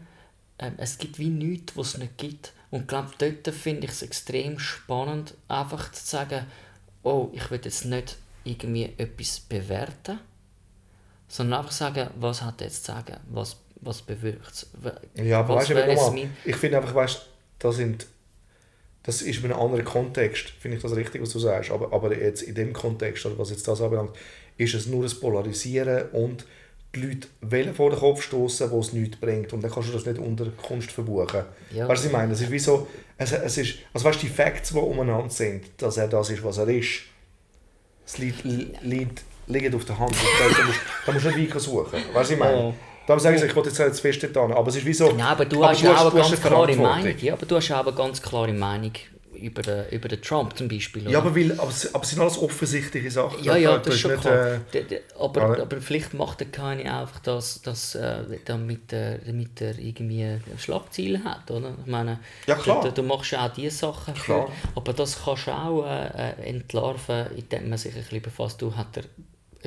Ähm, 0.58 0.74
es 0.78 0.98
gibt 0.98 1.18
wie 1.18 1.28
nichts, 1.28 1.76
was 1.76 1.94
es 1.94 1.98
nicht 1.98 2.18
gibt. 2.18 2.52
Und 2.70 2.82
ich 2.82 2.86
glaube, 2.86 3.10
dort 3.18 3.54
finde 3.54 3.86
ich 3.86 3.92
es 3.92 4.02
extrem 4.02 4.58
spannend, 4.58 5.34
einfach 5.48 5.92
zu 5.92 6.04
sagen, 6.04 6.46
oh, 7.02 7.30
ich 7.32 7.50
will 7.50 7.60
jetzt 7.62 7.84
nicht 7.84 8.16
irgendwie 8.44 8.92
etwas 8.96 9.40
bewerten, 9.40 10.18
sondern 11.28 11.60
einfach 11.60 11.72
sagen, 11.72 12.10
was 12.18 12.42
hat 12.42 12.60
er 12.60 12.68
jetzt 12.68 12.84
zu 12.84 12.92
sagen, 12.92 13.16
was, 13.30 13.56
was 13.80 14.02
bewirkt 14.02 14.52
es. 14.52 14.66
Ja, 15.14 15.40
aber 15.40 15.56
was 15.56 15.70
weißt 15.70 16.12
du, 16.14 16.28
ich 16.44 16.56
finde 16.56 16.78
einfach, 16.78 16.94
weißt, 16.94 17.26
das 17.58 17.76
sind, 17.76 18.06
das 19.02 19.22
ist 19.22 19.38
in 19.38 19.44
einem 19.46 19.60
anderen 19.60 19.84
Kontext, 19.84 20.50
finde 20.50 20.76
ich 20.76 20.82
das 20.82 20.94
richtig, 20.94 21.22
was 21.22 21.30
du 21.30 21.38
sagst, 21.38 21.70
aber, 21.70 21.92
aber 21.92 22.16
jetzt 22.16 22.42
in 22.42 22.54
dem 22.54 22.72
Kontext, 22.72 23.26
oder 23.26 23.38
was 23.38 23.50
jetzt 23.50 23.66
das 23.68 23.80
anbelangt, 23.80 24.16
ist 24.56 24.74
es 24.74 24.86
nur 24.86 25.04
ein 25.04 25.20
Polarisieren 25.20 26.10
und 26.10 26.44
die 26.96 27.06
Leute 27.06 27.28
wollen 27.42 27.74
vor 27.74 27.90
den 27.90 27.98
Kopf 27.98 28.22
stoßen, 28.22 28.70
wo 28.70 28.80
es 28.80 28.92
nichts 28.92 29.16
bringt 29.18 29.52
und 29.52 29.62
dann 29.62 29.70
kannst 29.70 29.88
du 29.88 29.92
das 29.92 30.06
nicht 30.06 30.18
unter 30.18 30.46
Kunst 30.46 30.90
verbuchen. 30.90 31.42
Ja. 31.72 31.86
Weißt 31.86 31.88
du, 31.88 31.88
was 31.88 32.04
ich 32.06 32.12
meine? 32.12 32.32
Es 32.32 32.40
ist 32.40 32.50
wie 32.50 32.58
so, 32.58 32.88
es, 33.16 33.32
es 33.32 33.58
ist, 33.58 33.74
also 33.92 34.06
weißt 34.06 34.22
du, 34.22 34.26
die 34.26 34.32
Facts, 34.32 34.70
die 34.70 34.78
umeinander 34.78 35.30
sind, 35.30 35.64
dass 35.78 35.96
er 35.96 36.08
das 36.08 36.30
ist, 36.30 36.42
was 36.42 36.58
er 36.58 36.68
ist, 36.68 37.02
es 38.04 38.18
liegt, 38.18 38.44
liegt 38.82 39.22
liegen 39.46 39.74
auf 39.74 39.84
der 39.84 39.98
Hand. 39.98 40.14
Da, 40.14 40.64
musst, 40.64 40.80
da 41.06 41.12
musst 41.12 41.24
du 41.24 41.30
nicht 41.30 41.50
weiter 41.50 41.60
suchen. 41.60 41.92
Weißt 41.92 42.04
du, 42.08 42.14
was 42.14 42.30
ich 42.30 42.38
meine? 42.38 42.56
Ja. 42.56 42.74
Darum 43.06 43.20
sage 43.20 43.36
ich, 43.36 43.42
ich 43.42 43.54
wollte 43.54 43.68
jetzt 43.68 43.78
nicht 43.78 43.94
zu 43.94 44.02
fest. 44.02 44.36
Aber 44.36 44.66
es 44.68 44.76
ist 44.76 44.84
wie 44.84 44.92
so... 44.92 45.12
Ja, 45.12 45.26
aber 45.26 45.44
du 45.44 45.64
hast 45.64 45.82
ja 45.82 45.96
auch 45.96 46.12
eine 46.12 46.20
ganz 46.20 46.40
klare. 46.40 46.74
Meinung. 46.74 47.18
Ja, 47.18 47.34
aber 47.34 47.46
du 47.46 47.56
hast 47.56 47.70
auch 47.70 47.86
eine 47.86 47.96
ganz 47.96 48.20
klare 48.20 48.52
Meinung 48.52 48.92
über 49.36 49.62
den, 49.62 49.88
über 49.90 50.08
den 50.08 50.20
Trump 50.22 50.56
zum 50.56 50.68
Beispiel. 50.68 51.02
Ja, 51.04 51.08
oder? 51.10 51.18
aber, 51.28 51.36
weil, 51.36 51.52
aber, 51.52 51.68
es, 51.70 51.94
aber 51.94 52.02
es 52.04 52.10
sind 52.10 52.20
alles 52.20 52.38
offensichtliche 52.38 53.10
Sachen. 53.10 53.42
Ja, 53.44 53.56
ja, 53.56 53.70
Da- 53.72 53.76
da 53.78 53.82
das 53.84 53.94
ist 53.94 54.00
schon 54.00 54.10
nicht, 54.12 54.20
klar. 54.22 54.54
äh, 54.72 55.00
aber, 55.18 55.42
aber- 55.42 55.62
aber 55.62 55.80
vielleicht 55.80 56.14
macht 56.14 56.40
der 56.40 56.48
keine 56.48 56.82
einfach 57.00 57.20
das, 57.20 57.60
das 57.62 57.94
äh, 57.94 58.24
damit, 58.44 58.92
er, 58.92 59.18
damit 59.18 59.60
er 59.60 59.78
irgendwie 59.78 60.38
Schlagziele 60.58 61.22
hat, 61.24 61.50
oder? 61.50 61.74
Ich 61.84 61.90
meine, 61.90 62.20
Ja, 62.46 62.54
klar. 62.56 62.82
Du, 62.82 62.92
du 62.92 63.02
machst 63.02 63.30
ja 63.32 63.46
auch 63.46 63.52
diese 63.52 63.76
Sachen, 63.76 64.14
Klar. 64.14 64.46
Für, 64.48 64.52
aber 64.76 64.92
das 64.92 65.22
kannst 65.24 65.46
du 65.46 65.50
auch 65.52 65.86
äh, 65.86 66.30
äh, 66.42 66.48
entlarven, 66.50 67.26
indem 67.36 67.68
man 67.68 67.78
sich 67.78 67.94
ein 67.94 68.02
bisschen 68.02 68.22
befasst. 68.22 68.60
Du 68.62 68.74
hat 68.76 68.96
er 68.96 69.04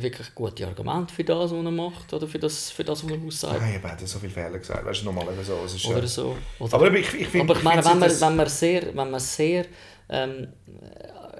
wirklich 0.02 0.34
gute 0.36 0.66
Argumente 0.68 1.14
für 1.14 1.24
das, 1.24 1.52
was 1.52 1.52
er 1.52 1.72
macht, 1.72 2.14
oder 2.14 2.28
für 2.28 2.40
das, 2.40 2.72
für 2.72 2.84
das 2.84 3.04
was 3.04 3.12
er 3.12 3.26
aussagt, 3.26 3.62
Nein, 3.62 3.82
ich 3.84 3.92
habe 3.92 4.08
so 4.08 4.20
viele 4.20 4.32
Fehler 4.32 4.58
gesagt. 4.58 4.86
Weißt 4.86 5.02
du, 5.02 5.06
normalerweise 5.06 5.44
so. 5.44 5.64
Es 5.66 5.76
ist, 5.76 5.86
oder 5.86 6.08
so. 6.08 6.38
Oder, 6.60 6.74
Aber 6.74 6.94
ich, 6.94 7.14
ich 7.14 7.28
finde... 7.28 7.52
aber 7.52 7.58
ich 7.58 7.64
meine, 7.64 7.84
wenn 7.84 8.00
man, 8.00 8.10
wenn 8.10 8.36
man 8.36 8.48
sehr, 8.48 8.96
wenn 8.96 9.12
man 9.12 9.20
sehr 9.20 9.66
ähm, 10.10 10.48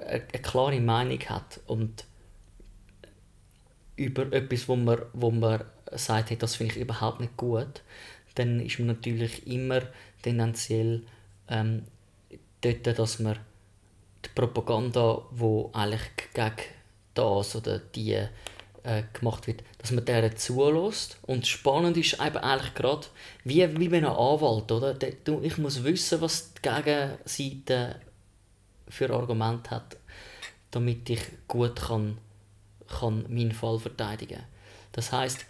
eine, 0.06 0.22
eine 0.32 0.42
klare 0.42 0.80
Meinung 0.80 1.20
hat 1.20 1.60
und 1.66 2.04
über 3.96 4.32
etwas, 4.32 4.68
wo 4.68 4.76
man, 4.76 5.02
wo 5.12 5.30
man 5.30 5.62
sagt, 5.92 6.30
hey, 6.30 6.38
das 6.38 6.56
finde 6.56 6.74
ich 6.74 6.80
überhaupt 6.80 7.20
nicht 7.20 7.36
gut, 7.36 7.82
dann 8.34 8.60
ist 8.60 8.78
man 8.78 8.88
natürlich 8.88 9.46
immer 9.46 9.82
tendenziell 10.22 11.02
ähm, 11.48 11.82
dort, 12.60 12.86
dass 12.86 13.18
man 13.18 13.38
die 14.24 14.30
Propaganda, 14.34 15.22
wo 15.30 15.70
eigentlich 15.72 16.02
gegen 16.32 16.54
das 17.14 17.56
oder 17.56 17.78
die 17.78 18.22
äh, 18.82 19.02
gemacht 19.12 19.46
wird, 19.46 19.62
dass 19.78 19.90
man 19.90 20.04
deren 20.04 20.36
zulässt. 20.36 21.18
Und 21.22 21.46
spannend 21.46 21.96
ist 21.96 22.14
eben 22.14 22.36
eigentlich 22.38 22.74
gerade, 22.74 23.06
wie, 23.44 23.78
wie 23.78 23.88
bei 23.88 23.98
einem 23.98 24.10
Anwalt, 24.10 24.70
oder? 24.72 24.96
Ich 25.42 25.58
muss 25.58 25.84
wissen, 25.84 26.20
was 26.20 26.54
die 26.54 26.62
Gegenseite 26.62 27.96
für 28.88 29.10
Argumente 29.10 29.70
hat, 29.70 29.96
damit 30.70 31.08
ich 31.10 31.20
gut 31.48 31.76
kann, 31.76 32.18
kann 32.88 33.24
meinen 33.28 33.52
Fall 33.52 33.78
verteidigen 33.78 34.42
Das 34.92 35.12
heißt, 35.12 35.46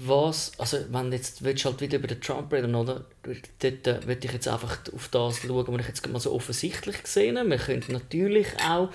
was, 0.00 0.52
also 0.58 0.78
wenn 0.90 1.10
jetzt 1.10 1.42
willst 1.42 1.64
du 1.64 1.70
halt 1.70 1.80
wieder 1.80 1.98
über 1.98 2.06
den 2.06 2.20
Trump 2.20 2.52
reden, 2.52 2.74
oder? 2.76 3.04
Dort 3.22 3.86
äh, 3.86 4.06
würde 4.06 4.26
ich 4.26 4.32
jetzt 4.32 4.46
einfach 4.46 4.78
auf 4.94 5.08
das 5.08 5.40
schauen, 5.40 5.66
was 5.66 5.80
ich 5.80 5.88
jetzt 5.88 6.08
mal 6.08 6.20
so 6.20 6.32
offensichtlich 6.32 7.02
gesehen 7.02 7.36
habe. 7.36 7.50
Wir 7.50 7.58
können 7.58 7.82
natürlich 7.88 8.46
auch 8.64 8.90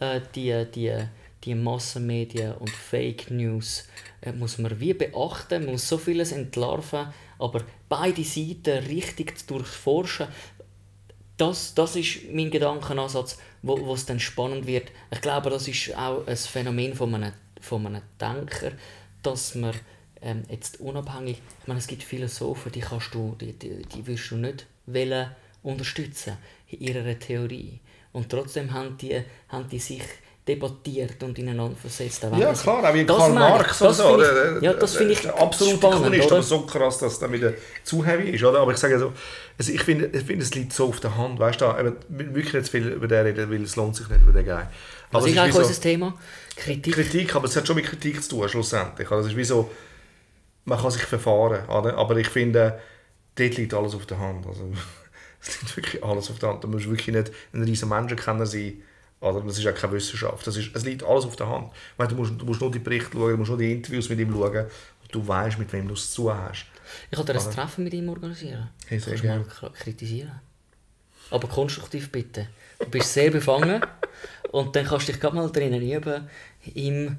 äh, 0.00 0.20
die, 0.34 0.66
die, 0.74 0.96
die 1.44 1.54
Massenmedien 1.54 2.54
und 2.54 2.70
Fake 2.70 3.30
News 3.30 3.86
äh, 4.20 4.32
muss 4.32 4.58
man 4.58 4.80
wie 4.80 4.94
beachten, 4.94 5.64
man 5.64 5.72
muss 5.72 5.88
so 5.88 5.96
vieles 5.96 6.32
entlarven, 6.32 7.06
aber 7.38 7.62
beide 7.88 8.24
Seiten 8.24 8.84
richtig 8.88 9.38
zu 9.38 9.58
durchforschen, 9.58 10.26
das, 11.36 11.74
das 11.74 11.94
ist 11.94 12.32
mein 12.32 12.50
Gedankenansatz, 12.50 13.38
wo 13.62 13.94
es 13.94 14.06
dann 14.06 14.18
spannend 14.18 14.66
wird. 14.66 14.90
Ich 15.12 15.20
glaube, 15.20 15.50
das 15.50 15.68
ist 15.68 15.96
auch 15.96 16.26
ein 16.26 16.36
Phänomen 16.36 16.94
von 16.94 17.14
einem, 17.14 17.32
von 17.60 17.86
einem 17.86 18.02
Denker, 18.20 18.72
dass 19.22 19.54
man 19.54 19.72
ähm, 20.22 20.42
jetzt 20.50 20.80
unabhängig, 20.80 21.40
ich 21.62 21.66
meine, 21.68 21.78
es 21.80 21.86
gibt 21.86 22.02
Philosophen, 22.02 22.72
die 22.72 22.80
kannst 22.80 23.14
du, 23.14 23.36
die, 23.40 23.52
die, 23.52 23.82
die 23.84 24.06
wirst 24.06 24.30
du 24.30 24.36
nicht 24.36 24.66
wollen 24.86 25.28
unterstützen 25.62 26.36
in 26.68 26.80
ihrer 26.80 27.18
Theorie. 27.18 27.80
Und 28.12 28.28
trotzdem 28.30 28.72
haben 28.72 28.96
die, 28.96 29.20
haben 29.48 29.68
die 29.68 29.78
sich 29.78 30.02
debattiert 30.46 31.22
und 31.22 31.38
ineinander 31.38 31.76
versetzt. 31.76 32.22
Ja, 32.22 32.52
klar, 32.54 32.82
auch 32.88 32.94
wie 32.94 33.04
Das 33.04 33.18
Karl 33.18 33.32
Marx 33.34 33.82
und 33.82 33.92
so. 33.94 34.08
finde 34.08 34.24
ich- 34.24 34.30
Der- 34.30 34.52
der- 34.54 34.62
Ja, 34.62 34.72
das 34.72 34.96
finde 34.96 35.12
ich 35.12 35.20
der 35.20 35.38
absolute 35.38 35.76
spannend, 35.76 36.24
oder? 36.24 36.32
aber 36.36 36.42
so 36.42 36.60
krass, 36.62 36.98
dass 36.98 37.20
es 37.20 37.32
wieder 37.32 37.52
zu 37.84 38.04
heavy 38.06 38.30
ist, 38.30 38.42
oder? 38.42 38.60
Aber 38.60 38.72
ich 38.72 38.78
sage 38.78 38.98
so, 38.98 39.12
also 39.58 39.72
ich 39.72 39.82
finde, 39.82 40.06
ich 40.06 40.22
finde, 40.24 40.42
es 40.44 40.54
liegt 40.54 40.72
so 40.72 40.86
auf 40.88 41.00
der 41.00 41.14
Hand, 41.18 41.38
weißt 41.38 41.60
du, 41.60 41.66
eben, 41.78 41.96
wirklich 42.08 42.54
nicht 42.54 42.68
viel 42.70 42.88
über 42.88 43.06
den 43.06 43.26
reden, 43.26 43.50
weil 43.50 43.62
es 43.62 43.76
lohnt 43.76 43.94
sich 43.96 44.08
nicht 44.08 44.22
über 44.22 44.32
den 44.32 44.46
Guy. 44.46 44.62
Was 45.12 45.24
es 45.26 45.32
ist 45.32 45.38
eigentlich 45.38 45.54
wie 45.54 45.58
unser 45.58 45.80
Thema? 45.82 46.14
Kritik. 46.56 46.94
Kritik, 46.94 47.36
aber 47.36 47.44
es 47.44 47.54
hat 47.54 47.66
schon 47.66 47.76
mit 47.76 47.84
Kritik 47.84 48.22
zu 48.22 48.30
tun, 48.30 48.48
schlussendlich. 48.48 49.10
Also 49.10 49.26
es 49.26 49.32
ist 49.34 49.36
wie 49.36 49.44
so, 49.44 49.70
man 50.68 50.78
kann 50.80 50.90
sich 50.90 51.02
verfahren, 51.02 51.66
oder? 51.68 51.96
aber 51.96 52.16
ich 52.16 52.28
finde, 52.28 52.78
dort 53.34 53.56
liegt 53.56 53.74
alles 53.74 53.94
auf 53.94 54.06
der 54.06 54.18
Hand. 54.18 54.46
Also, 54.46 54.70
es 55.40 55.60
liegt 55.62 55.76
wirklich 55.76 56.04
alles 56.04 56.30
auf 56.30 56.38
der 56.38 56.50
Hand. 56.50 56.64
Du 56.64 56.68
musst 56.68 56.88
wirklich 56.88 57.08
nicht 57.16 57.30
ein 57.52 57.62
riesen 57.62 57.88
Menschenkenner 57.88 58.46
sein, 58.46 58.82
oder? 59.20 59.40
das 59.40 59.58
ist 59.58 59.64
ja 59.64 59.72
keine 59.72 59.92
Wissenschaft. 59.94 60.46
Das 60.46 60.56
ist, 60.56 60.74
es 60.74 60.84
liegt 60.84 61.02
alles 61.02 61.24
auf 61.24 61.36
der 61.36 61.48
Hand. 61.48 61.72
Ich 61.92 61.98
meine, 61.98 62.10
du, 62.10 62.16
musst, 62.16 62.32
du 62.38 62.44
musst 62.44 62.60
nur 62.60 62.70
die 62.70 62.78
Berichte 62.78 63.10
schauen, 63.12 63.30
du 63.32 63.36
musst 63.38 63.48
nur 63.50 63.58
die 63.58 63.72
Interviews 63.72 64.08
mit 64.08 64.18
ihm 64.20 64.32
schauen 64.32 64.66
und 65.02 65.14
du 65.14 65.26
weißt, 65.26 65.58
mit 65.58 65.72
wem 65.72 65.88
du 65.88 65.94
es 65.94 66.10
zu 66.10 66.32
hast. 66.34 66.66
Ich 67.10 67.16
kann 67.18 67.26
dir 67.26 67.34
ein 67.34 67.50
Treffen 67.52 67.84
mit 67.84 67.92
ihm 67.94 68.08
organisieren. 68.08 68.70
Hey, 68.86 68.98
sehr 68.98 69.14
mal 69.14 69.20
gerne. 69.20 69.44
kra- 69.44 69.72
kritisieren. 69.72 70.40
Aber 71.30 71.46
konstruktiv 71.48 72.10
bitte. 72.10 72.48
Du 72.78 72.86
bist 72.86 73.12
sehr 73.12 73.30
befangen 73.30 73.82
und 74.52 74.74
dann 74.74 74.86
kannst 74.86 75.08
du 75.08 75.12
dich 75.12 75.20
gerade 75.20 75.36
mal 75.36 75.50
drinnen 75.50 75.82
üben, 75.82 76.28
ihm 76.74 77.18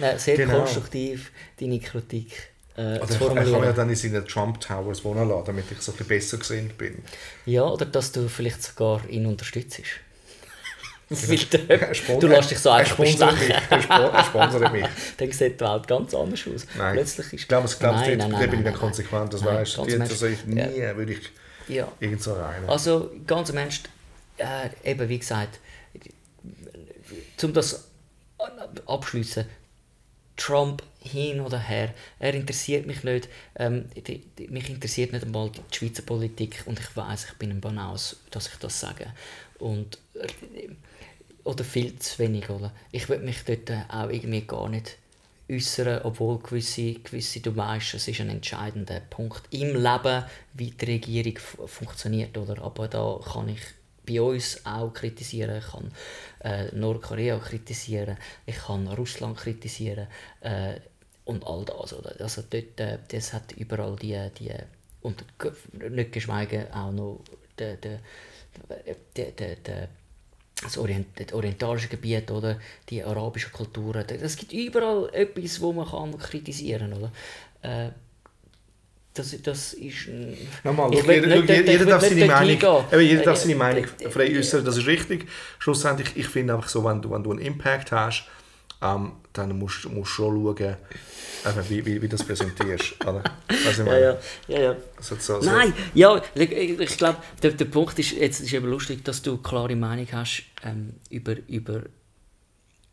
äh, 0.00 0.18
sehr 0.18 0.36
Genau. 0.36 0.58
konstruktiv 0.60 1.30
deine 1.60 1.78
Kritik 1.78 2.32
äh, 2.76 2.80
Also 2.98 3.06
zu 3.06 3.12
ich, 3.28 3.34
kann- 3.34 3.46
ich 3.46 3.52
kann 3.52 3.62
ja 3.64 3.72
dann 3.72 3.90
in 3.90 3.96
seinen 3.96 4.26
Trump 4.26 4.60
Towers 4.60 5.04
wohnen 5.04 5.28
lassen, 5.28 5.44
damit 5.46 5.64
ich 5.70 5.80
so 5.80 5.92
ein 5.92 5.96
bisschen 5.98 6.08
besser 6.08 6.36
gesehen 6.38 6.70
bin. 6.76 7.02
Ja, 7.46 7.64
oder 7.64 7.86
dass 7.86 8.12
du 8.12 8.28
vielleicht 8.28 8.62
sogar 8.62 9.06
ihn 9.08 9.26
unterstützt. 9.26 9.80
Der, 11.52 11.70
Er 11.70 12.18
du 12.18 12.26
lässt 12.26 12.50
dich 12.50 12.58
so 12.58 12.70
einfach 12.70 12.96
bestechen. 12.96 13.50
Er 13.78 14.24
sponsert 14.24 14.72
mich. 14.72 14.86
Dann 15.18 15.30
sieht 15.32 15.60
die 15.60 15.64
Welt 15.64 15.86
ganz 15.86 16.14
anders 16.14 16.40
aus. 16.52 16.66
Nein. 16.78 16.94
Plötzlich 16.94 17.26
ist... 17.26 17.32
Ich 17.34 17.46
glaube, 17.48 17.68
ich 17.68 17.78
glaube, 17.78 17.98
Nein, 17.98 18.18
nein, 18.18 18.30
nein, 18.30 18.50
bin 18.50 18.60
ich 18.60 18.66
nicht 18.66 18.78
konsequent, 18.78 19.32
das 19.32 19.42
nein. 19.42 19.56
weißt 19.56 19.76
du. 19.76 19.82
Also 19.82 20.26
ich 20.26 20.44
nie 20.46 20.56
würde 20.96 21.12
ich 21.12 21.30
Ja. 21.68 21.86
irgend 22.00 22.22
so 22.22 22.32
rein. 22.32 22.64
Also 22.66 23.12
ganz 23.26 23.50
im 23.50 23.58
Ernst, 23.58 23.88
äh, 24.38 24.70
eben 24.90 25.08
wie 25.08 25.18
gesagt, 25.18 25.60
um 27.42 27.52
das 27.52 27.84
abschließen, 28.86 29.44
Trump 30.36 30.82
hin 31.00 31.40
oder 31.40 31.58
her, 31.58 31.94
er 32.18 32.34
interessiert 32.34 32.86
mich 32.86 33.04
nicht. 33.04 33.28
Ähm, 33.56 33.86
die, 33.94 34.18
die, 34.38 34.48
mich 34.48 34.68
interessiert 34.70 35.12
nicht 35.12 35.24
einmal 35.24 35.50
die 35.50 35.60
Schweizer 35.74 36.02
Politik 36.02 36.62
und 36.66 36.80
ich 36.80 36.96
weiß, 36.96 37.26
ich 37.26 37.34
bin 37.34 37.50
ein 37.50 37.60
Banaus, 37.60 38.16
dass 38.30 38.48
ich 38.48 38.56
das 38.56 38.80
sage. 38.80 39.12
Und, 39.58 39.98
äh, 40.14 40.68
oder 41.44 41.62
viel 41.62 41.98
zu 41.98 42.18
wenig. 42.18 42.48
Oder? 42.50 42.72
Ich 42.90 43.08
will 43.08 43.18
mich 43.18 43.44
dort 43.44 43.70
äh, 43.70 43.82
auch 43.88 44.08
irgendwie 44.08 44.42
gar 44.42 44.68
nicht 44.68 44.96
äußern, 45.50 46.02
obwohl 46.04 46.38
gewisse, 46.38 46.94
gewisse, 46.94 47.40
du 47.40 47.54
weißt, 47.54 47.94
es 47.94 48.08
ist 48.08 48.20
ein 48.20 48.30
entscheidender 48.30 49.00
Punkt 49.00 49.42
im 49.50 49.74
Leben, 49.76 50.24
wie 50.54 50.70
die 50.70 50.84
Regierung 50.86 51.38
funktioniert. 51.66 52.36
Oder? 52.38 52.62
Aber 52.62 52.88
da 52.88 53.20
kann 53.22 53.50
ich 53.50 53.60
bei 54.06 54.20
uns 54.20 54.64
auch 54.64 54.92
kritisieren, 54.92 55.62
kann 55.62 55.90
äh, 56.44 56.74
Nordkorea 56.74 57.38
kritisieren, 57.38 58.16
ich 58.46 58.56
kann 58.56 58.86
Russland 58.88 59.36
kritisieren 59.36 60.06
äh, 60.40 60.74
und 61.24 61.44
all 61.46 61.64
das. 61.64 61.92
Oder? 61.94 62.14
Also 62.20 62.42
dort, 62.48 62.78
äh, 62.78 62.98
das 63.08 63.32
hat 63.32 63.52
überall 63.52 63.96
die, 63.96 64.28
die 64.38 64.52
und 65.00 65.24
nicht 65.90 66.12
geschweige 66.12 66.68
auch 66.74 66.92
noch 66.92 67.20
der, 67.58 67.76
der, 67.76 68.00
der, 69.16 69.56
der, 69.56 69.88
das, 70.62 70.78
Orient, 70.78 71.08
das 71.16 71.32
orientalische 71.32 71.88
Gebiet 71.88 72.30
oder 72.30 72.58
die 72.88 73.02
arabischen 73.02 73.52
Kulturen. 73.52 74.04
Es 74.08 74.36
gibt 74.36 74.52
überall 74.52 75.10
etwas, 75.12 75.60
wo 75.60 75.72
man 75.72 75.86
kann 75.86 76.16
kritisieren 76.18 76.92
oder? 76.92 77.12
Äh, 79.14 79.20
das, 79.20 79.42
das 79.42 79.72
ist... 79.74 80.08
ein- 80.08 80.36
Nochmal, 80.64 80.92
Ich 80.94 81.06
will 81.06 81.14
jeder, 81.16 81.26
nicht 81.40 81.48
jeder, 81.48 81.80
will 81.80 81.86
darf 81.86 82.02
seine 82.02 82.24
Meinung, 82.26 82.50
eben, 82.92 83.00
jeder 83.00 83.22
darf 83.22 83.38
Äh, 83.38 83.42
seine 83.42 83.54
Meinung 83.54 83.84
äh, 84.00 84.10
frei 84.10 84.36
äußern, 84.38 84.64
das 84.64 84.76
ist 84.76 84.86
richtig. 84.86 85.26
Schlussendlich, 85.58 86.08
ich 86.16 86.26
finde 86.28 86.54
einfach 86.54 86.68
so, 86.68 86.84
wenn 86.84 87.00
du, 87.00 87.10
wenn 87.10 87.22
du 87.22 87.30
einen 87.30 87.40
Impact 87.40 87.92
hast, 87.92 88.24
ähm, 88.82 89.12
dann 89.32 89.58
musst 89.58 89.84
du 89.84 90.04
schon 90.04 90.04
schauen, 90.04 90.56
eben, 90.58 91.68
wie, 91.68 91.86
wie, 91.86 92.02
wie 92.02 92.08
du 92.08 92.16
das 92.16 92.26
präsentierst. 92.26 92.94
Oder? 93.06 93.22
Du, 93.48 93.54
ich 93.54 93.76
Ja, 93.78 93.84
meine? 93.84 94.00
ja, 94.00 94.18
ja, 94.48 94.60
ja. 94.60 94.76
So, 95.00 95.16
so, 95.18 95.40
so. 95.40 95.50
Nein, 95.50 95.72
ja, 95.94 96.20
ich, 96.34 96.50
ich 96.80 96.96
glaube, 96.98 97.18
der, 97.42 97.52
der 97.52 97.64
Punkt 97.66 97.98
ist, 97.98 98.12
jetzt 98.12 98.40
ist 98.40 98.52
eben 98.52 98.66
lustig, 98.68 99.04
dass 99.04 99.22
du 99.22 99.38
klare 99.38 99.76
Meinung 99.76 100.06
hast 100.12 100.42
ähm, 100.64 100.94
über, 101.10 101.36
über 101.48 101.82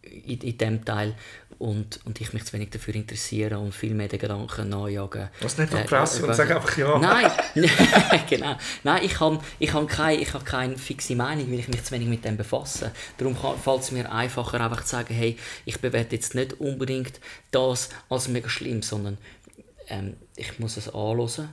in, 0.03 0.39
in 0.41 0.57
dem 0.57 0.85
Teil 0.85 1.15
und, 1.61 1.99
und 2.05 2.19
ich 2.19 2.33
mich 2.33 2.43
zu 2.43 2.53
wenig 2.53 2.71
dafür 2.71 2.95
interessiere 2.95 3.59
und 3.59 3.73
viel 3.73 3.93
mehr 3.93 4.07
den 4.07 4.19
Gedanken 4.19 4.69
nachjagen. 4.69 5.29
Lass 5.41 5.57
nicht 5.59 5.71
Äh, 5.71 5.77
und 5.77 6.29
äh, 6.29 6.33
sag 6.33 6.49
einfach 6.49 6.75
ja. 6.75 6.97
Nein, 6.97 7.31
genau. 8.29 8.57
Nein, 8.83 9.03
ich 9.03 9.19
habe 9.19 9.39
ich 9.59 9.71
hab 9.71 9.87
keine, 9.87 10.21
ich 10.21 10.33
hab 10.33 10.43
keine 10.43 10.77
fixe 10.77 11.15
Meinung, 11.15 11.51
weil 11.51 11.59
ich 11.59 11.67
mich 11.67 11.83
zu 11.83 11.91
wenig 11.91 12.07
mit 12.07 12.25
dem 12.25 12.35
befasse. 12.35 12.91
Darum 13.17 13.35
fällt 13.35 13.81
es 13.81 13.91
mir 13.91 14.11
einfacher, 14.11 14.59
einfach 14.59 14.83
zu 14.83 14.89
sagen, 14.89 15.13
hey, 15.13 15.37
ich 15.65 15.79
bewerte 15.79 16.15
jetzt 16.15 16.33
nicht 16.33 16.59
unbedingt 16.59 17.19
das 17.51 17.89
als 18.09 18.27
mega 18.27 18.49
schlimm, 18.49 18.81
sondern 18.81 19.19
ähm, 19.87 20.15
ich 20.35 20.57
muss 20.57 20.77
es 20.77 20.89
anhören 20.89 21.49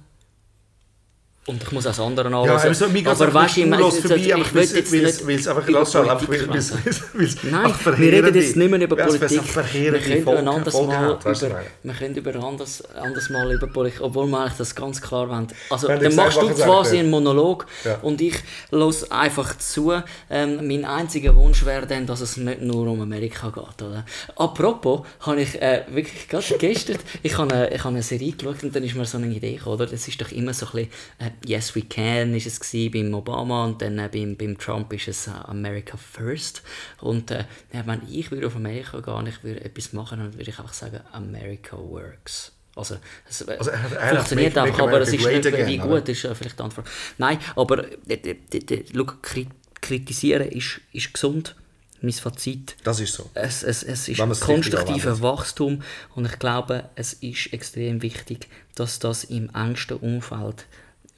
Und 1.49 1.63
ich 1.63 1.73
muss 1.73 1.87
auch 1.87 1.91
das 1.91 2.01
andere 2.01 2.31
Ja, 2.31 2.41
anhören. 2.43 2.61
aber 2.61 2.75
so, 2.75 2.89
mir 2.89 3.01
aber 3.09 3.11
einfach 3.11 3.35
weißt 3.35 3.57
du, 3.57 3.61
ich, 3.61 3.67
ich, 3.67 4.01
vorbei, 4.03 4.17
ich, 4.17 4.35
einfach 4.35 4.53
will 4.53 4.63
jetzt 4.63 4.93
nicht 5.27 5.49
einfach 5.49 5.67
einfach 5.67 6.29
weil- 6.29 6.41
reden. 6.41 6.49
weil's- 6.53 6.73
weil's 7.15 7.37
Nein, 7.43 7.65
einfach 7.65 7.99
wir 7.99 8.13
reden 8.13 8.35
jetzt 8.35 8.57
nicht 8.57 8.71
mehr 8.71 8.81
über 8.83 8.97
Politik. 8.97 9.39
einfach 9.39 9.73
Wir 9.75 9.99
können 9.99 10.29
ein 10.29 10.49
anderes 10.49 10.75
Mal, 10.75 11.19
ich 11.19 11.43
über, 11.43 11.61
wir 11.85 11.95
können 11.95 12.15
über 12.17 12.31
ein 12.35 12.45
anderes, 12.45 12.85
anderes 12.95 13.31
Mal 13.31 13.53
über 13.55 13.67
Politik, 13.67 14.01
obwohl 14.03 14.27
wir 14.27 14.41
eigentlich 14.41 14.59
das 14.59 14.75
ganz 14.75 15.01
klar 15.01 15.27
wollen. 15.31 15.49
Also, 15.71 15.89
dann 15.89 16.15
machst 16.15 16.37
du 16.41 16.49
es 16.49 16.57
quasi 16.61 16.99
einen 16.99 17.09
Monolog 17.11 17.67
Ja. 17.85 17.99
und 18.03 18.21
ich 18.21 18.35
los 18.71 19.11
einfach 19.11 19.57
zu. 19.57 19.95
Ähm, 20.29 20.67
mein 20.69 20.85
einziger 20.85 21.35
Wunsch 21.35 21.65
wäre 21.65 21.87
dann, 21.87 22.05
dass 22.07 22.21
es 22.21 22.37
nicht 22.37 22.61
nur 22.61 22.87
um 22.89 23.01
Amerika 23.01 23.49
geht. 23.49 23.83
Oder? 23.87 24.05
Apropos, 24.37 25.01
habe 25.21 25.41
ich 25.41 25.61
äh, 25.63 25.85
wirklich 25.91 26.29
gerade 26.29 26.45
gestern, 26.59 26.99
ich 27.23 27.39
habe 27.39 27.55
eine, 27.55 27.73
ich 27.75 27.79
habe 27.83 27.89
eine 27.95 28.03
Serie 28.03 28.33
geschaut 28.33 28.63
und 28.63 28.77
dann 28.77 28.85
ist 28.85 28.95
mir 28.95 29.07
so 29.07 29.17
eine 29.17 29.29
Idee 29.29 29.55
gekommen, 29.57 29.77
oder? 29.77 29.87
Das 29.87 30.07
ist 30.07 30.21
doch 30.21 30.31
immer 30.31 30.53
so 30.53 30.67
ein 30.67 30.73
bisschen, 30.73 30.91
äh, 31.21 31.31
Yes 31.47 31.75
We 31.77 31.83
Can 31.83 32.35
ist 32.35 32.47
es 32.47 32.61
gewesen, 32.61 32.91
beim 32.93 33.15
Obama 33.15 33.65
und 33.65 33.81
dann 33.83 33.99
äh, 33.99 34.09
beim, 34.13 34.37
beim 34.37 34.57
Trump 34.59 34.93
ist 34.93 35.09
es 35.09 35.27
äh, 35.27 35.31
America 35.45 35.97
First. 35.97 36.63
Und 37.01 37.31
äh, 37.31 37.45
wenn 37.73 38.03
ich 38.09 38.31
würde 38.31 38.47
auf 38.47 38.57
Amerika 38.57 39.01
gehen, 39.01 39.27
ich 39.27 39.43
würde 39.45 39.65
etwas 39.65 39.93
machen, 39.93 40.19
dann 40.19 40.35
würde 40.35 40.51
ich 40.51 40.59
einfach 40.59 40.73
sagen, 40.75 41.01
America 41.13 41.77
Works. 41.77 42.53
Also, 42.77 42.97
es 43.29 43.41
äh, 43.43 43.57
Also, 43.59 43.71
er- 43.71 43.93
er 43.99 44.15
funktioniert 44.17 44.55
Make- 44.55 44.67
einfach, 44.69 44.79
Make 44.79 44.91
aber 44.91 45.01
es 45.03 45.09
ist 45.09 45.15
nicht, 45.27 45.43
Great 45.43 45.45
wie 45.45 45.79
Again, 45.79 45.81
gut 45.81 46.09
ist 46.09 46.25
äh, 46.25 46.35
vielleicht 46.35 46.59
die 46.59 46.63
Antwort. 46.63 46.87
Nein, 47.19 47.39
aber 47.57 47.85
äh, 48.09 48.15
äh, 48.15 48.85
schau, 48.95 49.05
kri 49.23 49.49
kritisieren 49.81 50.49
ist, 50.49 50.81
ist 50.93 51.13
gesund. 51.15 51.55
Mein 52.01 52.13
Fazit. 52.13 52.77
Das 52.85 53.01
ist 53.01 53.13
so. 53.15 53.29
Es, 53.35 53.65
es, 53.65 53.83
es 53.83 54.07
ist 54.09 54.19
Wenn 54.19 54.29
man 54.29 54.31
es 54.33 54.41
richtig 54.47 54.55
konstruktiver 54.73 55.11
anwendet. 55.11 55.23
Wachstum 55.23 55.83
und 56.15 56.27
ich 56.27 56.39
glaube, 56.39 56.89
es 56.95 57.13
ist 57.15 57.53
extrem 57.53 58.03
wichtig, 58.03 58.47
dass 58.77 59.01
das 59.01 59.25
im 59.25 59.51
engsten 59.53 59.97
Umfeld 59.97 60.67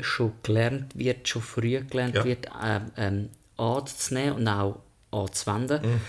schon 0.03 0.33
gelernt 0.43 0.97
wird, 0.99 1.29
schon 1.29 1.43
früh 1.43 1.81
gelernt 1.81 2.17
Ja. 2.17 2.25
wird, 2.25 2.47
ähm, 2.63 2.91
ähm, 2.97 3.29
anzunehmen 3.57 4.35
und 4.39 4.49
auch 4.49 4.81
anzuwenden. 5.11 6.01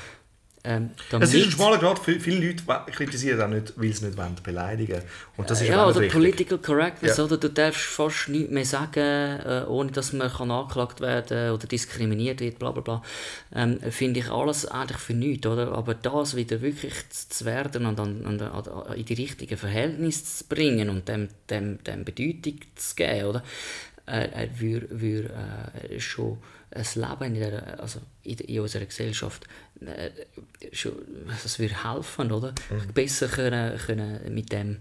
Ähm. 0.64 0.92
Es 1.20 1.34
ist 1.34 1.46
ein 1.46 1.52
schmaler 1.52 1.80
Grad. 1.80 2.00
Viele 2.00 2.48
Leute 2.48 2.64
kritisieren 2.92 3.42
auch 3.42 3.48
nicht, 3.48 3.74
weil 3.78 3.92
sie 3.94 4.06
nicht 4.06 4.18
wollen, 4.18 4.36
beleidigen 4.44 5.02
Und 5.38 5.50
das 5.50 5.62
ist 5.62 5.70
ja, 5.70 5.88
oder 5.88 6.00
richtig. 6.00 6.12
Political 6.12 6.58
Correctness, 6.60 7.18
Ja. 7.18 7.24
oder? 7.24 7.38
Du 7.38 7.50
darfst 7.50 7.82
fast 7.82 8.30
nichts 8.30 8.52
mehr 8.52 8.66
sagen, 8.66 9.00
äh, 9.00 9.66
ohne 9.68 9.92
dass 9.92 10.14
man 10.14 10.32
kann 10.32 10.52
angeklagt 10.52 11.02
werden 11.02 11.52
oder 11.52 11.66
diskriminiert 11.66 12.42
wird, 12.42 12.60
bla 12.60 12.72
bla 12.72 12.82
bla. 12.82 13.02
Ähm, 13.56 13.80
Finde 13.90 14.20
ich 14.20 14.30
alles 14.30 14.68
eigentlich 14.68 15.00
für 15.00 15.14
nichts, 15.14 15.48
oder? 15.48 15.72
Aber 15.72 15.96
das 15.96 16.36
wieder 16.36 16.62
wirklich 16.62 16.94
zu 17.10 17.46
werden 17.46 17.86
und 17.88 18.00
an, 18.00 18.26
an, 18.26 18.40
an, 18.40 18.94
in 18.96 19.06
die 19.06 19.16
richtigen 19.16 19.58
Verhältnisse 19.58 20.26
zu 20.26 20.44
bringen 20.46 20.90
und 20.90 21.08
dem, 21.08 21.30
dem, 21.50 21.84
dem 21.84 22.06
Bedeutung 22.06 22.60
zu 22.76 22.96
geben, 22.96 23.26
oder? 23.26 23.44
Äh, 24.08 24.46
äh, 24.46 24.50
würde 24.60 24.88
würde, 24.90 25.34
äh, 25.90 26.00
schon 26.00 26.38
ein 26.72 26.86
Leben 26.96 27.36
in, 27.36 27.42
der, 27.42 27.80
also 27.80 28.00
in, 28.24 28.38
in 28.40 28.60
unserer 28.62 28.86
Gesellschaft 28.86 29.46
äh, 29.46 29.71
das 29.82 31.60
würde 31.60 31.84
helfen, 31.84 32.32
oder? 32.32 32.54
Mhm. 32.70 32.94
Besser 32.94 33.28
können, 33.28 33.78
können 33.80 34.34
mit 34.34 34.52
dem 34.52 34.78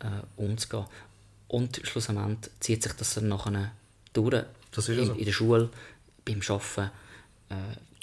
äh, 0.00 0.06
umzugehen. 0.36 0.86
Und 1.48 1.80
schlussendlich 1.84 2.50
zieht 2.60 2.82
sich 2.82 2.92
das 2.92 3.14
dann 3.14 3.28
nachher 3.28 3.72
durch. 4.12 4.44
Das 4.72 4.88
ist 4.88 4.98
in, 4.98 5.06
so. 5.06 5.12
in 5.14 5.24
der 5.24 5.32
Schule, 5.32 5.70
beim 6.24 6.40
Arbeiten. 6.48 6.90
Äh, 7.48 7.54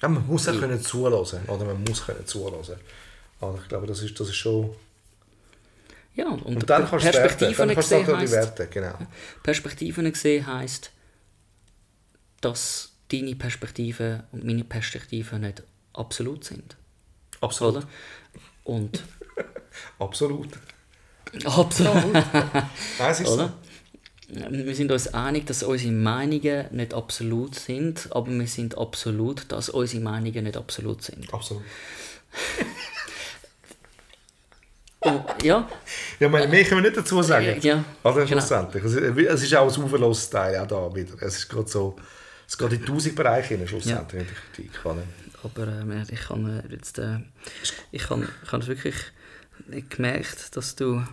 Ja, 0.02 0.08
man 0.08 0.26
muss 0.26 0.48
auch 0.48 0.60
können 0.60 0.82
zuhören. 0.82 1.44
Oder 1.48 1.66
man 1.66 1.84
muss 1.84 2.06
können 2.06 2.26
zuhören. 2.26 2.56
Also 2.56 3.60
ich 3.62 3.68
glaube, 3.68 3.88
das 3.88 4.02
ist, 4.02 4.20
das 4.20 4.30
ist 4.30 4.36
schon... 4.36 4.74
ja, 6.16 6.28
und, 6.28 6.44
Und 6.44 6.70
dann 6.70 6.88
kannst 6.88 7.06
du. 7.06 7.12
Perspektiven 7.12 7.68
Dann 7.68 7.76
kannst 7.76 7.92
du 7.92 7.96
gesehen 7.98 8.14
auch 8.14 8.18
die 8.18 8.24
heisst, 8.24 8.34
Werte, 8.34 8.68
genau. 8.68 8.98
Perspektiven 9.44 10.12
gesehen 10.12 10.48
heisst, 10.48 10.92
dass 12.40 12.92
deine 13.12 13.36
Perspektive 13.36 14.24
und 14.32 14.44
meine 14.46 14.64
Perspektive 14.64 15.38
nicht 15.38 15.64
absolut 15.94 16.44
sind. 16.44 16.76
Absolut. 17.42 17.78
Oder? 17.78 17.88
Und 18.64 19.04
Absolut. 20.00 20.50
absolut. 21.46 22.16
Es 23.00 23.20
ist 23.20 23.28
Oder? 23.30 23.48
so. 23.48 23.54
Wir 24.50 24.76
sind 24.76 24.92
uns 24.94 25.14
einig, 25.14 25.46
dass 25.48 25.62
unsere 25.64 25.92
Meinungen 25.92 26.68
nicht 26.72 26.94
absolut 26.94 27.56
sind, 27.56 28.08
aber 28.12 28.32
wir 28.32 28.48
sind 28.48 28.78
absolut, 28.78 29.52
dass 29.52 29.68
unsere 29.70 30.02
Meinungen 30.02 30.44
nicht 30.46 30.56
absolut 30.58 31.02
sind. 31.04 31.34
Absolut. 31.34 31.64
Ja, 35.44 35.68
Ja, 36.20 36.30
meine, 36.30 36.48
mehr 36.48 36.64
können 36.64 36.84
wir 36.84 36.90
nicht 36.92 36.98
dazu 36.98 37.24
sagen. 37.24 37.60
Ja, 37.62 37.84
Oder 38.04 38.14
genau. 38.18 38.28
schlussendlich. 38.28 38.84
Es 38.84 38.94
ist- 38.94 39.02
Es 39.18 39.42
ist 39.44 39.56
auch 39.56 39.76
ein 39.76 39.84
aufloses 39.84 40.30
Teil 40.30 40.56
auch 40.60 40.68
da 40.68 40.94
wieder. 40.96 41.16
Es 41.22 41.38
ist 41.38 41.50
gerade 41.50 41.68
so... 41.68 41.96
Es 42.48 42.56
geht 42.58 42.72
in 42.74 42.86
tausend 42.86 43.16
Bereiche 43.16 43.50
hinein, 43.56 43.68
schlussendlich, 43.68 44.22
in 44.22 44.28
die 44.28 44.34
Kritik. 44.68 44.86
oder? 44.86 45.02
Aber 45.44 45.68
äh, 45.68 46.04
ich 46.14 46.30
habe 46.30 46.64
jetzt 46.70 47.00
äh, 47.00 47.20
ich 47.92 48.10
habe 48.10 48.28
ich 48.44 48.52
habe 48.52 48.68
wirklich 48.68 48.96
gemerkt, 49.90 50.56
dass 50.56 50.76
du 50.76 51.04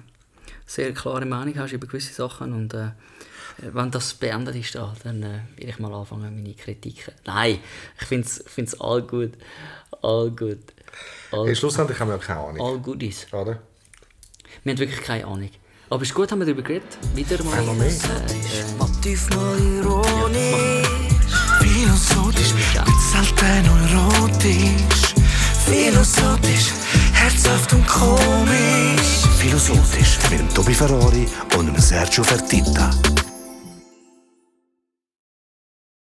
sehr 0.67 0.93
klare 0.93 1.25
Meinung 1.25 1.57
hast 1.59 1.73
über 1.73 1.87
gewisse 1.87 2.13
Sachen 2.13 2.53
und 2.53 2.75
äh, 2.75 2.91
wenn 3.59 3.91
das 3.91 4.15
beendet 4.15 4.55
ist, 4.55 4.75
da, 4.75 4.95
dann 5.03 5.23
äh, 5.23 5.41
will 5.57 5.69
ich 5.69 5.79
mal 5.79 5.93
anfangen 5.93 6.35
meine 6.35 6.55
Kritiken. 6.55 7.15
Nein, 7.27 7.59
ich 8.01 8.07
finde 8.07 8.29
es 8.29 8.81
all 8.81 9.03
gut, 9.03 9.33
all 10.03 10.31
gut, 10.31 10.59
all, 11.33 11.47
Hey, 11.47 11.57
schlussendlich 11.57 11.99
haben 11.99 12.11
wir 12.11 12.19
keine 12.19 12.41
Ahnung. 12.41 12.61
all 12.61 12.79
goodies. 12.79 13.27
Oder? 13.33 13.59
Wir 14.63 14.73
haben 14.73 14.79
wirklich 14.79 15.03
keine 15.03 15.27
Ahnung. 15.27 15.51
Aber 15.91 16.03
es 16.03 16.09
ist 16.09 16.15
gut, 16.15 16.31
haben 16.31 16.41
wir 16.41 16.45
darüber 16.45 16.63
geredet. 16.63 16.99
Wieder 17.15 17.43
mal. 17.45 17.59
Einmal 17.59 17.75
mehr. 17.77 17.89
Äh, 17.89 17.91
äh, 17.91 19.35
mal 19.35 19.59
ironisch, 19.59 20.89
philosophisch, 21.61 22.48
Selten 23.19 23.67
erotisch. 23.67 25.15
Philosophisch, 25.67 26.71
herzhaft 27.13 27.73
und 27.73 27.85
komisch. 27.85 29.27
Philosophisch 29.39 30.19
mit 30.31 30.55
Tobi 30.55 30.73
Ferrari 30.73 31.27
und 31.57 31.83
Sergio 31.83 32.23
Fertitta. 32.23 32.91